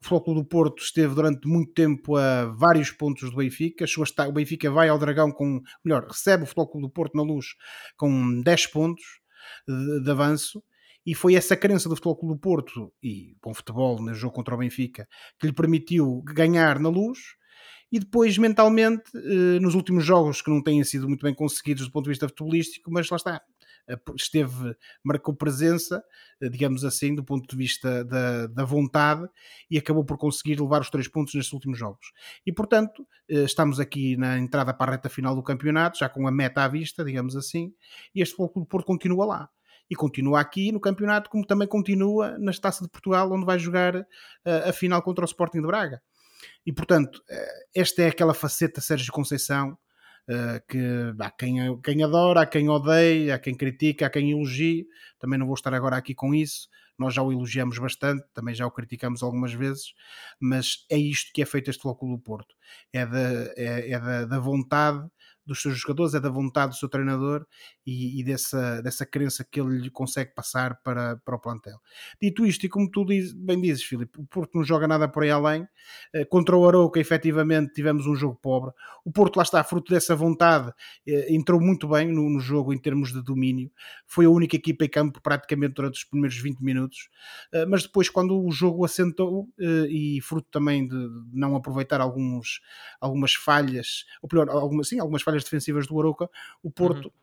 O 0.00 0.04
Futebol 0.04 0.34
do 0.34 0.44
Porto 0.44 0.82
esteve 0.82 1.14
durante 1.14 1.46
muito 1.46 1.72
tempo 1.72 2.16
a 2.16 2.46
vários 2.46 2.90
pontos 2.90 3.30
do 3.30 3.36
Benfica, 3.36 3.84
o 4.28 4.32
Benfica 4.32 4.68
vai 4.70 4.88
ao 4.88 4.98
Dragão 4.98 5.30
com, 5.30 5.60
melhor, 5.84 6.06
recebe 6.08 6.42
o 6.42 6.46
Futebol 6.46 6.80
do 6.80 6.90
Porto 6.90 7.16
na 7.16 7.22
luz 7.22 7.46
com 7.96 8.40
10 8.40 8.66
pontos 8.66 9.04
de, 9.66 10.02
de 10.02 10.10
avanço, 10.10 10.62
e 11.04 11.14
foi 11.14 11.34
essa 11.34 11.56
crença 11.56 11.88
do 11.88 11.96
Futebol 11.96 12.34
do 12.34 12.38
Porto 12.38 12.92
e 13.02 13.36
bom 13.42 13.52
futebol 13.52 14.00
no 14.00 14.14
jogo 14.14 14.34
contra 14.34 14.54
o 14.54 14.58
Benfica 14.58 15.08
que 15.38 15.46
lhe 15.46 15.52
permitiu 15.52 16.22
ganhar 16.22 16.78
na 16.78 16.88
luz 16.88 17.18
e 17.92 18.00
depois 18.00 18.38
mentalmente 18.38 19.04
nos 19.60 19.74
últimos 19.74 20.04
jogos 20.04 20.40
que 20.40 20.50
não 20.50 20.62
têm 20.62 20.82
sido 20.82 21.06
muito 21.06 21.22
bem 21.22 21.34
conseguidos 21.34 21.84
do 21.84 21.92
ponto 21.92 22.04
de 22.04 22.10
vista 22.10 22.26
futebolístico, 22.26 22.90
mas 22.90 23.08
lá 23.10 23.16
está 23.16 23.42
esteve, 24.16 24.76
marcou 25.04 25.34
presença 25.34 26.02
digamos 26.40 26.84
assim, 26.84 27.14
do 27.14 27.24
ponto 27.24 27.48
de 27.48 27.56
vista 27.56 28.04
da, 28.04 28.46
da 28.46 28.64
vontade 28.64 29.28
e 29.70 29.76
acabou 29.76 30.04
por 30.04 30.16
conseguir 30.16 30.60
levar 30.60 30.80
os 30.80 30.88
três 30.88 31.06
pontos 31.08 31.34
nestes 31.34 31.52
últimos 31.52 31.78
jogos 31.78 32.12
e 32.46 32.52
portanto 32.52 33.06
estamos 33.28 33.78
aqui 33.78 34.16
na 34.16 34.38
entrada 34.38 34.72
para 34.72 34.92
a 34.92 34.94
reta 34.94 35.08
final 35.08 35.34
do 35.34 35.42
campeonato, 35.42 35.98
já 35.98 36.08
com 36.08 36.26
a 36.26 36.30
meta 36.30 36.64
à 36.64 36.68
vista 36.68 37.04
digamos 37.04 37.36
assim, 37.36 37.74
e 38.14 38.22
este 38.22 38.36
Futebol 38.36 38.54
Clube 38.54 38.68
Porto 38.68 38.86
continua 38.86 39.26
lá 39.26 39.50
e 39.90 39.94
continua 39.94 40.40
aqui 40.40 40.72
no 40.72 40.80
campeonato, 40.80 41.28
como 41.28 41.46
também 41.46 41.68
continua 41.68 42.38
na 42.38 42.50
Taça 42.52 42.82
de 42.82 42.88
Portugal, 42.88 43.30
onde 43.30 43.44
vai 43.44 43.58
jogar 43.58 44.06
a 44.44 44.72
final 44.72 45.02
contra 45.02 45.22
o 45.22 45.26
Sporting 45.26 45.60
de 45.60 45.66
Braga. 45.66 46.00
E 46.64 46.72
portanto, 46.72 47.16
uh, 47.16 47.64
esta 47.74 48.02
é 48.02 48.08
aquela 48.08 48.34
faceta 48.34 48.80
Sérgio 48.80 49.12
Conceição 49.12 49.76
uh, 50.28 50.66
que 50.68 50.78
há 51.18 51.30
quem, 51.30 51.80
quem 51.80 52.02
adora, 52.02 52.42
há 52.42 52.46
quem 52.46 52.68
odeia, 52.68 53.34
há 53.34 53.38
quem 53.38 53.54
critica, 53.54 54.06
há 54.06 54.10
quem 54.10 54.30
elogia. 54.30 54.84
Também 55.18 55.38
não 55.38 55.46
vou 55.46 55.54
estar 55.54 55.74
agora 55.74 55.96
aqui 55.96 56.14
com 56.14 56.34
isso. 56.34 56.68
Nós 56.98 57.14
já 57.14 57.22
o 57.22 57.32
elogiamos 57.32 57.78
bastante, 57.78 58.24
também 58.34 58.54
já 58.54 58.66
o 58.66 58.70
criticamos 58.70 59.22
algumas 59.22 59.52
vezes, 59.52 59.94
mas 60.38 60.84
é 60.90 60.96
isto 60.96 61.32
que 61.32 61.42
é 61.42 61.46
feito 61.46 61.70
este 61.70 61.82
Futebol 61.82 62.16
do 62.16 62.22
Porto. 62.22 62.54
É, 62.92 63.04
da, 63.06 63.18
é, 63.56 63.90
é 63.90 63.98
da, 63.98 64.24
da 64.26 64.38
vontade 64.38 65.08
dos 65.44 65.60
seus 65.60 65.78
jogadores, 65.78 66.14
é 66.14 66.20
da 66.20 66.30
vontade 66.30 66.72
do 66.72 66.76
seu 66.76 66.88
treinador 66.88 67.46
e, 67.86 68.20
e 68.20 68.24
dessa, 68.24 68.80
dessa 68.82 69.04
crença 69.04 69.44
que 69.44 69.60
ele 69.60 69.78
lhe 69.78 69.90
consegue 69.90 70.34
passar 70.34 70.80
para, 70.82 71.16
para 71.24 71.36
o 71.36 71.40
plantel. 71.40 71.78
Dito 72.20 72.46
isto, 72.46 72.64
e 72.66 72.68
como 72.68 72.90
tu 72.90 73.04
diz, 73.04 73.32
bem 73.32 73.60
dizes, 73.60 73.82
Filipe, 73.82 74.20
o 74.20 74.26
Porto 74.26 74.50
não 74.54 74.64
joga 74.64 74.86
nada 74.86 75.08
por 75.08 75.22
aí 75.22 75.30
além. 75.30 75.66
Eh, 76.14 76.24
contra 76.24 76.56
o 76.56 76.66
Arouca, 76.66 77.00
efetivamente, 77.00 77.72
tivemos 77.72 78.06
um 78.06 78.14
jogo 78.14 78.38
pobre. 78.40 78.72
O 79.04 79.10
Porto, 79.10 79.36
lá 79.36 79.42
está, 79.42 79.62
fruto 79.64 79.92
dessa 79.92 80.14
vontade, 80.14 80.72
eh, 81.06 81.34
entrou 81.34 81.60
muito 81.60 81.88
bem 81.88 82.12
no, 82.12 82.28
no 82.28 82.40
jogo 82.40 82.72
em 82.72 82.78
termos 82.78 83.12
de 83.12 83.22
domínio. 83.22 83.70
Foi 84.06 84.24
a 84.26 84.30
única 84.30 84.56
equipa 84.56 84.84
em 84.84 84.88
campo 84.88 85.20
praticamente 85.20 85.74
durante 85.74 85.94
os 85.96 86.04
primeiros 86.04 86.36
20 86.38 86.60
minutos. 86.60 87.08
Eh, 87.52 87.66
mas 87.66 87.82
depois, 87.82 88.08
quando 88.08 88.40
o 88.40 88.50
jogo 88.50 88.84
assentou, 88.84 89.48
e 89.88 90.20
fruto 90.22 90.48
também 90.50 90.86
de 90.86 90.96
não 91.32 91.56
aproveitar 91.56 92.00
alguns, 92.00 92.60
algumas 93.00 93.34
falhas, 93.34 94.04
ou 94.20 94.28
pior, 94.28 94.48
algumas, 94.48 94.88
sim, 94.88 94.98
algumas 94.98 95.22
falhas 95.22 95.31
defensivas 95.44 95.86
do 95.86 95.98
Arouca, 95.98 96.28
o 96.62 96.70
Porto. 96.70 97.06
Uhum 97.06 97.22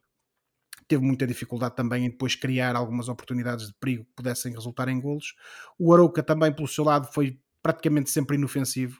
teve 0.87 1.03
muita 1.05 1.27
dificuldade 1.27 1.75
também 1.75 2.07
em 2.07 2.09
depois 2.09 2.33
criar 2.33 2.75
algumas 2.75 3.07
oportunidades 3.07 3.67
de 3.67 3.73
perigo 3.75 4.05
que 4.05 4.11
pudessem 4.15 4.51
resultar 4.51 4.89
em 4.89 4.99
golos. 4.99 5.35
O 5.77 5.93
Arouca 5.93 6.23
também, 6.23 6.51
pelo 6.51 6.67
seu 6.67 6.83
lado, 6.83 7.07
foi 7.13 7.39
praticamente 7.61 8.09
sempre 8.09 8.35
inofensivo 8.35 8.99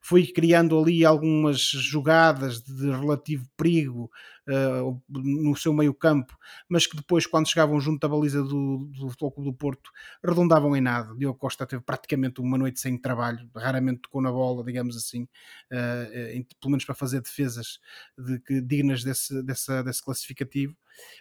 foi 0.00 0.26
criando 0.26 0.78
ali 0.78 1.04
algumas 1.04 1.60
jogadas 1.60 2.62
de 2.62 2.90
relativo 2.90 3.46
perigo 3.56 4.10
uh, 4.48 5.02
no 5.08 5.56
seu 5.56 5.72
meio 5.72 5.94
campo, 5.94 6.36
mas 6.68 6.86
que 6.86 6.96
depois, 6.96 7.26
quando 7.26 7.48
chegavam 7.48 7.80
junto 7.80 8.04
à 8.04 8.08
baliza 8.08 8.42
do, 8.42 8.88
do 8.92 9.08
Futebol 9.10 9.32
Clube 9.32 9.50
do 9.50 9.56
Porto, 9.56 9.90
redondavam 10.24 10.74
em 10.76 10.80
nada. 10.80 11.14
Diogo 11.16 11.38
Costa 11.38 11.66
teve 11.66 11.82
praticamente 11.82 12.40
uma 12.40 12.58
noite 12.58 12.80
sem 12.80 12.96
trabalho, 12.98 13.48
raramente 13.54 14.02
tocou 14.02 14.22
na 14.22 14.32
bola, 14.32 14.64
digamos 14.64 14.96
assim, 14.96 15.22
uh, 15.22 16.44
pelo 16.60 16.70
menos 16.70 16.84
para 16.84 16.94
fazer 16.94 17.20
defesas 17.20 17.78
de, 18.16 18.40
que, 18.40 18.60
dignas 18.60 19.04
desse, 19.04 19.42
dessa, 19.42 19.82
desse 19.82 20.02
classificativo 20.02 20.76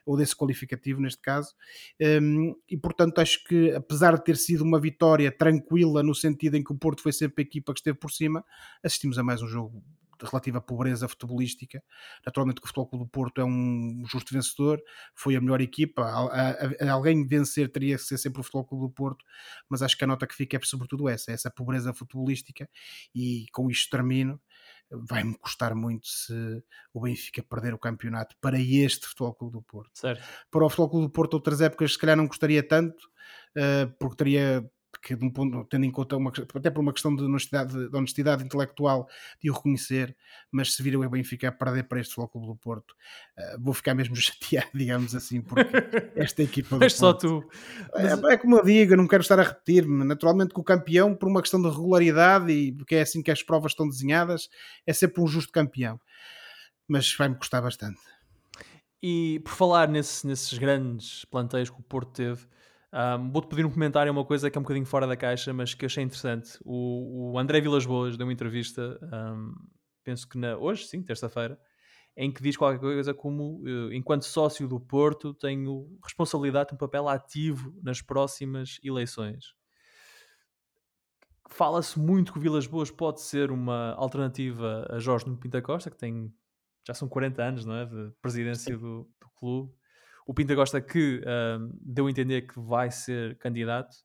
ou 0.05 0.17
desse 0.17 0.35
qualificativo 0.35 1.01
neste 1.01 1.21
caso, 1.21 1.53
um, 2.21 2.55
e 2.69 2.77
portanto 2.77 3.19
acho 3.19 3.43
que 3.45 3.71
apesar 3.71 4.15
de 4.17 4.23
ter 4.23 4.37
sido 4.37 4.63
uma 4.63 4.79
vitória 4.79 5.31
tranquila 5.31 6.03
no 6.03 6.15
sentido 6.15 6.55
em 6.55 6.63
que 6.63 6.71
o 6.71 6.77
Porto 6.77 7.01
foi 7.01 7.13
sempre 7.13 7.43
a 7.43 7.47
equipa 7.47 7.73
que 7.73 7.79
esteve 7.79 7.97
por 7.97 8.11
cima, 8.11 8.43
assistimos 8.83 9.17
a 9.17 9.23
mais 9.23 9.41
um 9.41 9.47
jogo 9.47 9.83
de 10.19 10.25
relativa 10.25 10.59
pobreza 10.59 11.07
futebolística. 11.07 11.83
Naturalmente 12.25 12.59
que 12.59 12.65
o 12.65 12.67
Futebol 12.67 12.87
Clube 12.87 13.05
do 13.05 13.09
Porto 13.09 13.41
é 13.41 13.45
um 13.45 14.03
justo 14.05 14.33
vencedor, 14.33 14.81
foi 15.15 15.35
a 15.35 15.41
melhor 15.41 15.61
equipa. 15.61 16.03
A 16.03 16.91
alguém 16.91 17.25
vencer 17.25 17.71
teria 17.71 17.95
que 17.95 18.03
ser 18.03 18.17
sempre 18.17 18.41
o 18.41 18.43
Futebol 18.43 18.65
Clube 18.65 18.85
do 18.85 18.89
Porto, 18.91 19.23
mas 19.69 19.81
acho 19.81 19.97
que 19.97 20.03
a 20.03 20.07
nota 20.07 20.27
que 20.27 20.35
fica 20.35 20.57
é 20.57 20.59
sobretudo 20.63 21.07
essa, 21.07 21.31
essa 21.31 21.51
pobreza 21.51 21.93
futebolística 21.93 22.69
e 23.13 23.45
com 23.51 23.69
isto 23.69 23.89
termino. 23.89 24.41
Vai-me 24.89 25.35
custar 25.37 25.75
muito 25.75 26.07
se 26.07 26.33
o 26.93 27.01
Benfica 27.01 27.43
perder 27.43 27.73
o 27.73 27.79
campeonato 27.79 28.35
para 28.39 28.59
este 28.59 29.05
Futebol 29.07 29.33
Clube 29.33 29.53
do 29.53 29.61
Porto. 29.61 29.91
Certo. 29.93 30.23
Para 30.49 30.65
o 30.65 30.69
Futebol 30.69 30.89
Clube 30.89 31.07
do 31.07 31.11
Porto, 31.11 31.33
outras 31.33 31.61
épocas, 31.61 31.93
se 31.93 31.97
calhar 31.97 32.15
não 32.15 32.27
gostaria 32.27 32.65
tanto, 32.65 33.05
uh, 33.57 33.91
porque 33.99 34.15
teria 34.15 34.69
que 35.01 35.15
de 35.15 35.25
um 35.25 35.29
ponto, 35.29 35.63
tendo 35.65 35.85
em 35.85 35.91
conta 35.91 36.15
uma, 36.15 36.31
até 36.55 36.69
por 36.69 36.81
uma 36.81 36.93
questão 36.93 37.15
de 37.15 37.23
honestidade, 37.23 37.89
de 37.89 37.95
honestidade 37.95 38.43
intelectual 38.43 39.07
de 39.41 39.49
o 39.49 39.53
reconhecer, 39.53 40.15
mas 40.51 40.73
se 40.73 40.83
vir 40.83 40.95
o 40.95 41.09
Benfica 41.09 41.49
a 41.49 41.51
perder 41.51 41.83
para 41.83 41.99
este 41.99 42.15
Futebol 42.15 42.53
do 42.53 42.55
Porto, 42.55 42.91
uh, 43.37 43.61
vou 43.61 43.73
ficar 43.73 43.93
mesmo 43.93 44.15
chateado, 44.17 44.69
digamos 44.73 45.15
assim, 45.15 45.41
porque 45.41 45.71
esta 46.15 46.43
equipa 46.43 46.77
Mas 46.77 46.93
só 46.93 47.13
tu. 47.13 47.43
Mas... 47.93 48.23
É, 48.23 48.33
é, 48.33 48.37
como 48.37 48.57
eu 48.57 48.63
digo, 48.63 48.93
eu 48.93 48.97
não 48.97 49.07
quero 49.07 49.21
estar 49.21 49.39
a 49.39 49.43
repetir-me. 49.43 50.03
Naturalmente 50.03 50.53
que 50.53 50.59
o 50.59 50.63
campeão, 50.63 51.15
por 51.15 51.29
uma 51.29 51.41
questão 51.41 51.61
de 51.61 51.69
regularidade 51.69 52.51
e 52.51 52.71
porque 52.71 52.95
é 52.95 53.01
assim 53.01 53.21
que 53.21 53.31
as 53.31 53.43
provas 53.43 53.71
estão 53.71 53.87
desenhadas, 53.87 54.49
é 54.85 54.93
sempre 54.93 55.21
um 55.21 55.27
justo 55.27 55.51
campeão. 55.51 55.99
Mas 56.87 57.13
vai-me 57.13 57.35
custar 57.35 57.61
bastante. 57.61 57.99
E 59.01 59.39
por 59.43 59.53
falar 59.53 59.87
nesse, 59.87 60.25
nesses 60.25 60.57
grandes 60.57 61.23
planteios 61.25 61.69
que 61.69 61.79
o 61.79 61.83
Porto 61.83 62.11
teve, 62.11 62.47
um, 62.93 63.31
Vou-te 63.31 63.49
pedir 63.49 63.65
um 63.65 63.71
comentário, 63.71 64.11
uma 64.11 64.25
coisa 64.25 64.49
que 64.49 64.57
é 64.57 64.59
um 64.59 64.63
bocadinho 64.63 64.85
fora 64.85 65.05
da 65.05 65.17
caixa, 65.17 65.53
mas 65.53 65.73
que 65.73 65.85
achei 65.85 66.03
interessante. 66.03 66.57
O, 66.63 67.33
o 67.33 67.39
André 67.39 67.59
Vilas 67.59 67.85
Boas 67.85 68.15
deu 68.17 68.25
uma 68.25 68.33
entrevista, 68.33 68.97
um, 69.03 69.53
penso 70.03 70.27
que 70.27 70.37
na, 70.37 70.57
hoje, 70.57 70.85
sim, 70.85 71.03
terça-feira, 71.03 71.59
em 72.15 72.31
que 72.31 72.41
diz 72.41 72.55
qualquer 72.55 72.79
coisa 72.79 73.13
como, 73.13 73.61
uh, 73.61 73.93
enquanto 73.93 74.23
sócio 74.23 74.67
do 74.67 74.79
Porto, 74.79 75.33
tenho 75.33 75.99
responsabilidade, 76.03 76.73
um 76.73 76.77
papel 76.77 77.07
ativo 77.09 77.77
nas 77.83 78.01
próximas 78.01 78.79
eleições. 78.83 79.53
Fala-se 81.49 81.99
muito 81.99 82.33
que 82.33 82.39
o 82.39 82.41
Vilas 82.41 82.67
Boas 82.67 82.89
pode 82.89 83.21
ser 83.21 83.51
uma 83.51 83.93
alternativa 83.93 84.85
a 84.89 84.99
Jorge 84.99 85.25
Nuno 85.25 85.39
Pinta 85.39 85.61
Costa, 85.61 85.89
que 85.89 85.97
tem 85.97 86.33
já 86.85 86.93
são 86.93 87.09
40 87.09 87.43
anos 87.43 87.65
não 87.65 87.75
é, 87.75 87.85
de 87.85 88.11
presidência 88.21 88.77
do, 88.77 89.09
do 89.19 89.29
clube 89.35 89.76
o 90.27 90.33
Pinta 90.33 90.53
Costa 90.55 90.81
que 90.81 91.21
uh, 91.21 91.71
deu 91.81 92.07
a 92.07 92.11
entender 92.11 92.41
que 92.41 92.59
vai 92.59 92.91
ser 92.91 93.37
candidato. 93.37 93.95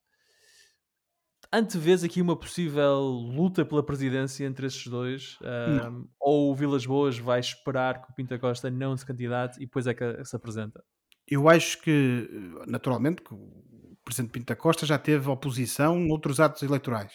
Antevês 1.52 2.04
aqui 2.04 2.22
uma 2.22 2.38
possível 2.38 3.00
luta 3.00 3.64
pela 3.64 3.84
presidência 3.84 4.46
entre 4.46 4.66
esses 4.66 4.86
dois? 4.86 5.36
Uh, 5.40 6.08
ou 6.18 6.50
o 6.50 6.54
Vilas 6.54 6.86
Boas 6.86 7.18
vai 7.18 7.40
esperar 7.40 8.00
que 8.00 8.10
o 8.10 8.14
Pinta 8.14 8.38
Costa 8.38 8.70
não 8.70 8.96
se 8.96 9.04
candidate 9.04 9.58
e 9.58 9.66
depois 9.66 9.86
é 9.86 9.92
que 9.92 10.24
se 10.24 10.36
apresenta? 10.36 10.82
Eu 11.28 11.48
acho 11.48 11.82
que, 11.82 12.28
naturalmente, 12.66 13.20
que 13.22 13.34
o 13.34 13.71
Presidente 14.12 14.32
Pinta 14.32 14.54
Costa 14.54 14.84
já 14.84 14.98
teve 14.98 15.30
oposição 15.30 15.98
noutros 15.98 16.38
atos 16.38 16.62
eleitorais. 16.62 17.12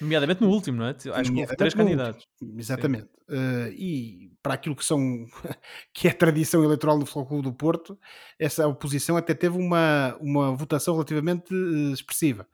Nomeadamente 0.00 0.40
no 0.40 0.50
último, 0.50 0.78
não 0.78 0.86
é? 0.86 0.90
Acho 0.90 1.32
que 1.32 1.40
houve 1.40 1.56
três 1.56 1.74
candidatos. 1.74 2.26
Último. 2.40 2.60
Exatamente. 2.60 3.08
Uh, 3.28 3.72
e 3.72 4.32
para 4.40 4.54
aquilo 4.54 4.76
que 4.76 4.84
são 4.84 5.26
que 5.92 6.06
é 6.06 6.12
a 6.12 6.14
tradição 6.14 6.62
eleitoral 6.62 6.96
do 6.96 7.06
Futebol 7.06 7.26
Clube 7.26 7.42
do 7.42 7.52
Porto, 7.52 7.98
essa 8.38 8.66
oposição 8.68 9.16
até 9.16 9.34
teve 9.34 9.58
uma, 9.58 10.16
uma 10.20 10.54
votação 10.54 10.94
relativamente 10.94 11.52
uh, 11.52 11.92
expressiva. 11.92 12.46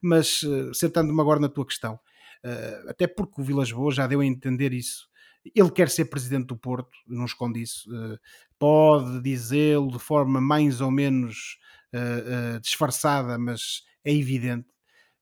Mas 0.00 0.44
uh, 0.44 0.72
sentando-me 0.72 1.20
agora 1.20 1.40
na 1.40 1.48
tua 1.48 1.66
questão, 1.66 1.98
até 2.88 3.08
porque 3.08 3.40
o 3.40 3.44
Vilas 3.44 3.72
Boas 3.72 3.96
já 3.96 4.06
deu 4.06 4.20
a 4.20 4.24
entender 4.24 4.72
isso. 4.72 5.08
Ele 5.56 5.70
quer 5.72 5.88
ser 5.88 6.04
presidente 6.04 6.46
do 6.46 6.56
Porto, 6.56 6.96
não 7.06 7.24
esconde 7.24 7.60
isso. 7.60 7.90
pode 8.58 9.20
dizê-lo 9.22 9.90
de 9.90 9.98
forma 9.98 10.40
mais 10.40 10.80
ou 10.80 10.90
menos 10.90 11.58
disfarçada, 12.60 13.38
mas 13.38 13.82
é 14.04 14.12
evidente 14.12 14.68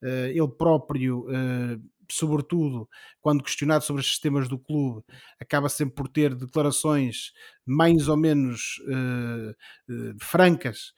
eh, 0.02 0.30
ele 0.34 0.48
próprio, 0.48 1.26
eh, 1.30 1.78
sobretudo 2.10 2.88
quando 3.20 3.42
questionado 3.42 3.84
sobre 3.84 4.00
os 4.00 4.08
sistemas 4.08 4.48
do 4.48 4.58
clube, 4.58 5.02
acaba 5.40 5.68
sempre 5.68 5.94
por 5.96 6.08
ter 6.08 6.34
declarações 6.34 7.32
mais 7.64 8.08
ou 8.08 8.16
menos 8.16 8.80
eh, 8.88 9.54
francas, 10.20 10.92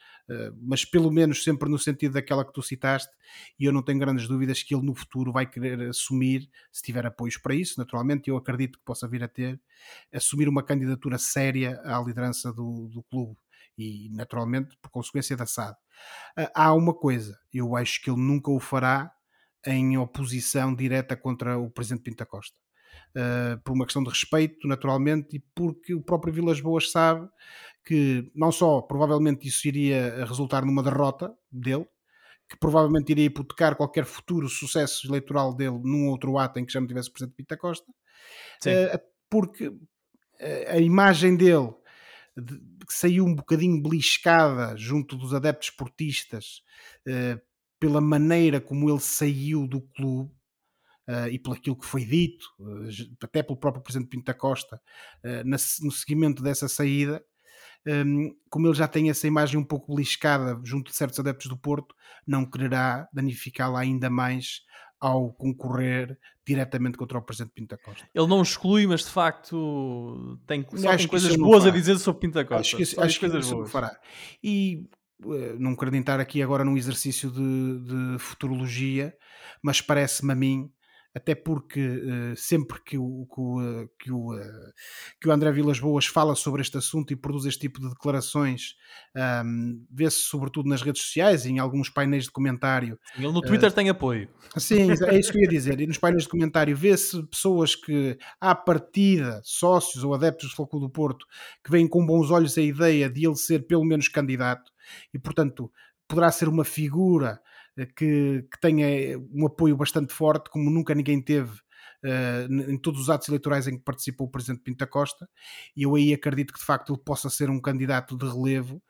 mas 0.61 0.85
pelo 0.85 1.11
menos 1.11 1.43
sempre 1.43 1.71
no 1.71 1.79
sentido 1.79 2.13
daquela 2.13 2.45
que 2.45 2.53
tu 2.53 2.61
citaste, 2.63 3.11
e 3.59 3.65
eu 3.65 3.73
não 3.73 3.83
tenho 3.83 3.99
grandes 3.99 4.29
dúvidas 4.29 4.63
que 4.63 4.75
ele 4.75 4.85
no 4.85 4.95
futuro 4.95 5.33
vai 5.33 5.47
querer 5.47 5.81
assumir, 5.89 6.51
se 6.71 6.83
tiver 6.83 7.07
apoios 7.07 7.39
para 7.39 7.55
isso, 7.55 7.77
naturalmente, 7.79 8.29
eu 8.29 8.37
acredito 8.37 8.79
que 8.79 8.85
possa 8.85 9.09
vir 9.09 9.23
a 9.25 9.29
ter, 9.29 9.59
assumir 10.13 10.47
uma 10.47 10.63
candidatura 10.63 11.17
séria 11.17 11.81
à 11.83 11.99
liderança 12.03 12.53
do, 12.53 12.89
do 12.89 13.03
clube 13.05 13.39
e 13.79 14.11
naturalmente 14.11 14.77
por 14.83 14.91
consequência 14.91 15.37
da 15.37 15.47
SAD. 15.47 15.77
Ah, 16.37 16.51
há 16.55 16.75
uma 16.75 16.93
coisa, 16.93 17.39
eu 17.53 17.77
acho 17.77 18.03
que 18.03 18.11
ele 18.11 18.21
nunca 18.21 18.51
o 18.51 18.59
fará 18.59 19.11
em 19.65 19.97
oposição 19.97 20.75
direta 20.75 21.17
contra 21.17 21.59
o 21.59 21.71
Presidente 21.71 22.03
Pinta 22.03 22.27
Costa. 22.27 22.57
Uh, 23.11 23.61
por 23.63 23.73
uma 23.73 23.85
questão 23.85 24.03
de 24.03 24.11
respeito, 24.11 24.67
naturalmente, 24.69 25.37
e 25.37 25.41
porque 25.55 25.95
o 25.95 26.03
próprio 26.03 26.33
Vilas 26.33 26.61
Boas 26.61 26.91
sabe 26.91 27.29
que 27.85 28.31
não 28.35 28.53
só 28.53 28.83
provavelmente 28.83 29.49
isso 29.49 29.67
iria 29.67 30.25
resultar 30.25 30.65
numa 30.65 30.83
derrota 30.83 31.35
dele, 31.51 31.87
que 32.49 32.57
provavelmente 32.59 33.11
iria 33.11 33.25
hipotecar 33.27 33.77
qualquer 33.77 34.05
futuro 34.05 34.49
sucesso 34.49 35.07
eleitoral 35.07 35.55
dele 35.55 35.79
num 35.83 36.09
outro 36.09 36.39
ato 36.39 36.59
em 36.59 36.65
que 36.65 36.73
já 36.73 36.81
não 36.81 36.87
tivesse 36.87 37.09
o 37.09 37.13
Presidente 37.13 37.37
Pinta 37.37 37.57
Costa, 37.57 37.91
uh, 37.91 39.01
porque 39.31 39.73
a 40.69 40.79
imagem 40.79 41.37
dele 41.37 41.75
de, 42.41 42.59
que 42.87 42.93
saiu 42.93 43.25
um 43.25 43.35
bocadinho 43.35 43.83
beliscada 43.83 44.77
junto 44.77 45.17
dos 45.17 45.35
adeptos 45.35 45.71
portistas 45.71 46.63
uh, 47.07 47.41
pela 47.79 48.01
maneira 48.01 48.61
como 48.61 48.89
ele 48.89 49.01
saiu 49.01 49.67
do 49.67 49.81
clube 49.81 50.33
uh, 51.09 51.29
e 51.31 51.39
pelo 51.39 51.55
aquilo 51.55 51.77
que 51.77 51.87
foi 51.87 52.05
dito, 52.05 52.47
uh, 52.59 52.89
até 53.23 53.43
pelo 53.43 53.59
próprio 53.59 53.83
Presidente 53.83 54.09
Pinto 54.09 54.25
da 54.25 54.35
Costa, 54.35 54.81
na, 55.45 55.57
no 55.83 55.91
seguimento 55.91 56.43
dessa 56.43 56.69
saída, 56.69 57.25
ehm, 57.87 58.31
como 58.51 58.67
ele 58.67 58.75
já 58.75 58.89
tem 58.89 59.11
essa 59.11 59.27
imagem 59.27 59.59
um 59.59 59.65
pouco 59.65 59.95
beliscada 59.95 60.61
junto 60.65 60.91
de 60.91 60.97
certos 60.97 61.19
adeptos 61.19 61.49
do 61.49 61.57
Porto, 61.57 61.95
não 62.27 62.45
quererá 62.45 63.09
danificá-la 63.13 63.81
ainda 63.81 64.11
mais 64.11 64.63
ao 65.01 65.33
concorrer 65.33 66.19
diretamente 66.45 66.97
contra 66.97 67.19
o 67.19 67.23
Presidente 67.23 67.53
Pinta 67.55 67.77
Costa. 67.77 68.09
Ele 68.15 68.27
não 68.27 68.43
exclui, 68.43 68.87
mas 68.87 69.05
de 69.05 69.11
facto 69.11 70.39
tem, 70.47 70.67
só 70.75 70.97
tem 70.97 71.07
coisas 71.07 71.37
boas 71.37 71.67
a 71.67 71.71
dizer 71.71 71.99
sobre 71.99 72.21
Pinta 72.21 72.45
Costa. 72.45 72.61
Acho 72.61 72.77
que, 72.77 72.83
isso, 72.83 73.01
acho 73.01 73.21
que 73.21 73.29
coisas 73.29 73.51
boas. 73.51 73.71
fará. 73.71 73.99
E 74.43 74.89
uh, 75.25 75.59
não 75.59 75.77
quero 75.77 75.95
entrar 75.95 76.19
aqui 76.21 76.43
agora 76.43 76.65
num 76.65 76.77
exercício 76.77 77.31
de, 77.31 78.15
de 78.15 78.19
futurologia, 78.19 79.15
mas 79.63 79.81
parece-me 79.81 80.33
a 80.33 80.37
mim 80.37 80.73
até 81.15 81.35
porque 81.35 81.81
uh, 81.81 82.37
sempre 82.37 82.81
que 82.83 82.99
o, 82.99 83.27
que, 83.27 83.41
o, 83.41 83.89
que, 83.99 84.13
o, 84.13 84.35
uh, 84.35 84.73
que 85.21 85.29
o 85.29 85.33
André 85.33 85.51
Vilas 85.53 85.81
Boas 85.81 86.07
fala 86.07 86.35
sobre 86.35 86.63
este 86.63 86.79
assunto 86.79 87.13
e 87.13 87.17
produz 87.17 87.47
este 87.47 87.61
tipo 87.61 87.81
de 87.81 87.89
declarações, 87.89 88.75
um, 89.45 89.85
vê-se 89.91 90.19
sobretudo 90.19 90.69
nas 90.69 90.83
redes 90.83 91.03
sociais 91.03 91.45
e 91.45 91.51
em 91.51 91.59
alguns 91.59 91.89
painéis 91.89 92.25
de 92.25 92.31
comentário. 92.31 92.99
Ele 93.17 93.33
no 93.33 93.41
Twitter 93.41 93.71
uh, 93.71 93.75
tem 93.75 93.89
apoio. 93.89 94.29
Sim, 94.57 94.91
é 94.91 95.19
isso 95.19 95.33
que 95.33 95.39
eu 95.39 95.43
ia 95.43 95.49
dizer. 95.49 95.79
E 95.79 95.87
nos 95.87 95.99
painéis 95.99 96.25
de 96.25 96.29
comentário 96.29 96.77
vê-se 96.77 97.23
pessoas 97.25 97.75
que, 97.75 98.19
à 98.41 98.55
partida, 98.55 99.41
sócios 99.45 100.03
ou 100.03 100.13
adeptos 100.13 100.51
do 100.51 100.57
Floco 100.57 100.81
do 100.81 100.91
Porto, 100.91 101.25
que 101.65 101.71
veem 101.71 101.87
com 101.87 102.05
bons 102.05 102.31
olhos 102.31 102.59
a 102.59 102.63
ideia 102.63 103.09
de 103.09 103.27
ele 103.27 103.37
ser 103.37 103.67
pelo 103.67 103.85
menos 103.85 104.09
candidato 104.09 104.73
e, 105.15 105.19
portanto, 105.19 105.71
poderá 106.09 106.33
ser 106.33 106.49
uma 106.49 106.65
figura 106.65 107.39
eh, 107.39 107.48
que, 107.87 108.43
que 108.51 108.61
tenha 108.61 109.19
um 109.33 109.47
apoio 109.47 109.77
bastante 109.77 110.13
forte, 110.13 110.51
como 110.51 110.71
nunca 110.71 110.95
ninguém 110.95 111.23
teve 111.23 111.53
uh, 112.05 112.71
em 112.71 112.79
todos 112.79 113.03
os 113.03 113.11
atos 113.11 113.29
eleitorais 113.29 113.67
em 113.67 113.77
que 113.77 113.85
participou 113.85 114.27
o 114.27 114.31
Presidente 114.31 114.63
Pinta 114.63 114.87
Costa, 114.87 115.29
e 115.77 115.83
eu 115.83 115.95
aí 115.95 116.13
acredito 116.13 116.53
que 116.53 116.59
de 116.59 116.65
facto 116.65 116.93
ele 116.93 117.03
possa 117.05 117.31
ser 117.31 117.51
um 117.51 117.61
candidato 117.61 118.17
de 118.17 118.27
relevo. 118.27 118.83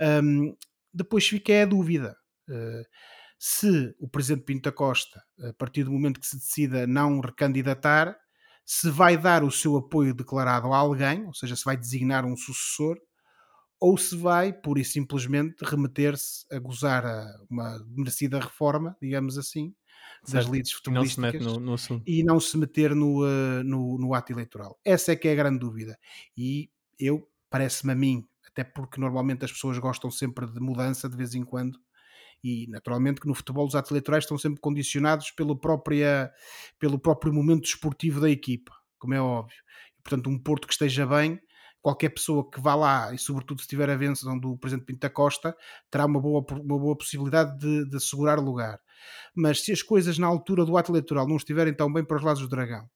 Um, 0.00 0.54
depois 0.92 1.26
fica 1.26 1.62
a 1.62 1.66
dúvida. 1.66 2.16
Uh, 2.48 2.84
se 3.38 3.94
o 3.98 4.08
Presidente 4.08 4.44
Pinta 4.44 4.70
Costa, 4.70 5.20
a 5.42 5.52
partir 5.54 5.82
do 5.84 5.90
momento 5.90 6.20
que 6.20 6.26
se 6.26 6.36
decida 6.36 6.86
não 6.86 7.18
recandidatar, 7.18 8.16
se 8.64 8.88
vai 8.88 9.16
dar 9.16 9.42
o 9.42 9.50
seu 9.50 9.76
apoio 9.76 10.14
declarado 10.14 10.72
a 10.72 10.76
alguém, 10.76 11.26
ou 11.26 11.34
seja, 11.34 11.56
se 11.56 11.64
vai 11.64 11.76
designar 11.76 12.24
um 12.24 12.36
sucessor, 12.36 12.96
ou 13.82 13.98
se 13.98 14.14
vai, 14.14 14.52
pura 14.52 14.78
e 14.78 14.84
simplesmente, 14.84 15.64
remeter-se 15.64 16.46
a 16.54 16.58
gozar 16.60 17.04
a 17.04 17.26
uma 17.50 17.84
merecida 17.88 18.38
reforma, 18.38 18.96
digamos 19.02 19.36
assim, 19.36 19.74
das 20.30 20.46
lides 20.46 20.70
futebolísticas 20.70 21.44
não 21.44 21.54
no, 21.54 21.76
no 21.76 22.02
e 22.06 22.22
não 22.22 22.38
se 22.38 22.56
meter 22.56 22.94
no, 22.94 23.24
uh, 23.24 23.64
no, 23.64 23.98
no, 23.98 24.14
ato 24.14 24.30
eleitoral. 24.30 24.78
Essa 24.84 25.10
é 25.10 25.16
que 25.16 25.26
é 25.26 25.32
a 25.32 25.34
grande 25.34 25.58
dúvida. 25.58 25.98
E 26.36 26.70
eu, 26.96 27.28
parece-me 27.50 27.92
a 27.92 27.96
mim, 27.96 28.24
até 28.46 28.62
porque 28.62 29.00
normalmente 29.00 29.44
as 29.44 29.50
pessoas 29.50 29.76
gostam 29.78 30.12
sempre 30.12 30.46
de 30.46 30.60
mudança 30.60 31.08
de 31.08 31.16
vez 31.16 31.34
em 31.34 31.42
quando, 31.42 31.76
e 32.40 32.68
naturalmente 32.68 33.20
que 33.20 33.26
no 33.26 33.34
futebol 33.34 33.66
os 33.66 33.74
atos 33.74 33.90
eleitorais 33.90 34.22
estão 34.22 34.38
sempre 34.38 34.60
condicionados 34.60 35.32
pelo, 35.32 35.58
própria, 35.58 36.32
pelo 36.78 37.00
próprio 37.00 37.34
momento 37.34 37.62
desportivo 37.62 38.20
da 38.20 38.30
equipa, 38.30 38.72
como 38.96 39.12
é 39.12 39.20
óbvio. 39.20 39.58
E, 39.98 40.02
portanto, 40.02 40.30
um 40.30 40.38
Porto 40.38 40.68
que 40.68 40.72
esteja 40.72 41.04
bem 41.04 41.40
qualquer 41.82 42.10
pessoa 42.10 42.48
que 42.48 42.60
vá 42.60 42.76
lá, 42.76 43.12
e 43.12 43.18
sobretudo 43.18 43.60
se 43.60 43.66
tiver 43.66 43.90
a 43.90 43.96
benção 43.96 44.38
do 44.38 44.56
Presidente 44.56 44.86
Pinto 44.86 45.00
da 45.00 45.10
Costa, 45.10 45.54
terá 45.90 46.06
uma 46.06 46.20
boa, 46.20 46.44
uma 46.50 46.78
boa 46.78 46.96
possibilidade 46.96 47.58
de, 47.58 47.90
de 47.90 47.96
assegurar 47.96 48.38
lugar. 48.38 48.80
Mas 49.34 49.64
se 49.64 49.72
as 49.72 49.82
coisas 49.82 50.16
na 50.16 50.28
altura 50.28 50.64
do 50.64 50.76
ato 50.76 50.92
eleitoral 50.92 51.26
não 51.26 51.36
estiverem 51.36 51.74
tão 51.74 51.92
bem 51.92 52.04
para 52.04 52.16
os 52.16 52.22
lados 52.22 52.40
do 52.40 52.48
Dragão 52.48 52.88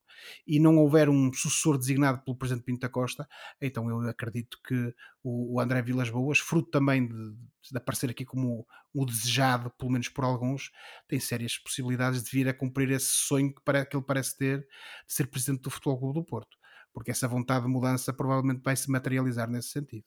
e 0.46 0.58
não 0.60 0.76
houver 0.76 1.08
um 1.08 1.32
sucessor 1.32 1.76
designado 1.76 2.22
pelo 2.22 2.36
Presidente 2.36 2.64
Pinto 2.64 2.80
da 2.80 2.88
Costa, 2.88 3.28
então 3.60 3.90
eu 3.90 4.08
acredito 4.08 4.56
que 4.64 4.94
o, 5.22 5.60
André 5.60 5.82
Vilas 5.82 6.08
Boas, 6.08 6.38
fruto 6.38 6.70
também 6.70 7.06
de, 7.06 7.32
de 7.70 7.76
aparecer 7.76 8.08
aqui 8.08 8.24
como 8.24 8.64
o, 8.94 9.04
desejado, 9.04 9.70
pelo 9.76 9.90
menos 9.90 10.08
por 10.08 10.24
alguns, 10.24 10.70
tem 11.08 11.18
sérias 11.18 11.58
possibilidades 11.58 12.22
de 12.22 12.30
vir 12.30 12.48
a 12.48 12.54
cumprir 12.54 12.90
esse 12.92 13.10
sonho 13.10 13.52
que, 13.52 13.62
para, 13.64 13.84
que 13.84 13.96
ele 13.96 14.04
parece 14.06 14.36
ter 14.38 14.60
de 14.60 15.12
ser 15.12 15.26
Presidente 15.26 15.62
do 15.62 15.70
Futebol 15.70 15.98
Clube 15.98 16.20
do 16.20 16.24
Porto 16.24 16.56
porque 16.96 17.10
essa 17.10 17.28
vontade 17.28 17.66
de 17.66 17.70
mudança 17.70 18.10
provavelmente 18.10 18.62
vai 18.62 18.74
se 18.74 18.90
materializar 18.90 19.50
nesse 19.50 19.68
sentido. 19.68 20.06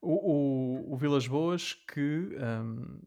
O, 0.00 0.92
o, 0.92 0.94
o 0.94 0.96
Vilas 0.96 1.26
Boas 1.26 1.74
que. 1.92 2.00
Um, 2.00 3.02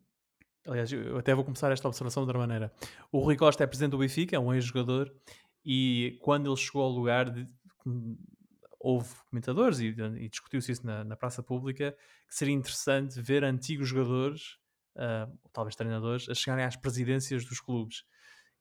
aliás, 0.67 0.91
eu 0.91 1.17
até 1.17 1.33
vou 1.33 1.45
começar 1.45 1.71
esta 1.71 1.87
observação 1.87 2.23
de 2.23 2.27
outra 2.27 2.37
maneira. 2.37 2.69
O 3.09 3.19
Rui 3.19 3.37
Costa 3.37 3.63
é 3.63 3.67
presidente 3.67 3.91
do 3.91 3.97
Benfica, 3.97 4.35
é 4.35 4.39
um 4.39 4.53
ex-jogador, 4.53 5.09
e 5.63 6.19
quando 6.21 6.49
ele 6.49 6.57
chegou 6.57 6.83
ao 6.83 6.89
lugar, 6.89 7.29
de, 7.29 7.47
houve 8.77 9.15
comentadores 9.29 9.79
e, 9.79 9.95
e 10.17 10.27
discutiu-se 10.27 10.73
isso 10.73 10.85
na, 10.85 11.05
na, 11.05 11.15
praça 11.15 11.41
pública, 11.41 11.95
que 12.27 12.35
seria 12.35 12.53
interessante 12.53 13.21
ver 13.21 13.45
antigos 13.45 13.87
jogadores, 13.87 14.57
uh, 14.97 15.39
talvez 15.53 15.73
treinadores, 15.73 16.27
a 16.27 16.33
chegarem 16.33 16.65
às 16.65 16.75
presidências 16.75 17.45
dos 17.45 17.61
clubes. 17.61 18.03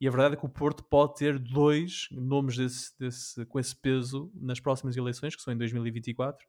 E 0.01 0.07
a 0.07 0.11
verdade 0.11 0.35
é 0.35 0.37
que 0.37 0.45
o 0.45 0.49
Porto 0.49 0.85
pode 0.85 1.15
ter 1.15 1.39
dois 1.39 2.09
nomes 2.11 2.57
desse, 2.57 2.99
desse, 2.99 3.47
com 3.47 3.59
esse 3.59 3.75
peso 3.75 4.31
nas 4.35 4.61
próximas 4.61 4.97
eleições, 4.97 5.35
que 5.35 5.43
são 5.43 5.53
em 5.53 5.57
2024. 5.57 6.45
Uh, 6.45 6.49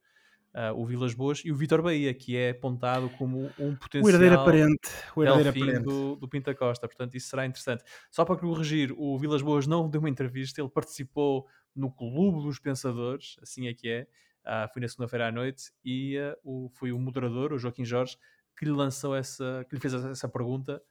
ah, 0.54 0.72
o 0.72 0.84
Vilas 0.84 1.14
Boas 1.14 1.42
e 1.44 1.52
o 1.52 1.54
Vitor 1.54 1.82
Bahia, 1.82 2.12
que 2.12 2.36
é 2.36 2.50
apontado 2.50 3.08
como 3.10 3.50
um 3.58 3.76
potencial 3.76 4.04
o 4.04 4.10
herdeiro 4.10 4.40
aparente, 4.40 4.90
o 5.14 5.22
herdeiro 5.22 5.50
aparente. 5.50 5.84
Do, 5.84 6.16
do 6.16 6.28
Pinta 6.28 6.54
Costa, 6.54 6.88
portanto 6.88 7.14
isso 7.14 7.28
será 7.28 7.46
interessante. 7.46 7.84
Só 8.10 8.24
para 8.24 8.36
corrigir, 8.36 8.92
o 8.96 9.18
Vilas 9.18 9.42
Boas 9.42 9.66
não 9.66 9.88
deu 9.88 10.00
uma 10.00 10.08
entrevista, 10.08 10.60
ele 10.60 10.70
participou 10.70 11.46
no 11.76 11.90
Clube 11.90 12.42
dos 12.42 12.58
Pensadores, 12.58 13.36
assim 13.42 13.68
é 13.68 13.74
que 13.74 13.88
é, 13.88 14.06
uh, 14.44 14.72
foi 14.72 14.80
na 14.80 14.88
segunda-feira 14.88 15.28
à 15.28 15.32
noite, 15.32 15.70
e 15.84 16.18
uh, 16.18 16.36
o, 16.42 16.70
foi 16.70 16.92
o 16.92 16.98
moderador, 16.98 17.52
o 17.52 17.58
Joaquim 17.58 17.84
Jorge, 17.84 18.16
que 18.58 18.64
lhe 18.64 18.72
lançou 18.72 19.14
essa, 19.14 19.64
que 19.68 19.74
lhe 19.74 19.80
fez 19.80 19.92
essa 19.92 20.28
pergunta 20.28 20.82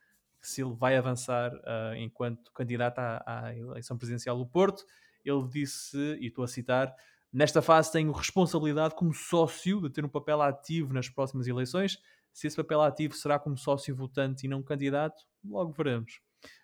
se 0.48 0.62
ele 0.62 0.74
vai 0.74 0.96
avançar 0.96 1.54
uh, 1.54 1.96
enquanto 1.98 2.52
candidato 2.54 3.00
à, 3.00 3.22
à, 3.26 3.56
eleição 3.56 3.98
presidencial 3.98 4.38
do 4.38 4.46
Porto. 4.46 4.86
Ele 5.26 5.46
disse, 5.50 5.98
e 6.22 6.28
estou 6.28 6.44
a 6.44 6.48
citar, 6.48 6.96
nesta 7.34 7.62
fase 7.62 7.92
tenho 7.92 8.14
responsabilidade 8.14 8.96
como 8.96 9.14
sócio 9.14 9.82
de 9.82 9.90
ter 9.90 10.06
um 10.06 10.10
papel 10.10 10.42
ativo 10.42 10.94
nas 10.94 11.10
próximas 11.10 11.48
eleições. 11.48 11.98
Se 12.32 12.48
esse 12.48 12.56
papel 12.56 12.82
ativo 12.82 13.14
será 13.14 13.38
como 13.38 13.58
sócio 13.58 13.94
votante 13.94 14.46
e 14.46 14.50
não 14.50 14.64
candidato, 14.64 15.22
logo 15.44 15.74
veremos. 15.74 16.22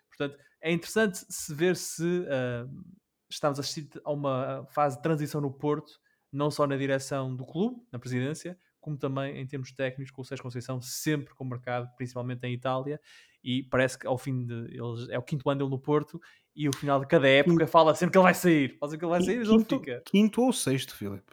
Portanto, 0.08 0.38
é 0.62 0.72
interessante 0.72 1.18
se 1.28 1.52
ver 1.52 1.76
se 1.76 2.20
uh, 2.20 2.84
estamos 3.28 3.58
a 3.58 3.60
assistir 3.60 3.90
a 4.02 4.12
uma 4.12 4.66
fase 4.70 4.96
de 4.96 5.02
transição 5.02 5.42
no 5.42 5.52
Porto, 5.52 6.00
não 6.32 6.50
só 6.50 6.66
na 6.66 6.76
direção 6.76 7.36
do 7.36 7.44
clube, 7.44 7.82
na 7.92 7.98
presidência, 7.98 8.58
como 8.84 8.98
também 8.98 9.40
em 9.40 9.46
termos 9.46 9.72
técnicos, 9.72 10.10
com 10.10 10.20
o 10.20 10.24
Sérgio 10.26 10.42
Conceição 10.42 10.78
sempre 10.78 11.34
com 11.34 11.42
o 11.42 11.48
mercado, 11.48 11.88
principalmente 11.96 12.44
em 12.44 12.52
Itália, 12.52 13.00
e 13.42 13.62
parece 13.62 13.98
que 13.98 14.06
ao 14.06 14.18
fim 14.18 14.44
de 14.44 14.54
eles, 14.76 15.08
é 15.08 15.18
o 15.18 15.22
quinto 15.22 15.48
ano 15.48 15.60
dele 15.60 15.70
no 15.70 15.78
Porto 15.78 16.20
e 16.54 16.68
o 16.68 16.76
final 16.76 17.00
de 17.00 17.06
cada 17.06 17.26
época 17.26 17.56
quinto. 17.56 17.70
fala 17.70 17.94
sempre 17.94 18.12
que 18.12 18.18
ele 18.18 18.24
vai 18.24 18.34
sair, 18.34 18.76
fala 18.78 18.98
que 18.98 19.02
ele 19.02 19.10
vai 19.10 19.22
sair 19.22 19.42
e 19.42 19.48
ele 19.48 19.64
fica. 19.64 20.02
Quinto 20.04 20.42
ou 20.42 20.52
sexto, 20.52 20.94
Filipe? 20.94 21.32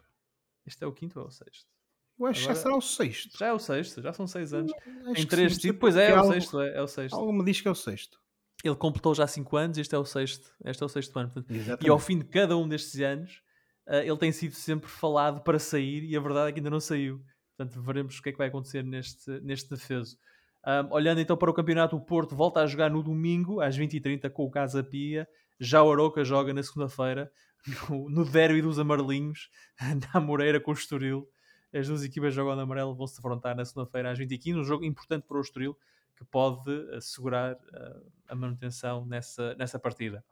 Este 0.66 0.82
é 0.86 0.88
o 0.88 0.93
quinto 0.93 1.20
ou 1.20 1.28
o 1.28 1.30
sexto? 1.30 1.70
Eu 2.18 2.26
acho 2.28 2.39
que 2.39 2.45
já 2.45 2.56
será 2.56 2.78
o 2.78 2.82
sexto. 2.82 3.38
Já 3.38 3.47
é 3.47 3.54
o 3.54 3.60
sexto, 3.60 4.02
já 4.02 4.14
são 4.14 4.26
seis 4.26 4.54
anos. 4.54 4.72
em 5.18 5.26
três 5.26 5.58
títulos, 5.58 5.80
pois 5.80 5.97
é, 5.97 6.12
é, 6.12 6.22
o 6.22 6.32
sexto, 6.32 6.62
é, 6.62 6.78
é, 6.78 6.82
o 6.82 6.88
sexto. 6.88 7.16
Algo 7.16 7.34
me 7.34 7.43
diz 7.43 7.60
que 7.60 7.68
é 7.68 7.72
o 7.72 7.76
sexto. 7.76 8.18
Ele 8.64 8.76
completou 8.76 9.14
já 9.14 9.28
cinco 9.28 9.58
anos, 9.58 9.78
este 9.78 9.93
é 9.93 9.97
o 9.97 10.06
sexto, 10.06 10.54
este 10.64 10.82
é 10.82 10.86
o 10.86 10.89
sexto 10.89 11.20
ano. 11.20 11.32
Portanto, 11.32 11.84
e 11.84 11.89
ao 11.89 11.99
fim 11.99 12.20
de 12.20 12.26
cada 12.26 12.56
um 12.56 12.70
destes 12.70 13.02
anos, 13.02 13.41
uh, 13.88 13.95
ele 13.95 14.18
tem 14.18 14.32
sido 14.32 14.54
sempre 14.54 14.89
falado 14.89 15.41
para 15.41 15.60
sair 15.60 16.04
e 16.04 16.16
a 16.16 16.20
verdade 16.20 16.49
é 16.49 16.52
que 16.54 16.60
ainda 16.60 16.70
não 16.70 16.80
saiu. 16.80 17.22
Portanto, 17.62 17.82
veremos 17.84 18.18
o 18.18 18.24
que 18.24 18.30
é 18.30 18.32
que 18.32 18.38
vai 18.39 18.47
acontecer 18.47 18.84
neste, 18.84 19.30
neste 19.41 19.70
defeso. 19.70 20.18
Um, 20.66 20.93
olhando 20.93 21.22
então 21.22 21.38
para 21.38 21.49
o 21.49 21.53
campeonato, 21.53 21.95
o 21.95 22.01
Porto 22.01 22.36
volta 22.36 22.59
a 22.59 22.66
jogar 22.66 22.89
no 22.89 23.03
domingo, 23.03 23.62
às 23.62 23.78
20h30, 23.78 24.32
com 24.32 24.45
o 24.45 24.49
Casa 24.49 24.84
Pia. 24.84 25.28
Já 25.59 25.84
o 25.84 25.91
Aroca 25.91 26.24
joga 26.24 26.53
na 26.55 26.64
segunda-feira, 26.64 27.32
no, 27.88 28.09
no 28.09 28.26
derby 28.26 28.64
dos 28.64 28.80
amarelinhos, 28.80 29.51
na 30.12 30.20
Moreira 30.20 30.59
com 30.59 30.72
o 30.72 30.74
Estoril. 30.74 31.30
As 31.72 31.88
duas 31.88 32.03
equipas 32.03 32.34
jogam 32.34 32.55
no 32.55 32.62
amarelo, 32.64 32.95
vão 32.95 33.05
se 33.05 33.18
defrontar 33.18 33.55
na 33.55 33.64
segunda-feira 33.64 34.12
às 34.12 34.18
20h15. 34.18 34.59
Um 34.59 34.64
jogo 34.64 34.84
importante 34.84 35.26
para 35.28 35.38
o 35.38 35.41
Estoril, 35.41 35.78
que 36.18 36.26
pode 36.26 36.72
assegurar 36.95 37.53
uh, 37.53 38.12
a 38.28 38.34
manutenção 38.34 39.05
nessa, 39.05 39.53
nessa 39.53 39.78
partida. 39.78 40.24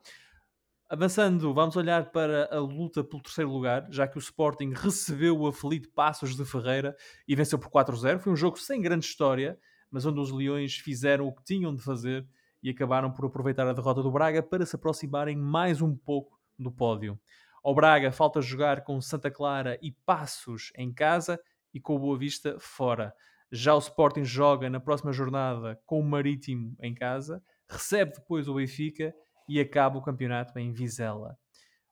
Avançando, 0.91 1.53
vamos 1.53 1.75
olhar 1.75 2.09
para 2.09 2.49
a 2.51 2.59
luta 2.59 3.03
pelo 3.03 3.21
terceiro 3.21 3.51
lugar, 3.51 3.87
já 3.91 4.07
que 4.07 4.17
o 4.17 4.19
Sporting 4.19 4.73
recebeu 4.73 5.37
o 5.37 5.45
aflito 5.45 5.87
Passos 5.91 6.35
de 6.35 6.43
Ferreira 6.43 6.97
e 7.27 7.35
venceu 7.35 7.59
por 7.59 7.69
4-0. 7.69 8.17
Foi 8.17 8.33
um 8.33 8.35
jogo 8.35 8.57
sem 8.57 8.81
grande 8.81 9.05
história, 9.05 9.55
mas 9.91 10.03
onde 10.07 10.19
os 10.19 10.31
Leões 10.31 10.77
fizeram 10.77 11.27
o 11.27 11.31
que 11.31 11.43
tinham 11.43 11.75
de 11.75 11.83
fazer 11.83 12.27
e 12.63 12.71
acabaram 12.71 13.11
por 13.11 13.23
aproveitar 13.23 13.67
a 13.67 13.73
derrota 13.73 14.01
do 14.01 14.11
Braga 14.11 14.41
para 14.41 14.65
se 14.65 14.75
aproximarem 14.75 15.37
mais 15.37 15.79
um 15.79 15.95
pouco 15.95 16.39
do 16.57 16.71
pódio. 16.71 17.19
Ao 17.63 17.75
Braga 17.75 18.11
falta 18.11 18.41
jogar 18.41 18.83
com 18.83 18.99
Santa 18.99 19.29
Clara 19.29 19.77
e 19.83 19.91
Passos 19.91 20.73
em 20.75 20.91
casa 20.91 21.39
e 21.71 21.79
com 21.79 21.97
o 21.97 21.99
Boa 21.99 22.17
Vista 22.17 22.57
fora. 22.59 23.13
Já 23.51 23.75
o 23.75 23.79
Sporting 23.79 24.23
joga 24.23 24.67
na 24.71 24.79
próxima 24.79 25.13
jornada 25.13 25.79
com 25.85 25.99
o 25.99 26.03
Marítimo 26.03 26.75
em 26.81 26.95
casa, 26.95 27.43
recebe 27.69 28.13
depois 28.13 28.47
o 28.47 28.55
Benfica 28.55 29.13
e 29.49 29.59
acaba 29.59 29.97
o 29.97 30.01
campeonato 30.01 30.57
em 30.59 30.71
Vizela. 30.71 31.35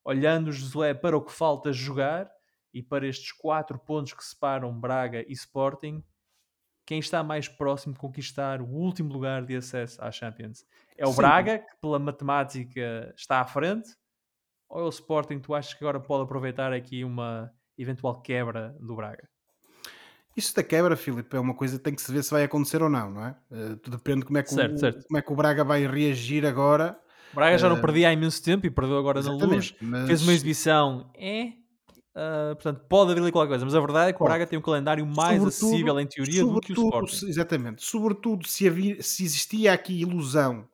Olhando 0.05 0.51
Josué 0.51 0.93
para 0.93 1.17
o 1.17 1.21
que 1.21 1.31
falta 1.31 1.73
jogar 1.73 2.29
e 2.71 2.83
para 2.83 3.07
estes 3.07 3.31
quatro 3.31 3.79
pontos 3.79 4.13
que 4.13 4.23
separam 4.23 4.79
Braga 4.79 5.25
e 5.27 5.33
Sporting, 5.33 6.03
quem 6.85 6.99
está 6.99 7.23
mais 7.23 7.49
próximo 7.49 7.93
de 7.93 7.99
conquistar 7.99 8.61
o 8.61 8.67
último 8.67 9.11
lugar 9.11 9.43
de 9.43 9.55
acesso 9.55 10.01
à 10.01 10.11
Champions? 10.11 10.63
É 10.95 11.05
o 11.05 11.11
Sim. 11.11 11.17
Braga, 11.17 11.59
que 11.59 11.75
pela 11.81 11.97
matemática 11.97 13.11
está 13.17 13.41
à 13.41 13.45
frente, 13.45 13.89
ou 14.69 14.81
é 14.81 14.83
o 14.83 14.89
Sporting 14.89 15.39
tu 15.39 15.55
achas 15.55 15.73
que 15.73 15.83
agora 15.83 15.99
pode 15.99 16.23
aproveitar 16.23 16.71
aqui 16.71 17.03
uma 17.03 17.51
eventual 17.75 18.21
quebra 18.21 18.75
do 18.79 18.95
Braga? 18.95 19.27
Isso 20.35 20.55
da 20.55 20.63
quebra, 20.63 20.95
Filipe, 20.95 21.35
é 21.35 21.39
uma 21.39 21.55
coisa 21.55 21.79
que 21.79 21.83
tem 21.83 21.95
que 21.95 22.01
se 22.01 22.11
ver 22.11 22.23
se 22.23 22.29
vai 22.29 22.43
acontecer 22.43 22.83
ou 22.83 22.89
não, 22.89 23.09
não 23.09 23.25
é? 23.25 23.35
Uh, 23.49 23.89
depende 23.89 24.23
como 24.23 24.37
é 24.37 24.43
que, 24.43 24.51
certo, 24.51 24.75
o, 24.75 24.77
certo. 24.77 25.07
Como 25.07 25.17
é 25.17 25.21
que 25.23 25.33
o 25.33 25.35
Braga 25.35 25.63
vai 25.63 25.87
reagir 25.87 26.45
agora 26.45 26.97
Braga 27.33 27.57
já 27.57 27.69
não 27.69 27.79
perdia 27.79 28.09
há 28.09 28.13
imenso 28.13 28.41
tempo 28.43 28.65
e 28.65 28.69
perdeu 28.69 28.97
agora 28.97 29.21
na 29.21 29.31
luz. 29.31 29.75
Mas... 29.79 30.07
Fez 30.07 30.21
uma 30.23 30.33
exibição, 30.33 31.11
é. 31.15 31.53
Uh, 32.15 32.55
portanto, 32.55 32.81
pode 32.89 33.11
haver 33.11 33.21
ali 33.21 33.31
qualquer 33.31 33.49
coisa, 33.49 33.63
mas 33.63 33.75
a 33.75 33.79
verdade 33.79 34.09
é 34.09 34.13
que 34.13 34.21
o 34.21 34.25
Braga 34.25 34.47
tem 34.47 34.57
um 34.57 34.61
calendário 34.61 35.05
mais 35.05 35.43
acessível 35.43 35.99
em 35.99 36.07
teoria 36.07 36.43
do 36.43 36.59
que 36.59 36.73
o 36.73 36.85
Sporting. 36.85 37.27
Exatamente, 37.27 37.85
sobretudo 37.85 38.47
se, 38.47 38.67
havia, 38.67 39.01
se 39.03 39.23
existia 39.23 39.71
aqui 39.71 40.01
ilusão 40.01 40.67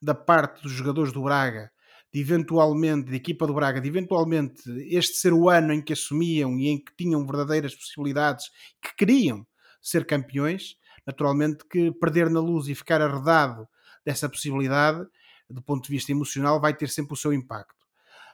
da 0.00 0.14
parte 0.14 0.62
dos 0.62 0.70
jogadores 0.70 1.12
do 1.12 1.22
Braga 1.22 1.72
de 2.14 2.20
eventualmente, 2.20 3.10
da 3.10 3.16
equipa 3.16 3.44
do 3.44 3.54
Braga, 3.54 3.80
de 3.80 3.88
eventualmente 3.88 4.62
este 4.88 5.16
ser 5.16 5.32
o 5.32 5.50
ano 5.50 5.72
em 5.72 5.82
que 5.82 5.92
assumiam 5.92 6.56
e 6.60 6.68
em 6.68 6.78
que 6.78 6.94
tinham 6.96 7.26
verdadeiras 7.26 7.74
possibilidades, 7.74 8.50
que 8.80 8.94
queriam 8.96 9.44
ser 9.82 10.06
campeões, 10.06 10.76
naturalmente 11.04 11.64
que 11.68 11.90
perder 11.90 12.30
na 12.30 12.38
luz 12.38 12.68
e 12.68 12.74
ficar 12.76 13.02
arredado 13.02 13.66
dessa 14.06 14.28
possibilidade, 14.28 15.04
do 15.48 15.62
ponto 15.62 15.84
de 15.84 15.90
vista 15.90 16.12
emocional, 16.12 16.60
vai 16.60 16.74
ter 16.74 16.88
sempre 16.88 17.14
o 17.14 17.16
seu 17.16 17.32
impacto. 17.32 17.84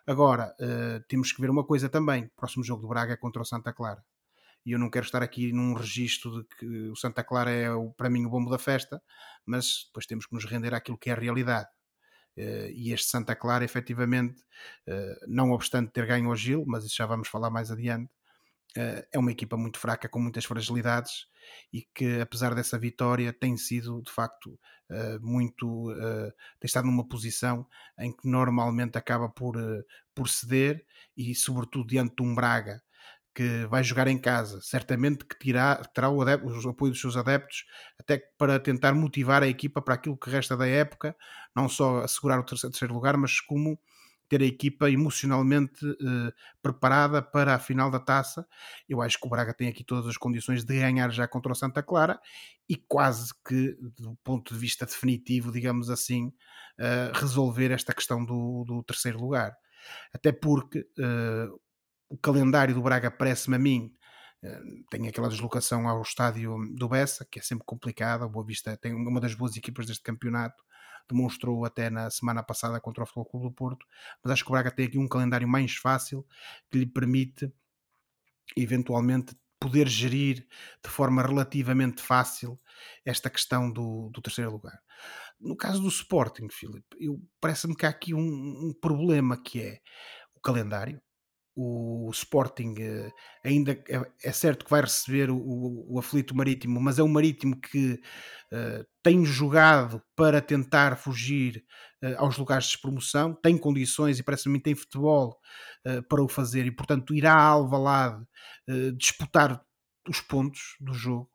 Agora, 0.06 0.54
uh, 0.60 1.04
temos 1.08 1.32
que 1.32 1.40
ver 1.40 1.50
uma 1.50 1.64
coisa 1.64 1.88
também: 1.88 2.24
o 2.24 2.30
próximo 2.36 2.64
jogo 2.64 2.82
do 2.82 2.88
Braga 2.88 3.12
é 3.12 3.16
contra 3.16 3.42
o 3.42 3.44
Santa 3.44 3.72
Clara. 3.72 4.04
E 4.64 4.72
eu 4.72 4.78
não 4.78 4.90
quero 4.90 5.06
estar 5.06 5.22
aqui 5.22 5.52
num 5.52 5.72
registro 5.72 6.42
de 6.42 6.48
que 6.56 6.66
o 6.90 6.96
Santa 6.96 7.24
Clara 7.24 7.50
é, 7.50 7.68
para 7.96 8.10
mim, 8.10 8.26
o 8.26 8.30
bombo 8.30 8.50
da 8.50 8.58
festa, 8.58 9.02
mas 9.46 9.84
depois 9.86 10.06
temos 10.06 10.26
que 10.26 10.34
nos 10.34 10.44
render 10.44 10.74
àquilo 10.74 10.98
que 10.98 11.08
é 11.08 11.12
a 11.14 11.16
realidade. 11.16 11.68
Uh, 12.36 12.70
e 12.72 12.92
este 12.92 13.08
Santa 13.08 13.34
Clara, 13.34 13.64
efetivamente, 13.64 14.40
uh, 14.88 15.26
não 15.26 15.50
obstante 15.52 15.92
ter 15.92 16.06
ganho 16.06 16.28
ao 16.28 16.36
Gil, 16.36 16.64
mas 16.66 16.84
isso 16.84 16.96
já 16.96 17.06
vamos 17.06 17.28
falar 17.28 17.50
mais 17.50 17.70
adiante, 17.70 18.10
é 18.76 19.18
uma 19.18 19.32
equipa 19.32 19.56
muito 19.56 19.78
fraca, 19.78 20.08
com 20.08 20.20
muitas 20.20 20.44
fragilidades 20.44 21.26
e 21.72 21.82
que, 21.94 22.20
apesar 22.20 22.54
dessa 22.54 22.78
vitória, 22.78 23.32
tem 23.32 23.56
sido 23.56 24.02
de 24.02 24.10
facto 24.10 24.58
muito. 25.20 25.94
tem 26.60 26.66
estado 26.66 26.86
numa 26.86 27.06
posição 27.06 27.66
em 27.98 28.12
que 28.12 28.28
normalmente 28.28 28.96
acaba 28.96 29.28
por, 29.28 29.56
por 30.14 30.28
ceder 30.28 30.84
e, 31.16 31.34
sobretudo, 31.34 31.88
diante 31.88 32.14
de 32.16 32.22
um 32.22 32.34
Braga 32.34 32.80
que 33.34 33.64
vai 33.66 33.82
jogar 33.82 34.08
em 34.08 34.18
casa, 34.18 34.60
certamente 34.60 35.24
que 35.24 35.38
terá, 35.38 35.76
terá 35.94 36.08
o, 36.08 36.18
o, 36.18 36.68
apoio 36.68 36.92
dos 36.92 37.00
seus 37.00 37.16
adeptos, 37.16 37.64
até 37.98 38.18
para 38.36 38.58
tentar 38.58 38.92
motivar 38.92 39.42
a 39.42 39.48
equipa 39.48 39.80
para 39.80 39.94
aquilo 39.94 40.16
que 40.16 40.28
resta 40.28 40.56
da 40.56 40.66
época, 40.66 41.16
não 41.54 41.68
só 41.68 41.98
assegurar 41.98 42.40
o 42.40 42.42
terceiro, 42.42 42.72
terceiro 42.72 42.94
lugar, 42.94 43.16
mas 43.16 43.40
como 43.40 43.78
ter 44.30 44.40
a 44.42 44.46
equipa 44.46 44.88
emocionalmente 44.88 45.84
eh, 45.84 46.32
preparada 46.62 47.20
para 47.20 47.56
a 47.56 47.58
final 47.58 47.90
da 47.90 47.98
taça. 47.98 48.46
Eu 48.88 49.02
acho 49.02 49.18
que 49.18 49.26
o 49.26 49.28
Braga 49.28 49.52
tem 49.52 49.68
aqui 49.68 49.82
todas 49.82 50.06
as 50.06 50.16
condições 50.16 50.64
de 50.64 50.78
ganhar 50.78 51.10
já 51.10 51.26
contra 51.26 51.50
o 51.50 51.54
Santa 51.54 51.82
Clara 51.82 52.18
e 52.68 52.76
quase 52.76 53.32
que, 53.46 53.76
do 53.98 54.16
ponto 54.22 54.54
de 54.54 54.60
vista 54.60 54.86
definitivo, 54.86 55.50
digamos 55.50 55.90
assim, 55.90 56.32
eh, 56.78 57.10
resolver 57.12 57.72
esta 57.72 57.92
questão 57.92 58.24
do, 58.24 58.64
do 58.64 58.84
terceiro 58.84 59.18
lugar. 59.18 59.52
Até 60.14 60.30
porque 60.30 60.86
eh, 60.96 61.48
o 62.08 62.16
calendário 62.16 62.72
do 62.72 62.82
Braga 62.82 63.10
parece-me 63.10 63.56
a 63.56 63.58
mim 63.58 63.92
tem 64.90 65.06
aquela 65.06 65.28
deslocação 65.28 65.86
ao 65.86 66.00
estádio 66.00 66.56
do 66.74 66.88
Bessa, 66.88 67.26
que 67.30 67.38
é 67.38 67.42
sempre 67.42 67.66
complicada. 67.66 68.24
O 68.24 68.30
Boa 68.30 68.46
Vista 68.46 68.74
tem 68.74 68.94
uma 68.94 69.20
das 69.20 69.34
boas 69.34 69.54
equipas 69.54 69.84
deste 69.84 70.02
campeonato, 70.02 70.64
demonstrou 71.12 71.64
até 71.64 71.90
na 71.90 72.10
semana 72.10 72.42
passada 72.42 72.80
contra 72.80 73.04
o 73.04 73.06
Futebol 73.06 73.24
Clube 73.26 73.46
do 73.48 73.52
Porto. 73.52 73.86
Mas 74.22 74.32
acho 74.32 74.44
que 74.44 74.50
o 74.50 74.52
Braga 74.52 74.70
tem 74.70 74.86
aqui 74.86 74.98
um 74.98 75.08
calendário 75.08 75.48
mais 75.48 75.74
fácil 75.76 76.26
que 76.70 76.78
lhe 76.78 76.86
permite, 76.86 77.52
eventualmente, 78.56 79.36
poder 79.60 79.86
gerir 79.86 80.46
de 80.82 80.90
forma 80.90 81.22
relativamente 81.22 82.02
fácil 82.02 82.58
esta 83.04 83.28
questão 83.28 83.70
do, 83.70 84.08
do 84.10 84.22
terceiro 84.22 84.50
lugar. 84.50 84.80
No 85.38 85.56
caso 85.56 85.82
do 85.82 85.88
Sporting, 85.88 86.48
Filipe, 86.50 86.96
parece-me 87.40 87.76
que 87.76 87.84
há 87.84 87.90
aqui 87.90 88.14
um, 88.14 88.20
um 88.20 88.74
problema 88.80 89.36
que 89.36 89.60
é 89.60 89.80
o 90.34 90.40
calendário 90.40 91.00
o 91.56 92.08
Sporting 92.12 92.74
uh, 92.78 93.12
ainda 93.44 93.72
é, 93.88 94.02
é, 94.24 94.32
certo 94.32 94.64
que 94.64 94.70
vai 94.70 94.80
receber 94.80 95.30
o, 95.30 95.86
o, 95.88 95.98
aflito 95.98 96.34
marítimo, 96.34 96.80
mas 96.80 96.98
é 96.98 97.02
um 97.02 97.08
marítimo 97.08 97.60
que 97.60 97.94
uh, 98.52 98.86
tem 99.02 99.24
jogado 99.24 100.02
para 100.14 100.40
tentar 100.40 100.96
fugir 100.96 101.64
uh, 102.02 102.14
aos 102.18 102.38
lugares 102.38 102.66
de 102.66 102.78
promoção, 102.78 103.34
tem 103.34 103.58
condições 103.58 104.18
e 104.18 104.22
parece-me 104.22 104.60
tem 104.60 104.74
futebol 104.74 105.38
para 106.08 106.22
o 106.22 106.28
fazer 106.28 106.66
e 106.66 106.70
portanto 106.70 107.14
irá 107.14 107.32
a 107.32 107.42
Alvalade 107.42 108.22
disputar 108.98 109.58
os 110.06 110.20
pontos 110.20 110.76
do 110.78 110.92
jogo 110.92 111.30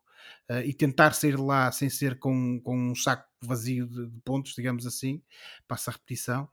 uh, 0.50 0.60
e 0.64 0.72
tentar 0.72 1.12
sair 1.12 1.36
lá 1.38 1.70
sem 1.72 1.88
ser 1.88 2.18
com, 2.18 2.60
com 2.62 2.90
um 2.90 2.94
saco 2.94 3.26
vazio 3.42 3.86
de, 3.86 4.06
de, 4.06 4.20
pontos, 4.20 4.54
digamos 4.54 4.86
assim, 4.86 5.22
passa 5.68 5.90
a 5.90 5.94
repetição. 5.94 6.48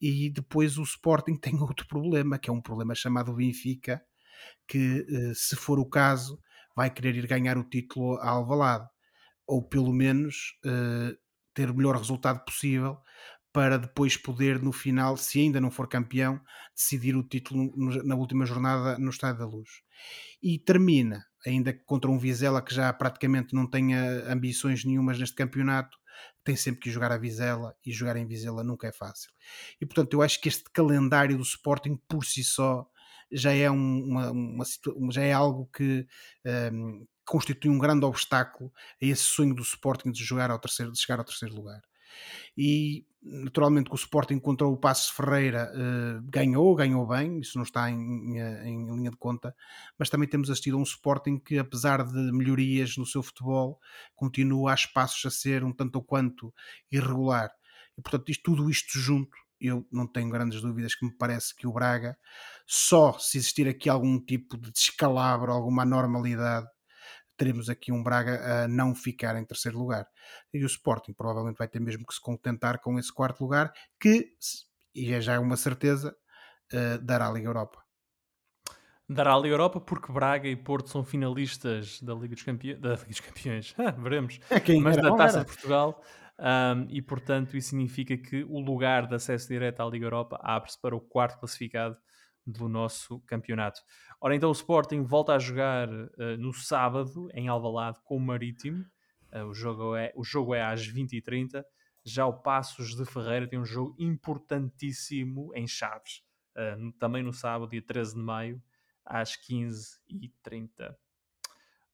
E 0.00 0.30
depois 0.30 0.78
o 0.78 0.82
Sporting 0.82 1.36
tem 1.40 1.54
outro 1.60 1.86
problema, 1.86 2.38
que 2.38 2.50
é 2.50 2.52
um 2.52 2.60
problema 2.60 2.94
chamado 2.94 3.34
Benfica, 3.34 4.02
que 4.66 5.06
uh, 5.08 5.34
se 5.34 5.56
for 5.56 5.78
o 5.78 5.86
caso 5.86 6.40
vai 6.74 6.90
querer 6.90 7.16
ir 7.16 7.26
ganhar 7.26 7.56
o 7.56 7.64
título 7.64 8.18
a 8.18 8.28
Alvalade, 8.28 8.88
ou 9.46 9.62
pelo 9.62 9.92
menos 9.92 10.58
uh, 10.66 11.16
ter 11.54 11.70
o 11.70 11.74
melhor 11.74 11.96
resultado 11.96 12.44
possível 12.44 12.98
para 13.56 13.78
depois 13.78 14.18
poder, 14.18 14.60
no 14.60 14.70
final, 14.70 15.16
se 15.16 15.40
ainda 15.40 15.58
não 15.58 15.70
for 15.70 15.88
campeão, 15.88 16.38
decidir 16.74 17.16
o 17.16 17.22
título 17.22 17.72
na 18.04 18.14
última 18.14 18.44
jornada 18.44 18.98
no 18.98 19.08
Estádio 19.08 19.38
da 19.38 19.46
Luz. 19.46 19.80
E 20.42 20.58
termina 20.58 21.24
ainda 21.46 21.72
contra 21.72 22.10
um 22.10 22.18
Vizela 22.18 22.60
que 22.60 22.74
já 22.74 22.92
praticamente 22.92 23.54
não 23.54 23.66
tenha 23.66 24.30
ambições 24.30 24.84
nenhumas 24.84 25.18
neste 25.18 25.36
campeonato, 25.36 25.96
tem 26.44 26.56
sempre 26.56 26.80
que 26.80 26.90
jogar 26.90 27.12
a 27.12 27.18
Vizela 27.18 27.74
e 27.84 27.92
jogar 27.92 28.16
em 28.16 28.26
Vizela 28.26 28.64
nunca 28.64 28.86
é 28.86 28.92
fácil. 28.92 29.30
E 29.80 29.86
portanto, 29.86 30.12
eu 30.14 30.22
acho 30.22 30.40
que 30.40 30.48
este 30.48 30.64
calendário 30.70 31.36
do 31.36 31.42
Sporting 31.42 31.96
por 32.08 32.24
si 32.24 32.42
só 32.42 32.86
já 33.30 33.52
é, 33.52 33.68
uma, 33.70 34.30
uma, 34.30 34.64
já 35.10 35.22
é 35.22 35.32
algo 35.32 35.68
que 35.74 36.06
um, 36.72 37.06
constitui 37.24 37.70
um 37.70 37.78
grande 37.78 38.04
obstáculo 38.04 38.72
a 39.02 39.04
esse 39.04 39.22
sonho 39.22 39.54
do 39.54 39.62
Sporting 39.62 40.12
de 40.12 40.22
jogar 40.22 40.50
ao 40.50 40.60
terceiro, 40.60 40.92
de 40.92 41.00
chegar 41.00 41.18
ao 41.18 41.24
terceiro 41.24 41.54
lugar 41.54 41.82
e 42.56 43.04
naturalmente 43.22 43.88
que 43.88 43.94
o 43.94 43.96
Sporting 43.96 44.34
encontrou 44.34 44.72
o 44.72 44.76
Passos 44.76 45.10
Ferreira 45.10 45.72
uh, 45.74 46.22
ganhou, 46.30 46.74
ganhou 46.74 47.06
bem, 47.06 47.40
isso 47.40 47.58
não 47.58 47.64
está 47.64 47.90
em, 47.90 47.96
em, 47.96 48.38
em, 48.38 48.96
linha 48.96 49.10
de 49.10 49.16
conta, 49.16 49.54
mas 49.98 50.08
também 50.08 50.28
temos 50.28 50.48
assistido 50.48 50.76
a 50.76 50.80
um 50.80 50.84
Sporting 50.84 51.38
que 51.38 51.58
apesar 51.58 52.04
de 52.04 52.32
melhorias 52.32 52.96
no 52.96 53.04
seu 53.04 53.22
futebol, 53.22 53.80
continua 54.14 54.72
a 54.72 54.74
espaços 54.74 55.24
a 55.26 55.30
ser 55.30 55.64
um 55.64 55.72
tanto 55.72 55.96
ou 55.96 56.04
quanto 56.04 56.54
irregular. 56.90 57.50
E 57.98 58.02
portanto 58.02 58.28
isto, 58.30 58.42
tudo 58.42 58.70
isto 58.70 58.98
junto 58.98 59.36
eu 59.60 59.86
não 59.90 60.06
tenho 60.06 60.30
grandes 60.30 60.60
dúvidas 60.60 60.94
que 60.94 61.06
me 61.06 61.16
parece 61.16 61.54
que 61.54 61.66
o 61.66 61.72
Braga 61.72 62.16
só 62.66 63.18
se 63.18 63.38
existir 63.38 63.66
aqui 63.66 63.88
algum 63.88 64.20
tipo 64.20 64.56
de 64.58 64.70
descalabro, 64.70 65.50
alguma 65.50 65.82
anormalidade 65.82 66.66
teremos 67.36 67.68
aqui 67.68 67.92
um 67.92 68.02
Braga 68.02 68.64
a 68.64 68.68
não 68.68 68.94
ficar 68.94 69.36
em 69.36 69.44
terceiro 69.44 69.78
lugar. 69.78 70.06
E 70.52 70.62
o 70.62 70.66
Sporting 70.66 71.12
provavelmente 71.12 71.58
vai 71.58 71.68
ter 71.68 71.80
mesmo 71.80 72.06
que 72.06 72.14
se 72.14 72.20
contentar 72.20 72.80
com 72.80 72.98
esse 72.98 73.12
quarto 73.12 73.42
lugar, 73.42 73.72
que, 74.00 74.32
e 74.94 75.12
é 75.12 75.20
já 75.20 75.38
uma 75.38 75.56
certeza, 75.56 76.16
uh, 76.72 76.98
dará 77.04 77.28
a 77.28 77.32
Liga 77.32 77.48
Europa. 77.48 77.82
Dará 79.08 79.34
a 79.34 79.38
Liga 79.38 79.54
Europa 79.54 79.80
porque 79.80 80.12
Braga 80.12 80.48
e 80.48 80.56
Porto 80.56 80.90
são 80.90 81.04
finalistas 81.04 82.00
da 82.02 82.12
Liga 82.12 82.34
dos, 82.34 82.42
Campe... 82.42 82.74
da 82.74 82.90
Liga 82.94 83.06
dos 83.06 83.20
Campeões, 83.20 83.74
veremos, 83.98 84.40
é 84.50 84.80
mas 84.80 84.96
era, 84.96 85.10
da 85.10 85.16
Taça 85.16 85.40
de 85.40 85.46
Portugal. 85.46 86.02
Um, 86.38 86.86
e 86.90 87.00
portanto, 87.00 87.56
isso 87.56 87.70
significa 87.70 88.16
que 88.16 88.44
o 88.44 88.60
lugar 88.60 89.06
de 89.06 89.14
acesso 89.14 89.48
direto 89.48 89.80
à 89.80 89.86
Liga 89.86 90.04
Europa 90.04 90.38
abre-se 90.42 90.78
para 90.80 90.94
o 90.94 91.00
quarto 91.00 91.38
classificado 91.38 91.96
do 92.46 92.68
nosso 92.68 93.20
campeonato. 93.20 93.80
Ora, 94.20 94.36
então 94.36 94.48
o 94.48 94.52
Sporting 94.52 95.02
volta 95.02 95.34
a 95.34 95.38
jogar 95.38 95.88
uh, 95.88 96.36
no 96.38 96.52
sábado 96.52 97.28
em 97.34 97.48
Alvalade 97.48 97.98
com 98.04 98.16
o 98.16 98.20
Marítimo. 98.20 98.84
Uh, 99.32 99.46
o, 99.46 99.54
jogo 99.54 99.96
é, 99.96 100.12
o 100.14 100.22
jogo 100.22 100.54
é 100.54 100.62
às 100.62 100.86
20h30. 100.86 101.64
Já 102.04 102.24
o 102.24 102.32
Passos 102.32 102.94
de 102.94 103.04
Ferreira 103.04 103.48
tem 103.48 103.58
um 103.58 103.64
jogo 103.64 103.96
importantíssimo 103.98 105.52
em 105.54 105.66
Chaves. 105.66 106.22
Uh, 106.56 106.92
também 106.92 107.22
no 107.22 107.32
sábado, 107.32 107.70
dia 107.70 107.82
13 107.82 108.14
de 108.14 108.20
maio, 108.20 108.62
às 109.04 109.32
15h30. 109.36 110.94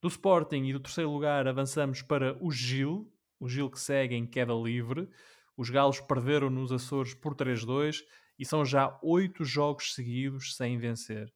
Do 0.00 0.08
Sporting 0.08 0.64
e 0.64 0.72
do 0.72 0.80
terceiro 0.80 1.10
lugar 1.10 1.48
avançamos 1.48 2.02
para 2.02 2.36
o 2.44 2.50
Gil. 2.50 3.10
O 3.40 3.48
Gil 3.48 3.70
que 3.70 3.80
segue 3.80 4.14
em 4.14 4.26
queda 4.26 4.52
livre. 4.52 5.08
Os 5.56 5.70
galos 5.70 6.00
perderam 6.00 6.50
nos 6.50 6.72
Açores 6.72 7.14
por 7.14 7.34
3-2 7.34 8.02
e 8.38 8.44
são 8.44 8.64
já 8.64 8.98
oito 9.02 9.44
jogos 9.44 9.94
seguidos 9.94 10.56
sem 10.56 10.78
vencer. 10.78 11.32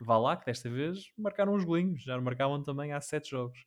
Vá 0.00 0.18
lá 0.18 0.36
que 0.36 0.46
desta 0.46 0.68
vez 0.68 1.12
marcaram 1.16 1.54
uns 1.54 1.64
golinhos, 1.64 2.02
já 2.02 2.20
marcavam 2.20 2.62
também 2.62 2.92
há 2.92 3.00
sete 3.00 3.30
jogos. 3.30 3.64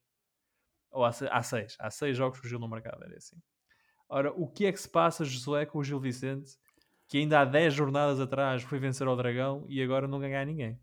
Ou 0.92 1.04
há, 1.06 1.10
há 1.10 1.44
seis, 1.44 1.76
há 1.80 1.90
seis 1.90 2.18
jogos 2.18 2.40
que 2.40 2.46
o 2.46 2.50
Gil 2.50 2.60
não 2.60 2.68
marcava, 2.68 3.06
era 3.06 3.16
assim. 3.16 3.38
Ora, 4.08 4.32
o 4.32 4.48
que 4.48 4.66
é 4.66 4.72
que 4.72 4.80
se 4.80 4.90
passa, 4.90 5.26
Josué, 5.26 5.66
com 5.66 5.80
o 5.80 5.84
Gil 5.84 6.00
Vicente, 6.00 6.52
que 7.08 7.18
ainda 7.18 7.42
há 7.42 7.46
10 7.46 7.74
jornadas 7.74 8.20
atrás 8.20 8.64
foi 8.64 8.80
vencer 8.80 9.08
ao 9.08 9.16
Dragão 9.16 9.66
e 9.68 9.82
agora 9.82 10.08
não 10.08 10.20
ganha 10.20 10.44
ninguém? 10.46 10.80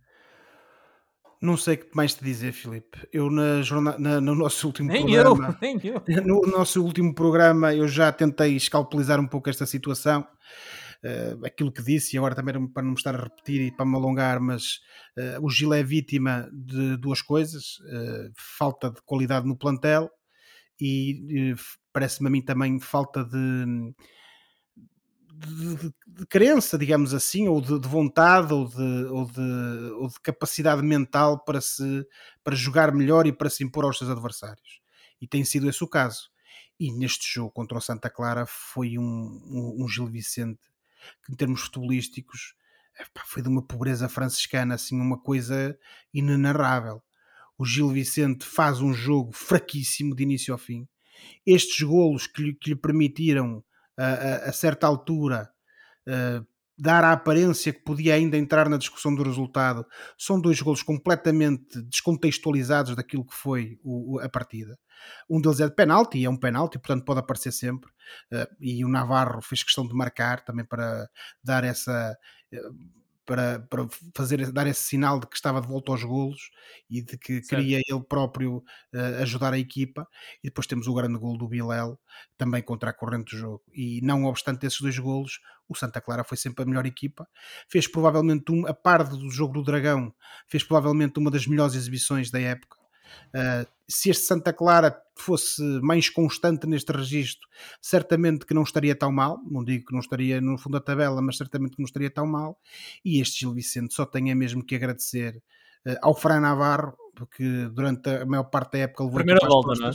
Não 1.41 1.57
sei 1.57 1.75
o 1.75 1.79
que 1.79 1.97
mais 1.97 2.15
te 2.15 2.23
dizer, 2.23 2.53
Filipe. 2.53 3.09
Eu 3.13 3.29
na 3.29 3.63
jornada, 3.63 3.99
na, 3.99 4.21
no 4.21 4.35
nosso 4.35 4.67
último 4.67 4.89
nem 4.89 5.03
programa, 5.03 5.49
eu, 5.49 5.57
nem 5.61 5.81
eu. 5.85 6.03
no 6.25 6.43
nosso 6.43 6.83
último 6.83 7.15
programa, 7.15 7.75
eu 7.75 7.89
já 7.89 8.13
tentei 8.13 8.55
escalpelizar 8.55 9.19
um 9.19 9.27
pouco 9.27 9.51
esta 9.51 9.67
situação 9.67 10.27
uh, 11.05 11.45
aquilo 11.45 11.73
que 11.73 11.83
disse, 11.83 12.15
e 12.15 12.19
agora 12.19 12.35
também 12.35 12.67
para 12.69 12.83
não 12.83 12.91
me 12.91 12.97
estar 12.97 13.15
a 13.15 13.23
repetir 13.25 13.61
e 13.61 13.71
para 13.71 13.87
me 13.87 13.97
alongar, 13.97 14.41
mas 14.41 14.81
uh, 15.17 15.45
o 15.45 15.51
Gil 15.51 15.73
é 15.73 15.83
vítima 15.83 16.49
de 16.53 16.97
duas 16.97 17.23
coisas: 17.23 17.79
falta 18.37 18.91
de 18.91 19.01
qualidade 19.03 19.47
no 19.47 19.57
plantel 19.57 20.11
e 20.81 21.55
parece-me 21.93 22.29
a 22.29 22.31
mim 22.31 22.43
também 22.43 22.81
falta 22.81 23.25
de 23.25 23.95
de, 25.47 25.77
de, 25.77 25.95
de, 26.07 26.27
crença, 26.27 26.79
digamos 26.79 27.13
assim, 27.15 27.49
ou 27.49 27.61
de, 27.61 27.79
de 27.79 27.89
vontade, 27.89 28.53
ou, 28.53 28.71
ou, 29.11 29.31
ou 30.01 30.09
de, 30.09 30.21
capacidade 30.23 30.83
mental 30.83 31.43
para, 31.45 31.61
se, 31.61 32.07
para 32.45 32.55
jogar 32.55 32.95
melhor 32.95 33.27
e 33.27 33.33
para 33.33 33.51
se 33.51 33.65
impor 33.65 33.85
aos 33.85 33.99
seus 33.99 34.11
adversários. 34.11 34.81
E 35.21 35.27
tem 35.27 35.45
sido 35.45 35.69
esse 35.69 35.83
o 35.83 35.89
caso. 35.89 36.31
E 36.79 36.93
neste 36.93 37.33
jogo 37.33 37.51
contra 37.51 37.79
o 37.79 37.81
Santa 37.81 38.11
Clara 38.11 38.45
foi 38.47 38.99
um, 38.99 39.03
um, 39.03 39.85
um 39.85 39.89
Gil 39.89 40.07
Vicente 40.07 40.72
que, 41.25 41.33
em 41.33 41.37
termos 41.37 41.63
futebolísticos, 41.63 42.55
foi 43.27 43.43
de 43.43 43.49
uma 43.49 43.63
pobreza 43.63 44.09
franciscana, 44.09 44.75
assim, 44.75 45.01
uma 45.01 45.19
coisa 45.19 45.79
inenarrável. 46.13 47.03
O 47.59 47.65
Gil 47.65 47.89
Vicente 47.89 48.45
faz 48.45 48.81
um 48.81 48.93
jogo 48.93 49.33
fraquíssimo 49.33 50.15
de 50.15 50.23
início 50.23 50.53
ao 50.53 50.59
fim. 50.59 50.89
Estes 51.47 51.83
golos 51.83 52.27
que 52.27 52.43
lhe, 52.43 52.55
que 52.55 52.71
lhe 52.71 52.77
permitiram 52.77 53.63
a, 53.97 54.49
a 54.49 54.53
certa 54.53 54.87
altura 54.87 55.51
uh, 56.09 56.47
dar 56.77 57.05
a 57.05 57.13
aparência 57.13 57.73
que 57.73 57.83
podia 57.83 58.15
ainda 58.15 58.37
entrar 58.37 58.69
na 58.69 58.77
discussão 58.77 59.15
do 59.15 59.23
resultado, 59.23 59.87
são 60.19 60.41
dois 60.41 60.61
golos 60.61 60.83
completamente 60.83 61.81
descontextualizados 61.83 62.97
daquilo 62.97 63.25
que 63.25 63.35
foi 63.35 63.79
o, 63.85 64.19
a 64.19 64.29
partida. 64.29 64.77
Um 65.29 65.41
deles 65.41 65.61
é 65.61 65.69
de 65.69 65.75
penalti, 65.75 66.25
é 66.25 66.31
um 66.31 66.37
penalti, 66.37 66.79
portanto 66.79 67.05
pode 67.05 67.21
aparecer 67.21 67.53
sempre. 67.53 67.91
Uh, 68.33 68.57
e 68.61 68.85
o 68.85 68.89
Navarro 68.89 69.41
fez 69.43 69.63
questão 69.63 69.87
de 69.87 69.95
marcar 69.95 70.45
também 70.45 70.65
para 70.65 71.09
dar 71.43 71.65
essa. 71.65 72.17
Uh, 72.53 73.03
para, 73.25 73.61
para 73.61 73.87
fazer, 74.15 74.51
dar 74.53 74.67
esse 74.67 74.83
sinal 74.83 75.21
de 75.21 75.27
que 75.27 75.37
estava 75.37 75.61
de 75.61 75.67
volta 75.67 75.93
aos 75.93 76.03
golos 76.03 76.51
e 76.91 77.03
de 77.03 77.17
que 77.17 77.35
certo. 77.35 77.49
queria 77.49 77.81
ele 77.89 78.03
próprio 78.03 78.57
uh, 78.57 79.23
ajudar 79.23 79.53
a 79.53 79.59
equipa. 79.59 80.09
E 80.43 80.49
depois 80.49 80.67
temos 80.67 80.87
o 80.87 80.95
grande 80.95 81.19
gol 81.19 81.39
do 81.39 81.49
Bilel, 81.49 81.99
também 82.37 82.63
contra 82.63 82.91
a 82.91 82.93
corrente 82.93 83.35
do 83.35 83.39
jogo. 83.39 83.63
E 83.73 84.01
não 84.03 84.25
obstante 84.25 84.67
esses 84.67 84.81
dois 84.81 84.99
golos, 84.99 85.41
o 85.69 85.75
Santa 85.75 86.01
Clara 86.01 86.25
foi 86.25 86.37
sempre 86.37 86.65
a 86.65 86.67
melhor 86.67 86.85
equipa. 86.85 87.29
Fez 87.69 87.87
provavelmente, 87.87 88.51
um, 88.51 88.67
a 88.67 88.75
par 88.75 89.05
do 89.05 89.31
jogo 89.31 89.55
do 89.55 89.63
Dragão, 89.63 90.13
fez 90.49 90.65
provavelmente 90.65 91.19
uma 91.19 91.31
das 91.31 91.47
melhores 91.47 91.75
exibições 91.75 92.31
da 92.31 92.41
época. 92.41 92.82
Uh, 93.35 93.67
se 93.89 94.11
este 94.11 94.25
Santa 94.25 94.53
Clara 94.53 94.97
fosse 95.15 95.63
mais 95.83 96.09
constante 96.09 96.67
neste 96.67 96.93
registro, 96.93 97.47
certamente 97.81 98.47
que 98.47 98.55
não 98.55 98.63
estaria 98.63 98.95
tão 98.95 99.13
mal. 99.13 99.41
Não 99.51 99.63
digo 99.63 99.87
que 99.87 99.93
não 99.93 100.01
estaria 100.01 100.41
no 100.41 100.57
fundo 100.57 100.75
da 100.75 100.81
tabela, 100.81 101.21
mas 101.21 101.37
certamente 101.37 101.77
que 101.77 101.83
não 101.83 101.87
estaria 101.87 102.11
tão 102.11 102.27
mal. 102.27 102.59
E 103.05 103.21
este 103.21 103.41
Gil 103.41 103.53
Vicente 103.53 103.95
só 103.95 104.07
tem 104.07 104.35
mesmo 104.35 104.65
que 104.65 104.75
agradecer 104.75 105.43
uh, 105.87 105.97
ao 106.01 106.15
Fran 106.15 106.41
Navarro, 106.41 106.97
porque 107.15 107.69
durante 107.73 108.09
a 108.09 108.27
maior 108.27 108.45
parte 108.45 108.73
da 108.73 108.79
época 108.79 109.05
levou 109.05 109.19
Primeira 109.19 109.47
volta, 109.47 109.81
não 109.81 109.89
é? 109.89 109.93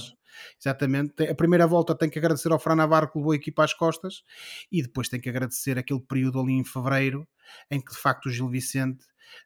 Exatamente. 0.60 1.24
A 1.24 1.36
primeira 1.36 1.66
volta 1.66 1.96
tem 1.96 2.10
que 2.10 2.20
agradecer 2.20 2.52
ao 2.52 2.60
Fran 2.60 2.76
Navarro 2.76 3.12
que 3.12 3.18
levou 3.18 3.32
a 3.32 3.36
equipa 3.36 3.64
às 3.64 3.74
costas 3.74 4.24
e 4.72 4.82
depois 4.84 5.10
tem 5.10 5.20
que 5.20 5.30
agradecer 5.30 5.78
aquele 5.78 6.00
período 6.00 6.40
ali 6.40 6.54
em 6.54 6.64
fevereiro 6.64 7.28
em 7.72 7.82
que 7.82 7.92
de 7.92 7.98
facto 7.98 8.28
o 8.28 8.32
Gil 8.32 8.48
Vicente 8.48 9.04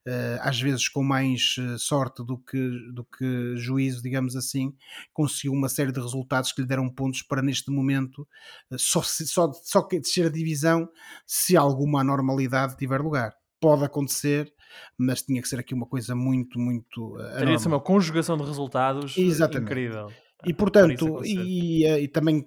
uh, 0.07 0.39
às 0.41 0.59
vezes 0.59 0.88
com 0.88 1.03
mais 1.03 1.55
eh, 1.59 1.78
sorte 1.78 2.24
do 2.24 2.38
que, 2.38 2.69
do 2.93 3.03
que 3.05 3.55
juízo, 3.55 4.01
digamos 4.01 4.36
assim, 4.36 4.76
conseguiu 5.13 5.53
uma 5.53 5.69
série 5.69 5.91
de 5.91 5.99
resultados 5.99 6.51
que 6.51 6.61
lhe 6.61 6.67
deram 6.67 6.89
pontos 6.89 7.22
para 7.22 7.41
neste 7.41 7.72
momento 7.72 8.28
uh, 8.72 8.80
só, 8.80 9.01
só, 9.01 9.51
só 9.53 9.88
descer 9.88 10.28
a 10.28 10.32
divisão 10.32 10.89
se 11.26 11.55
alguma 11.55 12.01
anormalidade 12.01 12.78
tiver 12.78 13.01
lugar. 13.01 13.34
Pode 13.59 13.84
acontecer, 13.84 14.51
mas 14.97 15.22
tinha 15.22 15.41
que 15.41 15.47
ser 15.47 15.59
aqui 15.59 15.74
uma 15.74 15.86
coisa 15.86 16.15
muito, 16.15 16.59
muito. 16.59 17.15
Uh, 17.15 17.38
Teria 17.38 17.55
de 17.55 17.61
ser 17.61 17.67
uma 17.67 17.80
conjugação 17.80 18.38
de 18.38 18.43
resultados 18.43 19.17
Exatamente. 19.17 19.72
incrível. 19.72 20.09
E 20.45 20.53
portanto, 20.53 21.24
e, 21.24 21.86
e, 21.86 22.07
também 22.07 22.45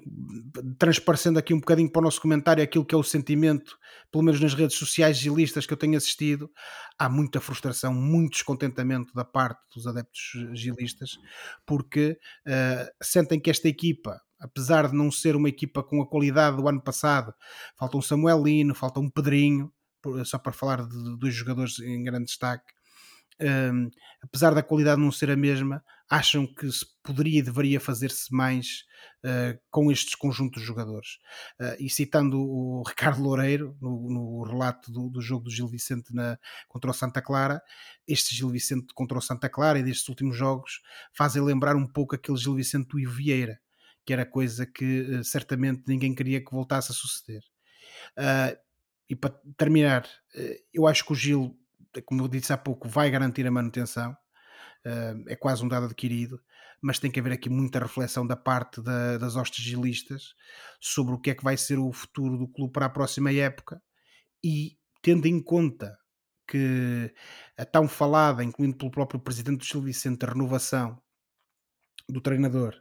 transparecendo 0.78 1.38
aqui 1.38 1.54
um 1.54 1.60
bocadinho 1.60 1.90
para 1.90 2.00
o 2.00 2.02
nosso 2.02 2.20
comentário 2.20 2.62
aquilo 2.62 2.84
que 2.84 2.94
é 2.94 2.98
o 2.98 3.04
sentimento, 3.04 3.78
pelo 4.10 4.24
menos 4.24 4.40
nas 4.40 4.52
redes 4.52 4.76
sociais 4.76 5.16
gilistas 5.16 5.64
que 5.64 5.72
eu 5.72 5.76
tenho 5.76 5.96
assistido, 5.96 6.50
há 6.98 7.08
muita 7.08 7.40
frustração, 7.40 7.94
muito 7.94 8.32
descontentamento 8.32 9.14
da 9.14 9.24
parte 9.24 9.60
dos 9.74 9.86
adeptos 9.86 10.32
gilistas, 10.54 11.18
porque 11.64 12.18
uh, 12.46 12.90
sentem 13.00 13.38
que 13.38 13.50
esta 13.50 13.68
equipa, 13.68 14.20
apesar 14.40 14.88
de 14.88 14.96
não 14.96 15.10
ser 15.10 15.36
uma 15.36 15.48
equipa 15.48 15.82
com 15.82 16.02
a 16.02 16.06
qualidade 16.06 16.56
do 16.56 16.68
ano 16.68 16.82
passado, 16.82 17.32
falta 17.78 17.96
um 17.96 18.02
Samuelino, 18.02 18.74
falta 18.74 18.98
um 18.98 19.08
Pedrinho, 19.08 19.72
só 20.24 20.38
para 20.38 20.52
falar 20.52 20.86
de 20.86 21.18
dois 21.18 21.34
jogadores 21.34 21.78
em 21.80 22.02
grande 22.02 22.26
destaque, 22.26 22.72
um, 23.40 23.90
apesar 24.22 24.54
da 24.54 24.62
qualidade 24.62 25.00
não 25.00 25.10
ser 25.10 25.30
a 25.30 25.36
mesma, 25.36 25.82
acham 26.08 26.46
que 26.46 26.70
se 26.70 26.86
poderia 27.02 27.40
e 27.40 27.42
deveria 27.42 27.80
fazer-se 27.80 28.32
mais 28.32 28.84
uh, 29.24 29.58
com 29.70 29.90
estes 29.90 30.14
conjuntos 30.14 30.62
de 30.62 30.66
jogadores. 30.66 31.18
Uh, 31.60 31.74
e 31.80 31.90
citando 31.90 32.38
o 32.40 32.82
Ricardo 32.86 33.22
Loureiro, 33.22 33.76
no, 33.80 34.08
no 34.08 34.42
relato 34.44 34.92
do, 34.92 35.08
do, 35.08 35.20
jogo 35.20 35.44
do 35.44 35.50
Gil 35.50 35.66
Vicente 35.66 36.14
na, 36.14 36.38
contra 36.68 36.90
o 36.90 36.94
Santa 36.94 37.20
Clara, 37.20 37.60
este 38.06 38.34
Gil 38.34 38.50
Vicente 38.50 38.92
contra 38.94 39.18
o 39.18 39.22
Santa 39.22 39.48
Clara 39.48 39.78
e 39.78 39.82
destes 39.82 40.08
últimos 40.08 40.36
jogos 40.36 40.80
fazem 41.12 41.42
lembrar 41.42 41.74
um 41.74 41.86
pouco 41.86 42.14
aquele 42.14 42.38
Gil 42.38 42.54
Vicente 42.54 42.88
do 42.88 43.00
Ivo 43.00 43.14
Vieira, 43.14 43.58
que 44.06 44.12
era 44.12 44.24
coisa 44.24 44.66
que 44.66 45.00
uh, 45.00 45.24
certamente 45.24 45.82
ninguém 45.88 46.14
queria 46.14 46.44
que 46.44 46.52
voltasse 46.52 46.92
a 46.92 46.94
suceder. 46.94 47.42
E 49.08 49.14
para 49.16 49.34
terminar, 49.56 50.08
eu 50.72 50.86
acho 50.86 51.04
que 51.04 51.12
o 51.12 51.16
Gil 51.16 51.58
como 52.02 52.22
eu 52.22 52.28
disse 52.28 52.52
há 52.52 52.56
pouco, 52.56 52.88
vai 52.88 53.10
garantir 53.10 53.46
a 53.46 53.50
manutenção, 53.50 54.12
uh, 54.12 55.24
é 55.28 55.36
quase 55.36 55.64
um 55.64 55.68
dado 55.68 55.86
adquirido, 55.86 56.40
mas 56.80 56.98
tem 56.98 57.10
que 57.10 57.20
haver 57.20 57.32
aqui 57.32 57.48
muita 57.48 57.78
reflexão 57.78 58.26
da 58.26 58.36
parte 58.36 58.82
da, 58.82 59.16
das 59.18 59.36
hostes 59.36 59.64
gilistas 59.64 60.34
sobre 60.80 61.14
o 61.14 61.18
que 61.18 61.30
é 61.30 61.34
que 61.34 61.44
vai 61.44 61.56
ser 61.56 61.78
o 61.78 61.92
futuro 61.92 62.36
do 62.36 62.48
clube 62.48 62.72
para 62.72 62.86
a 62.86 62.90
próxima 62.90 63.32
época. 63.32 63.82
E 64.42 64.76
tendo 65.00 65.26
em 65.26 65.42
conta 65.42 65.96
que 66.46 67.14
a 67.56 67.64
tão 67.64 67.88
falada, 67.88 68.44
incluindo 68.44 68.76
pelo 68.76 68.90
próprio 68.90 69.18
presidente 69.18 69.60
do 69.60 69.64
Gil 69.64 69.80
Vicente, 69.80 70.24
a 70.24 70.28
renovação 70.28 71.00
do 72.06 72.20
treinador 72.20 72.74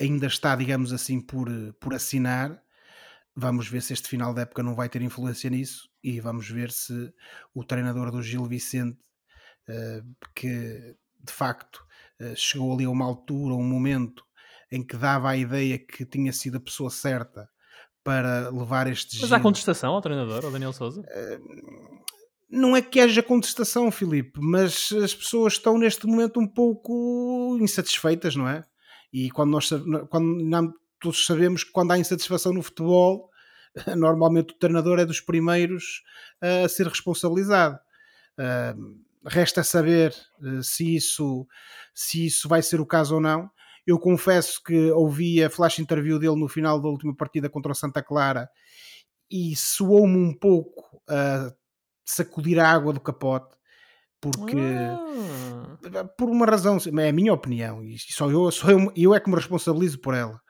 ainda 0.00 0.26
está, 0.26 0.56
digamos 0.56 0.92
assim, 0.92 1.20
por, 1.20 1.48
por 1.78 1.92
assinar, 1.92 2.62
Vamos 3.34 3.68
ver 3.68 3.82
se 3.82 3.92
este 3.92 4.08
final 4.08 4.34
da 4.34 4.42
época 4.42 4.62
não 4.62 4.74
vai 4.74 4.88
ter 4.88 5.00
influência 5.00 5.48
nisso 5.48 5.88
e 6.02 6.20
vamos 6.20 6.48
ver 6.48 6.70
se 6.70 7.12
o 7.54 7.64
treinador 7.64 8.10
do 8.10 8.22
Gil 8.22 8.44
Vicente, 8.44 9.00
uh, 9.68 10.30
que 10.34 10.94
de 11.20 11.32
facto 11.32 11.84
uh, 12.20 12.36
chegou 12.36 12.74
ali 12.74 12.84
a 12.84 12.90
uma 12.90 13.04
altura, 13.04 13.54
um 13.54 13.64
momento 13.64 14.22
em 14.70 14.84
que 14.84 14.96
dava 14.96 15.30
a 15.30 15.36
ideia 15.36 15.78
que 15.78 16.04
tinha 16.04 16.32
sido 16.32 16.56
a 16.56 16.60
pessoa 16.60 16.90
certa 16.90 17.48
para 18.04 18.50
levar 18.50 18.86
este 18.86 19.20
Mas 19.20 19.32
há 19.32 19.40
contestação 19.40 19.94
ao 19.94 20.00
treinador, 20.02 20.44
ao 20.44 20.50
Daniel 20.50 20.72
Souza? 20.72 21.00
Uh, 21.00 22.02
não 22.50 22.76
é 22.76 22.82
que 22.82 23.00
haja 23.00 23.22
contestação, 23.22 23.90
Filipe, 23.90 24.38
mas 24.42 24.92
as 24.92 25.14
pessoas 25.14 25.54
estão 25.54 25.78
neste 25.78 26.06
momento 26.06 26.38
um 26.38 26.46
pouco 26.46 27.56
insatisfeitas, 27.58 28.36
não 28.36 28.46
é? 28.46 28.62
E 29.10 29.30
quando 29.30 29.52
nós 29.52 29.70
quando 30.10 30.74
todos 31.02 31.26
sabemos 31.26 31.64
que 31.64 31.72
quando 31.72 31.90
há 31.90 31.98
insatisfação 31.98 32.52
no 32.52 32.62
futebol, 32.62 33.30
normalmente 33.96 34.54
o 34.54 34.58
treinador 34.58 34.98
é 34.98 35.04
dos 35.04 35.20
primeiros 35.20 36.02
a 36.40 36.68
ser 36.68 36.86
responsabilizado. 36.86 37.78
resta 39.24 39.62
saber 39.62 40.14
eh, 40.42 40.62
se 40.62 40.96
isso, 40.96 41.46
se 41.94 42.26
isso 42.26 42.48
vai 42.48 42.62
ser 42.62 42.80
o 42.80 42.86
caso 42.86 43.16
ou 43.16 43.20
não. 43.20 43.50
Eu 43.86 43.98
confesso 43.98 44.62
que 44.62 44.90
ouvi 44.92 45.42
a 45.42 45.50
flash 45.50 45.80
interview 45.80 46.18
dele 46.18 46.38
no 46.38 46.48
final 46.48 46.80
da 46.80 46.88
última 46.88 47.14
partida 47.14 47.48
contra 47.50 47.72
o 47.72 47.74
Santa 47.74 48.02
Clara 48.02 48.48
e 49.30 49.56
soou-me 49.56 50.16
um 50.16 50.32
pouco 50.32 51.02
a 51.08 51.52
sacudir 52.04 52.58
a 52.60 52.70
água 52.70 52.92
do 52.92 53.00
capote 53.00 53.56
porque 54.22 54.56
ah. 54.56 56.04
por 56.16 56.30
uma 56.30 56.46
razão, 56.46 56.78
é 57.00 57.08
a 57.08 57.12
minha 57.12 57.32
opinião, 57.32 57.82
e 57.82 57.98
só 57.98 58.30
eu, 58.30 58.48
só 58.52 58.70
eu, 58.70 58.92
eu 58.94 59.12
é 59.12 59.18
que 59.18 59.28
me 59.28 59.34
responsabilizo 59.34 59.98
por 59.98 60.14
ela. 60.14 60.40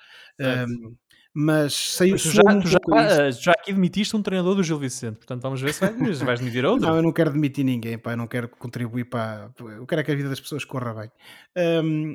Um, 0.40 0.96
mas 1.34 1.72
saiu 1.72 2.12
mas 2.12 2.22
já, 2.22 2.42
um 2.42 2.60
já, 2.60 2.78
eh, 2.94 3.32
já, 3.32 3.52
aqui 3.52 3.72
demitiste 3.72 4.14
um 4.14 4.22
treinador 4.22 4.54
do 4.54 4.62
Gil 4.62 4.78
Vicente, 4.78 5.16
portanto 5.16 5.40
vamos 5.40 5.62
ver 5.62 5.72
se 5.72 5.80
vais, 5.80 6.20
vais 6.20 6.40
demitir 6.40 6.64
outro. 6.64 6.86
Não, 6.86 6.96
eu 6.96 7.02
não 7.02 7.12
quero 7.12 7.32
demitir 7.32 7.64
ninguém, 7.64 7.96
pá, 7.96 8.12
eu 8.12 8.16
não 8.18 8.26
quero 8.26 8.48
contribuir 8.48 9.06
para. 9.06 9.50
Eu 9.58 9.86
quero 9.86 10.02
é 10.02 10.04
que 10.04 10.12
a 10.12 10.14
vida 10.14 10.28
das 10.28 10.40
pessoas 10.40 10.64
corra 10.64 10.92
bem. 10.92 11.10
Um, 11.56 12.14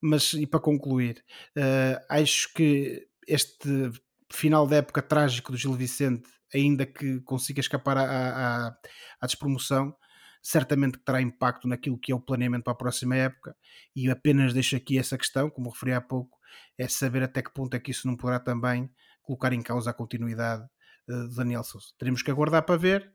mas 0.00 0.32
e 0.32 0.46
para 0.46 0.60
concluir, 0.60 1.22
uh, 1.58 2.04
acho 2.08 2.52
que 2.54 3.06
este 3.28 3.90
final 4.32 4.66
da 4.66 4.76
época 4.76 5.02
trágico 5.02 5.52
do 5.52 5.58
Gil 5.58 5.74
Vicente, 5.74 6.28
ainda 6.54 6.86
que 6.86 7.20
consiga 7.20 7.60
escapar 7.60 7.98
à, 7.98 8.04
à, 8.04 8.76
à 9.20 9.26
despromoção, 9.26 9.94
certamente 10.42 10.98
que 10.98 11.04
terá 11.04 11.22
impacto 11.22 11.66
naquilo 11.66 11.98
que 11.98 12.12
é 12.12 12.14
o 12.14 12.20
planeamento 12.20 12.64
para 12.64 12.74
a 12.74 12.76
próxima 12.76 13.16
época 13.16 13.56
e 13.96 14.10
apenas 14.10 14.52
deixo 14.52 14.76
aqui 14.76 14.98
essa 14.98 15.16
questão, 15.16 15.48
como 15.48 15.70
referi 15.70 15.92
há 15.92 16.00
pouco, 16.00 16.33
é 16.78 16.88
saber 16.88 17.22
até 17.22 17.42
que 17.42 17.52
ponto 17.52 17.74
é 17.74 17.80
que 17.80 17.90
isso 17.90 18.06
não 18.06 18.16
poderá 18.16 18.40
também 18.40 18.90
colocar 19.22 19.52
em 19.52 19.62
causa 19.62 19.90
a 19.90 19.94
continuidade 19.94 20.64
uh, 21.08 21.28
Daniel 21.34 21.64
Souza. 21.64 21.88
Teremos 21.98 22.22
que 22.22 22.30
aguardar 22.30 22.64
para 22.64 22.76
ver, 22.76 23.12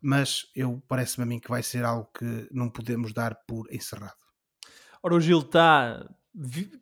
mas 0.00 0.46
eu 0.54 0.82
parece-me 0.88 1.24
a 1.24 1.26
mim 1.26 1.38
que 1.38 1.50
vai 1.50 1.62
ser 1.62 1.84
algo 1.84 2.10
que 2.16 2.48
não 2.50 2.70
podemos 2.70 3.12
dar 3.12 3.34
por 3.46 3.72
encerrado. 3.72 4.16
Ora, 5.02 5.14
o 5.14 5.20
Gil 5.20 5.40
está 5.40 6.06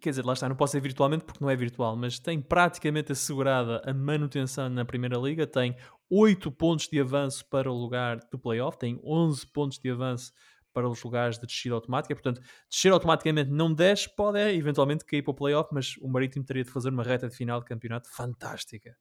quer 0.01 0.11
dizer, 0.11 0.25
lá 0.25 0.35
está, 0.35 0.49
não 0.49 0.57
pode 0.57 0.71
ser 0.71 0.81
virtualmente 0.81 1.25
porque 1.25 1.43
não 1.43 1.51
é 1.51 1.57
virtual, 1.57 1.97
mas 1.97 2.19
tem 2.19 2.41
praticamente 2.41 3.13
assegurada 3.13 3.83
a 3.85 3.95
manutenção 3.95 4.69
na 4.69 4.85
Primeira 4.85 5.17
Liga, 5.17 5.47
tem 5.47 5.75
8 6.11 6.51
pontos 6.53 6.87
de 6.89 7.01
avanço 7.01 7.47
para 7.49 7.71
o 7.71 7.75
lugar 7.75 8.19
do 8.31 8.39
playoff, 8.39 8.79
tem 8.79 9.01
11 9.03 9.47
pontos 9.47 9.79
de 9.79 9.91
avanço 9.91 10.33
para 10.79 10.89
os 10.89 11.03
lugares 11.03 11.41
de 11.41 11.45
descida 11.45 11.75
automática, 11.75 12.15
portanto, 12.15 12.41
descer 12.71 12.93
automaticamente 12.93 13.51
não 13.51 13.75
desce, 13.75 14.09
pode 14.15 14.39
é, 14.39 14.55
eventualmente 14.55 15.05
cair 15.05 15.23
para 15.23 15.33
o 15.33 15.35
playoff, 15.35 15.71
mas 15.73 15.97
o 16.01 16.07
Marítimo 16.07 16.45
teria 16.45 16.63
de 16.63 16.71
fazer 16.71 16.91
uma 16.91 17.03
reta 17.03 17.29
de 17.29 17.35
final 17.35 17.59
de 17.59 17.67
campeonato 17.67 18.09
fantástica. 18.15 18.97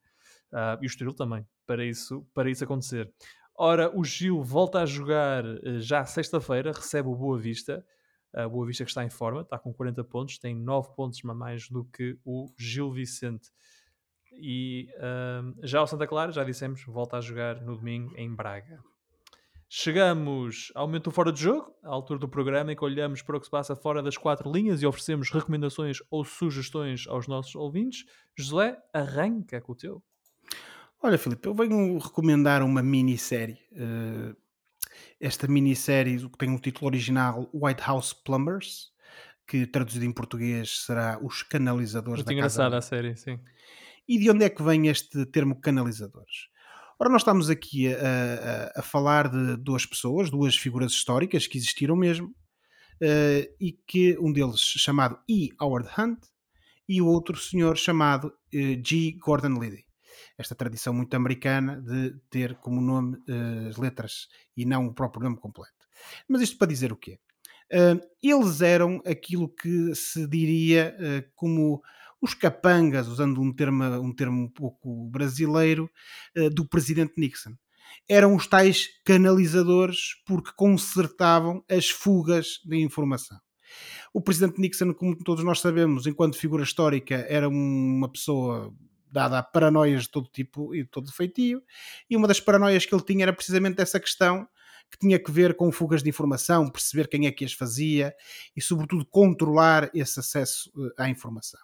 Uh, 0.52 0.82
e 0.82 0.86
o 0.86 0.88
Estoril 0.88 1.14
também, 1.14 1.46
para 1.68 1.86
isso, 1.86 2.26
para 2.34 2.50
isso 2.50 2.64
acontecer. 2.64 3.14
Ora, 3.56 3.96
o 3.96 4.04
Gil 4.04 4.42
volta 4.42 4.82
a 4.82 4.88
jogar 4.88 5.46
uh, 5.46 5.80
já 5.80 6.04
sexta-feira, 6.04 6.72
recebe 6.72 7.10
o 7.10 7.16
Boa 7.16 7.38
Vista, 7.38 7.86
a 8.34 8.50
Boa 8.50 8.66
Vista 8.66 8.84
que 8.84 8.90
está 8.90 9.04
em 9.04 9.10
forma, 9.12 9.42
está 9.42 9.60
com 9.60 9.72
40 9.72 10.04
pontos, 10.06 10.40
tem 10.40 10.56
9 10.56 10.96
pontos 10.96 11.20
a 11.24 11.34
mais 11.36 11.70
do 11.70 11.86
que 11.86 12.18
o 12.26 12.52
Gil 12.58 12.92
Vicente. 12.92 13.52
E 14.32 14.90
uh, 14.96 15.56
já 15.62 15.80
o 15.80 15.86
Santa 15.86 16.08
Clara, 16.08 16.32
já 16.32 16.44
dissemos, 16.44 16.84
volta 16.86 17.18
a 17.18 17.22
jogar 17.22 17.62
no 17.62 17.78
domingo 17.78 18.16
em 18.18 18.34
Braga. 18.34 18.80
Chegamos 19.70 20.72
ao 20.74 20.88
momento 20.88 21.06
do 21.06 21.12
fora 21.12 21.30
de 21.30 21.42
jogo, 21.42 21.76
à 21.84 21.90
altura 21.90 22.18
do 22.18 22.30
programa 22.30 22.72
em 22.72 22.76
que 22.76 22.86
olhamos 22.86 23.22
para 23.22 23.36
o 23.36 23.40
que 23.40 23.46
se 23.46 23.52
passa 23.52 23.76
fora 23.76 24.02
das 24.02 24.16
quatro 24.16 24.50
linhas 24.50 24.82
e 24.82 24.86
oferecemos 24.86 25.30
recomendações 25.30 25.98
ou 26.10 26.24
sugestões 26.24 27.06
aos 27.08 27.28
nossos 27.28 27.54
ouvintes. 27.54 28.06
José, 28.34 28.78
arranca 28.94 29.60
com 29.60 29.74
o 29.74 29.76
teu. 29.76 30.02
Olha, 31.04 31.18
Filipe, 31.18 31.48
eu 31.48 31.54
venho 31.54 31.98
recomendar 31.98 32.64
uma 32.64 32.82
minissérie. 32.82 33.60
Uh, 33.74 34.36
esta 35.20 35.48
minissérie 35.48 36.30
tem 36.38 36.56
o 36.56 36.60
título 36.60 36.88
original 36.88 37.50
White 37.54 37.84
House 37.86 38.14
Plumbers, 38.14 38.94
que 39.46 39.68
traduzido 39.68 40.06
em 40.06 40.14
português 40.14 40.86
será 40.86 41.20
Os 41.22 41.44
Canalizadores 41.44 42.20
Muito 42.20 42.28
da 42.28 42.34
engraçada 42.34 42.78
a 42.78 42.82
série, 42.82 43.18
sim. 43.18 43.38
E 44.08 44.18
de 44.18 44.32
onde 44.32 44.46
é 44.46 44.50
que 44.50 44.64
vem 44.64 44.88
este 44.88 45.26
termo 45.26 45.60
canalizadores? 45.60 46.48
Ora, 47.00 47.12
nós 47.12 47.22
estamos 47.22 47.48
aqui 47.48 47.94
a, 47.94 48.00
a, 48.76 48.80
a 48.80 48.82
falar 48.82 49.30
de 49.30 49.56
duas 49.58 49.86
pessoas, 49.86 50.32
duas 50.32 50.58
figuras 50.58 50.92
históricas 50.94 51.46
que 51.46 51.56
existiram 51.56 51.96
mesmo, 51.96 52.30
uh, 52.30 53.56
e 53.62 53.78
que 53.86 54.18
um 54.20 54.34
deles 54.34 54.60
chamado 54.62 55.20
E. 55.30 55.52
Howard 55.62 55.88
Hunt 55.96 56.18
e 56.90 57.00
o 57.00 57.06
outro 57.06 57.38
senhor 57.38 57.78
chamado 57.78 58.30
uh, 58.30 58.84
G. 58.84 59.16
Gordon 59.20 59.60
Liddy 59.60 59.86
esta 60.36 60.56
tradição 60.56 60.94
muito 60.94 61.16
americana 61.16 61.82
de 61.82 62.16
ter 62.30 62.56
como 62.56 62.82
nome 62.82 63.18
uh, 63.30 63.70
as 63.70 63.78
letras 63.78 64.28
e 64.56 64.66
não 64.66 64.88
o 64.88 64.94
próprio 64.94 65.24
nome 65.24 65.38
completo. 65.38 65.88
Mas 66.28 66.42
isto 66.42 66.58
para 66.58 66.68
dizer 66.68 66.92
o 66.92 66.98
quê? 66.98 67.20
Eles 68.24 68.62
eram 68.62 69.02
aquilo 69.06 69.50
que 69.50 69.94
se 69.94 70.26
diria 70.28 70.96
como 71.36 71.82
os 72.22 72.34
capangas, 72.34 73.08
usando 73.08 73.42
um 73.42 73.54
termo, 73.54 73.84
um 74.02 74.14
termo 74.14 74.44
um 74.44 74.50
pouco 74.50 75.08
brasileiro, 75.10 75.90
do 76.54 76.68
presidente 76.68 77.14
Nixon. 77.18 77.54
Eram 78.10 78.36
os 78.36 78.48
tais 78.48 78.88
canalizadores 79.06 80.16
porque 80.26 80.52
consertavam 80.56 81.64
as 81.70 81.90
fugas 81.90 82.60
de 82.66 82.78
informação. 82.78 83.40
O 84.14 84.22
presidente 84.22 84.60
Nixon, 84.60 84.94
como 84.94 85.16
todos 85.18 85.44
nós 85.44 85.60
sabemos, 85.60 86.08
enquanto 86.08 86.38
figura 86.38 86.64
histórica, 86.64 87.26
era 87.30 87.48
uma 87.48 88.10
pessoa 88.10 88.74
dada 89.12 89.40
a 89.40 89.44
paranoias 89.44 90.04
de 90.04 90.10
todo 90.10 90.30
tipo 90.30 90.76
e 90.76 90.84
de 90.84 90.90
todo 90.90 91.12
feitio, 91.12 91.62
e 92.10 92.16
uma 92.16 92.28
das 92.28 92.40
paranoias 92.40 92.86
que 92.86 92.94
ele 92.94 93.04
tinha 93.04 93.24
era 93.24 93.34
precisamente 93.34 93.82
essa 93.82 94.00
questão 94.00 94.48
que 94.90 94.98
tinha 94.98 95.20
que 95.20 95.32
ver 95.32 95.56
com 95.56 95.72
fugas 95.72 96.02
de 96.02 96.10
informação, 96.10 96.70
perceber 96.70 97.08
quem 97.08 97.28
é 97.28 97.32
que 97.32 97.44
as 97.44 97.54
fazia 97.54 98.14
e, 98.56 98.62
sobretudo, 98.62 99.06
controlar 99.06 99.90
esse 99.94 100.20
acesso 100.20 100.72
eh, 100.78 101.04
à 101.04 101.10
informação. 101.10 101.60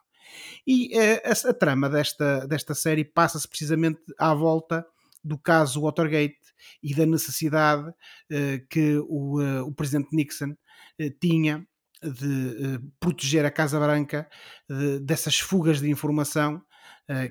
E 0.65 0.97
uh, 0.97 1.21
a, 1.26 1.49
a, 1.49 1.53
trama 1.53 1.89
desta, 1.89 2.47
desta 2.47 2.74
série 2.74 3.03
passa-se 3.03 3.47
precisamente 3.47 4.01
à 4.17 4.34
volta 4.34 4.86
do 5.24 5.38
caso 5.38 5.82
Watergate 5.82 6.38
e 6.82 6.93
da 6.93 7.05
necessidade 7.05 7.89
uh, 7.89 8.67
que 8.69 8.97
o, 9.07 9.41
uh, 9.41 9.67
o 9.67 9.74
presidente 9.74 10.15
Nixon 10.15 10.55
tinha 11.19 11.65
de 12.03 12.80
proteger 12.99 13.45
a 13.45 13.51
Casa 13.51 13.80
Branca 13.80 14.30
dessas 15.01 15.39
fugas 15.39 15.80
de 15.80 15.89
informação 15.89 16.57
uh, 16.57 16.61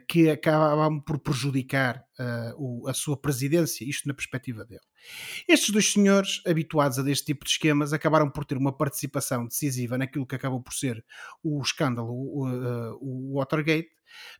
que 0.08 0.30
acabavam 0.30 1.00
por 1.00 1.18
prejudicar 1.18 2.04
o, 2.56 2.88
a 2.88 2.94
sua 2.94 3.16
presidência, 3.16 3.88
isto 3.88 4.06
na 4.06 4.14
perspectiva 4.14 4.64
dele. 4.64 4.80
Estes 5.48 5.70
dois 5.70 5.92
senhores, 5.92 6.40
habituados 6.46 6.98
a 6.98 7.02
deste 7.02 7.26
tipo 7.26 7.44
de 7.44 7.50
esquemas, 7.50 7.92
acabaram 7.92 8.30
por 8.30 8.44
ter 8.44 8.56
uma 8.56 8.76
participação 8.76 9.46
decisiva 9.46 9.98
naquilo 9.98 10.26
que 10.26 10.34
acabou 10.34 10.62
por 10.62 10.74
ser 10.74 11.04
o 11.42 11.60
escândalo, 11.60 12.12
o, 12.12 12.46
o 13.00 13.38
Watergate, 13.38 13.90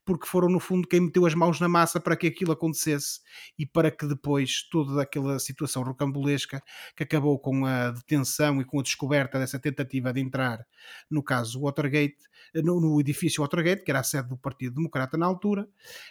porque 0.05 0.27
foram 0.27 0.49
no 0.49 0.61
fundo 0.61 0.87
quem 0.87 1.01
meteu 1.01 1.27
as 1.27 1.35
mãos 1.35 1.61
na 1.61 1.69
massa 1.69 2.01
para 2.01 2.17
que 2.17 2.27
aquilo 2.27 2.53
acontecesse 2.53 3.21
e 3.59 3.67
para 3.67 3.91
que 3.91 4.07
depois 4.07 4.69
toda 4.71 5.03
aquela 5.03 5.39
situação 5.39 5.83
rocambolesca 5.83 6.63
que 6.97 7.03
acabou 7.03 7.39
com 7.39 7.65
a 7.67 7.91
detenção 7.91 8.61
e 8.61 8.65
com 8.65 8.81
a 8.81 8.83
descoberta 8.83 9.39
dessa 9.39 9.59
tentativa 9.59 10.13
de 10.13 10.21
entrar 10.21 10.65
no 11.11 11.23
caso 11.23 11.61
Watergate, 11.61 12.17
no, 12.55 12.81
no 12.81 13.01
edifício 13.01 13.43
Watergate, 13.43 13.85
que 13.85 13.91
era 13.91 14.01
a 14.01 14.05
sede 14.05 14.29
do 14.29 14.37
Partido 14.37 14.75
Democrata 14.75 15.17
na 15.17 15.27
altura, 15.27 15.69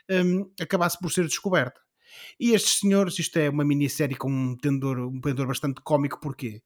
um, 0.09 0.49
acabasse 0.59 0.97
por 0.99 1.11
ser 1.11 1.25
descoberta. 1.25 1.79
E 2.39 2.51
estes 2.53 2.79
senhores, 2.79 3.17
isto 3.19 3.37
é 3.37 3.49
uma 3.49 3.63
minissérie 3.63 4.15
com 4.15 4.29
um 4.29 4.57
pendor, 4.57 4.99
um 4.99 5.21
pendor 5.21 5.47
bastante 5.47 5.81
cómico, 5.81 6.19
porquê? 6.19 6.61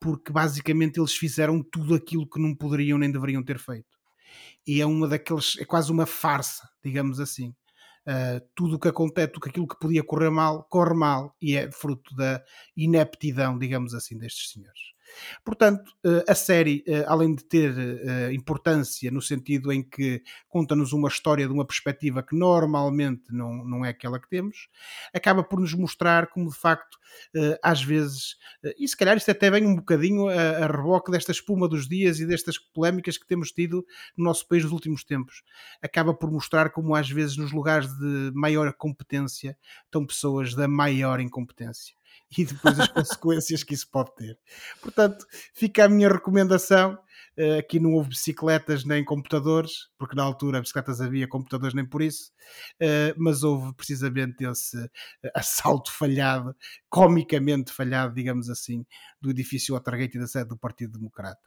Porque 0.00 0.32
basicamente 0.32 1.00
eles 1.00 1.14
fizeram 1.14 1.62
tudo 1.62 1.94
aquilo 1.94 2.28
que 2.28 2.40
não 2.40 2.54
poderiam 2.54 2.98
nem 2.98 3.10
deveriam 3.10 3.42
ter 3.42 3.58
feito. 3.58 4.03
E 4.66 4.80
é 4.80 4.86
uma 4.86 5.08
daqueles, 5.08 5.56
é 5.58 5.64
quase 5.64 5.90
uma 5.92 6.06
farsa, 6.06 6.68
digamos 6.82 7.20
assim. 7.20 7.54
Uh, 8.06 8.40
tudo 8.54 8.76
o 8.76 8.78
que 8.78 8.88
acontece, 8.88 9.32
tudo 9.32 9.48
aquilo 9.48 9.66
que 9.66 9.78
podia 9.78 10.04
correr 10.04 10.30
mal, 10.30 10.64
corre 10.64 10.94
mal 10.94 11.34
e 11.40 11.56
é 11.56 11.70
fruto 11.70 12.14
da 12.14 12.42
ineptidão, 12.76 13.58
digamos 13.58 13.94
assim, 13.94 14.18
destes 14.18 14.50
senhores. 14.52 14.93
Portanto, 15.44 15.92
eh, 16.04 16.24
a 16.28 16.34
série, 16.34 16.82
eh, 16.86 17.04
além 17.06 17.34
de 17.34 17.44
ter 17.44 17.74
eh, 17.76 18.32
importância 18.32 19.10
no 19.10 19.20
sentido 19.20 19.72
em 19.72 19.82
que 19.82 20.22
conta-nos 20.48 20.92
uma 20.92 21.08
história 21.08 21.46
de 21.46 21.52
uma 21.52 21.64
perspectiva 21.64 22.22
que 22.22 22.36
normalmente 22.36 23.32
não, 23.32 23.64
não 23.64 23.84
é 23.84 23.90
aquela 23.90 24.20
que 24.20 24.28
temos, 24.28 24.68
acaba 25.12 25.42
por 25.42 25.60
nos 25.60 25.74
mostrar 25.74 26.28
como 26.28 26.50
de 26.50 26.56
facto, 26.56 26.98
às 27.62 27.82
vezes, 27.82 28.36
e 28.78 28.88
se 28.88 28.96
calhar 28.96 29.16
isto 29.16 29.30
até 29.30 29.50
vem 29.50 29.66
um 29.66 29.76
bocadinho 29.76 30.28
a, 30.28 30.64
a 30.64 30.66
reboque 30.66 31.12
desta 31.12 31.32
espuma 31.32 31.68
dos 31.68 31.88
dias 31.88 32.18
e 32.18 32.26
destas 32.26 32.58
polémicas 32.58 33.16
que 33.16 33.26
temos 33.26 33.52
tido 33.52 33.84
no 34.16 34.24
nosso 34.24 34.46
país 34.48 34.64
nos 34.64 34.72
últimos 34.72 35.04
tempos, 35.04 35.42
acaba 35.82 36.12
por 36.12 36.30
mostrar 36.30 36.70
como 36.70 36.94
às 36.94 37.08
vezes 37.08 37.36
nos 37.36 37.52
lugares 37.52 37.88
de 37.98 38.32
maior 38.34 38.72
competência 38.72 39.56
estão 39.84 40.04
pessoas 40.04 40.54
da 40.54 40.66
maior 40.66 41.20
incompetência 41.20 41.94
e 42.36 42.44
depois 42.44 42.78
as 42.78 42.88
consequências 42.88 43.62
que 43.62 43.74
isso 43.74 43.88
pode 43.90 44.14
ter. 44.14 44.38
Portanto, 44.80 45.24
fica 45.54 45.84
a 45.84 45.88
minha 45.88 46.08
recomendação. 46.08 46.98
Uh, 47.36 47.58
aqui 47.58 47.80
não 47.80 47.94
houve 47.94 48.10
bicicletas 48.10 48.84
nem 48.84 49.04
computadores, 49.04 49.88
porque 49.98 50.14
na 50.14 50.22
altura 50.22 50.60
bicicletas 50.60 51.00
havia, 51.00 51.26
computadores 51.26 51.74
nem 51.74 51.84
por 51.84 52.00
isso, 52.00 52.30
uh, 52.80 53.12
mas 53.16 53.42
houve 53.42 53.74
precisamente 53.74 54.44
esse 54.44 54.78
uh, 54.78 54.90
assalto 55.34 55.90
falhado, 55.90 56.54
comicamente 56.88 57.72
falhado, 57.72 58.14
digamos 58.14 58.48
assim, 58.48 58.86
do 59.20 59.30
edifício 59.30 59.74
Watergate 59.74 60.16
e 60.16 60.20
da 60.20 60.28
sede 60.28 60.50
do 60.50 60.56
Partido 60.56 60.96
Democrata. 60.96 61.40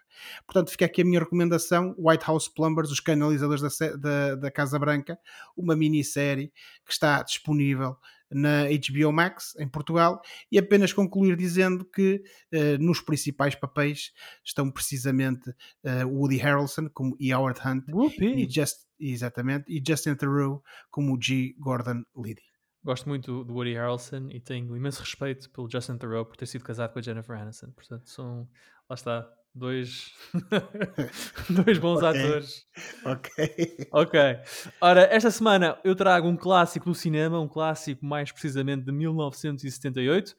Portanto, 0.45 0.72
fica 0.72 0.86
aqui 0.86 1.03
a 1.03 1.05
minha 1.05 1.22
recomendação: 1.22 1.95
White 1.97 2.26
House 2.26 2.49
Plumbers, 2.49 2.91
os 2.91 2.99
canalizadores 2.99 3.61
da, 3.61 3.95
da, 3.95 4.36
da 4.36 4.51
Casa 4.51 4.78
Branca, 4.78 5.18
uma 5.55 5.76
minissérie 5.76 6.51
que 6.86 6.91
está 6.91 7.24
disponível 7.24 7.95
na 8.32 8.65
HBO 8.65 9.11
Max 9.11 9.55
em 9.57 9.67
Portugal 9.67 10.21
e 10.51 10.57
apenas 10.57 10.93
concluir 10.93 11.36
dizendo 11.36 11.86
que 11.86 12.21
uh, 12.53 12.84
nos 12.84 13.01
principais 13.01 13.55
papéis 13.55 14.11
estão 14.43 14.69
precisamente 14.71 15.49
uh, 15.49 16.07
Woody 16.07 16.38
Harrelson 16.38 16.89
como 16.93 17.15
e 17.19 17.34
Howard 17.34 17.59
Hunt 17.65 17.86
e 18.19 18.49
Just, 18.49 18.86
exatamente 18.99 19.65
e 19.67 19.84
Justin 19.86 20.15
Theroux 20.15 20.61
como 20.89 21.17
G. 21.21 21.55
Gordon 21.59 22.03
Liddy. 22.15 22.41
Gosto 22.84 23.09
muito 23.09 23.43
do 23.43 23.53
Woody 23.53 23.73
Harrelson 23.73 24.30
e 24.32 24.39
tenho 24.39 24.75
imenso 24.75 25.01
respeito 25.01 25.49
pelo 25.51 25.69
Justin 25.69 25.97
Theroux 25.97 26.25
por 26.25 26.38
ter 26.38 26.45
sido 26.45 26.63
casado 26.63 26.93
com 26.93 26.99
a 26.99 27.01
Jennifer 27.01 27.38
Aniston. 27.38 27.71
Portanto, 27.71 28.09
são, 28.09 28.47
lá 28.89 28.93
está, 28.93 29.30
dois, 29.58 30.12
dois 31.49 31.78
bons 31.78 32.03
okay. 32.03 32.22
atores. 32.22 32.66
Ok. 33.03 33.88
Ok. 33.91 34.20
Ora, 34.80 35.01
esta 35.12 35.32
semana 35.32 35.78
eu 35.84 35.95
trago 35.95 36.28
um 36.28 36.38
clássico 36.38 36.86
do 36.86 36.95
cinema, 36.95 37.39
um 37.39 37.47
clássico 37.47 38.05
mais 38.05 38.32
precisamente 38.32 38.86
de 38.86 38.91
1978, 38.91 40.36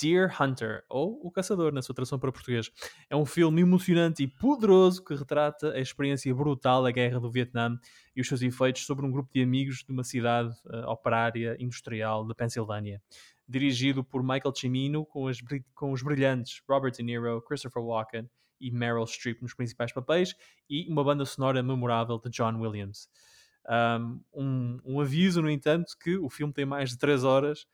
Deer 0.00 0.30
Hunter, 0.40 0.84
ou 0.88 1.20
O 1.22 1.30
Caçador, 1.30 1.72
na 1.72 1.82
sua 1.82 1.94
tradução 1.94 2.18
para 2.18 2.30
português. 2.30 2.70
É 3.10 3.16
um 3.16 3.26
filme 3.26 3.60
emocionante 3.60 4.22
e 4.22 4.28
poderoso 4.28 5.04
que 5.04 5.14
retrata 5.14 5.72
a 5.72 5.80
experiência 5.80 6.32
brutal 6.34 6.82
da 6.82 6.90
Guerra 6.90 7.18
do 7.18 7.30
Vietnã 7.30 7.76
e 8.14 8.20
os 8.20 8.28
seus 8.28 8.40
efeitos 8.42 8.86
sobre 8.86 9.04
um 9.04 9.10
grupo 9.10 9.30
de 9.32 9.42
amigos 9.42 9.84
de 9.84 9.92
uma 9.92 10.04
cidade 10.04 10.54
uh, 10.66 10.88
operária 10.88 11.56
industrial 11.58 12.24
da 12.24 12.34
Pensilvânia. 12.34 13.02
Dirigido 13.48 14.04
por 14.04 14.22
Michael 14.22 14.54
Cimino, 14.54 15.04
com, 15.04 15.26
as, 15.26 15.38
com 15.74 15.92
os 15.92 16.02
brilhantes 16.02 16.62
Robert 16.68 16.92
De 16.92 17.02
Niro, 17.02 17.42
Christopher 17.42 17.82
Walken 17.82 18.28
e 18.66 18.70
Meryl 18.70 19.06
Streep 19.06 19.42
nos 19.42 19.54
principais 19.54 19.92
papéis, 19.92 20.34
e 20.68 20.88
uma 20.88 21.04
banda 21.04 21.24
sonora 21.24 21.62
memorável 21.62 22.18
de 22.18 22.30
John 22.30 22.58
Williams. 22.60 23.08
Um, 24.34 24.80
um, 24.84 25.00
aviso, 25.00 25.40
no 25.40 25.50
entanto, 25.50 25.96
que 25.98 26.16
o 26.16 26.28
filme 26.28 26.52
tem 26.52 26.64
mais 26.64 26.90
de 26.90 26.98
3 26.98 27.24
horas 27.24 27.66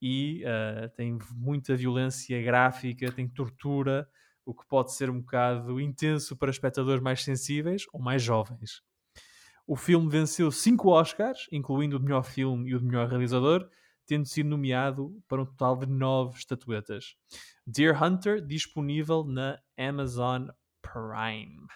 e 0.00 0.44
uh, 0.44 0.88
tem 0.96 1.18
muita 1.34 1.74
violência 1.76 2.40
gráfica, 2.42 3.10
tem 3.10 3.28
tortura, 3.28 4.08
o 4.44 4.54
que 4.54 4.66
pode 4.66 4.92
ser 4.92 5.08
um 5.08 5.20
bocado 5.20 5.80
intenso 5.80 6.36
para 6.36 6.50
espectadores 6.50 7.02
mais 7.02 7.24
sensíveis 7.24 7.84
ou 7.92 8.00
mais 8.00 8.22
jovens. 8.22 8.82
O 9.66 9.76
filme 9.76 10.08
venceu 10.10 10.50
5 10.50 10.90
Oscars, 10.90 11.48
incluindo 11.50 11.96
o 11.96 12.00
melhor 12.00 12.22
filme 12.22 12.70
e 12.70 12.76
o 12.76 12.82
melhor 12.82 13.08
realizador, 13.08 13.68
tendo 14.06 14.26
sido 14.26 14.48
nomeado 14.48 15.12
para 15.28 15.42
um 15.42 15.46
total 15.46 15.76
de 15.76 15.86
9 15.86 16.36
estatuetas. 16.36 17.14
Deer 17.66 18.00
Hunter, 18.00 18.40
disponível 18.40 19.24
na 19.24 19.58
Amazon 19.78 20.48
Prime. 20.82 21.66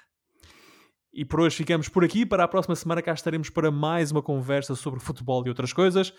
E 1.12 1.24
por 1.24 1.40
hoje 1.40 1.56
ficamos 1.56 1.88
por 1.88 2.04
aqui. 2.04 2.26
Para 2.26 2.44
a 2.44 2.48
próxima 2.48 2.76
semana 2.76 3.02
cá 3.02 3.12
estaremos 3.12 3.50
para 3.50 3.70
mais 3.70 4.12
uma 4.12 4.22
conversa 4.22 4.74
sobre 4.74 5.00
futebol 5.00 5.42
e 5.44 5.48
outras 5.48 5.72
coisas 5.72 6.12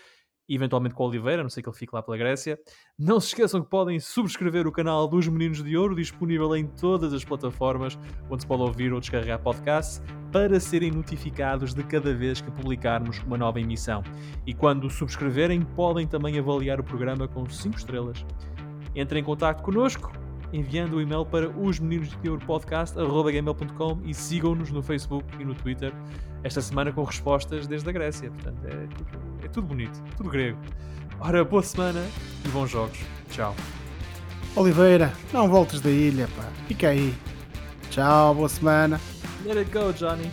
eventualmente 0.54 0.94
com 0.94 1.04
o 1.04 1.08
Oliveira, 1.08 1.42
não 1.42 1.50
sei 1.50 1.62
que 1.62 1.68
ele 1.68 1.76
fique 1.76 1.94
lá 1.94 2.02
pela 2.02 2.16
Grécia. 2.16 2.58
Não 2.98 3.20
se 3.20 3.28
esqueçam 3.28 3.62
que 3.62 3.70
podem 3.70 3.98
subscrever 4.00 4.66
o 4.66 4.72
canal 4.72 5.06
dos 5.06 5.28
Meninos 5.28 5.62
de 5.62 5.76
Ouro, 5.76 5.94
disponível 5.94 6.54
em 6.56 6.66
todas 6.66 7.12
as 7.12 7.24
plataformas 7.24 7.98
onde 8.28 8.42
se 8.42 8.46
pode 8.46 8.62
ouvir 8.62 8.92
ou 8.92 9.00
descarregar 9.00 9.40
podcasts, 9.40 10.02
para 10.32 10.58
serem 10.60 10.90
notificados 10.90 11.74
de 11.74 11.82
cada 11.82 12.14
vez 12.14 12.40
que 12.40 12.50
publicarmos 12.50 13.18
uma 13.20 13.36
nova 13.36 13.60
emissão. 13.60 14.02
E 14.46 14.54
quando 14.54 14.88
subscreverem, 14.88 15.62
podem 15.62 16.06
também 16.06 16.38
avaliar 16.38 16.80
o 16.80 16.84
programa 16.84 17.26
com 17.26 17.48
5 17.48 17.76
estrelas. 17.76 18.24
Entrem 18.94 19.22
em 19.22 19.24
contato 19.24 19.62
connosco 19.62 20.12
enviando 20.52 20.94
o 20.94 20.96
um 20.96 21.00
e-mail 21.00 21.24
para 21.24 21.48
os 21.48 21.78
meninos 21.78 22.08
de 22.20 22.28
ouro 22.28 22.44
podcast.gmail.com 22.46 24.00
e 24.04 24.14
sigam-nos 24.14 24.70
no 24.70 24.82
Facebook 24.82 25.24
e 25.38 25.44
no 25.44 25.54
Twitter 25.54 25.92
esta 26.42 26.60
semana 26.60 26.92
com 26.92 27.04
respostas 27.04 27.66
desde 27.66 27.88
a 27.88 27.92
Grécia. 27.92 28.30
Portanto, 28.30 28.64
é 28.66 28.86
tudo, 28.86 29.10
é 29.44 29.48
tudo 29.48 29.66
bonito, 29.66 30.02
tudo 30.16 30.30
grego. 30.30 30.58
Ora, 31.20 31.44
boa 31.44 31.62
semana 31.62 32.04
e 32.44 32.48
bons 32.48 32.70
jogos. 32.70 32.98
Tchau. 33.30 33.54
Oliveira, 34.56 35.12
não 35.32 35.48
voltes 35.48 35.80
da 35.80 35.90
ilha, 35.90 36.28
pá. 36.36 36.44
Fica 36.66 36.88
aí. 36.88 37.14
Tchau, 37.90 38.34
boa 38.34 38.48
semana. 38.48 39.00
Let 39.44 39.58
it 39.58 39.70
go, 39.70 39.92
Johnny. 39.92 40.30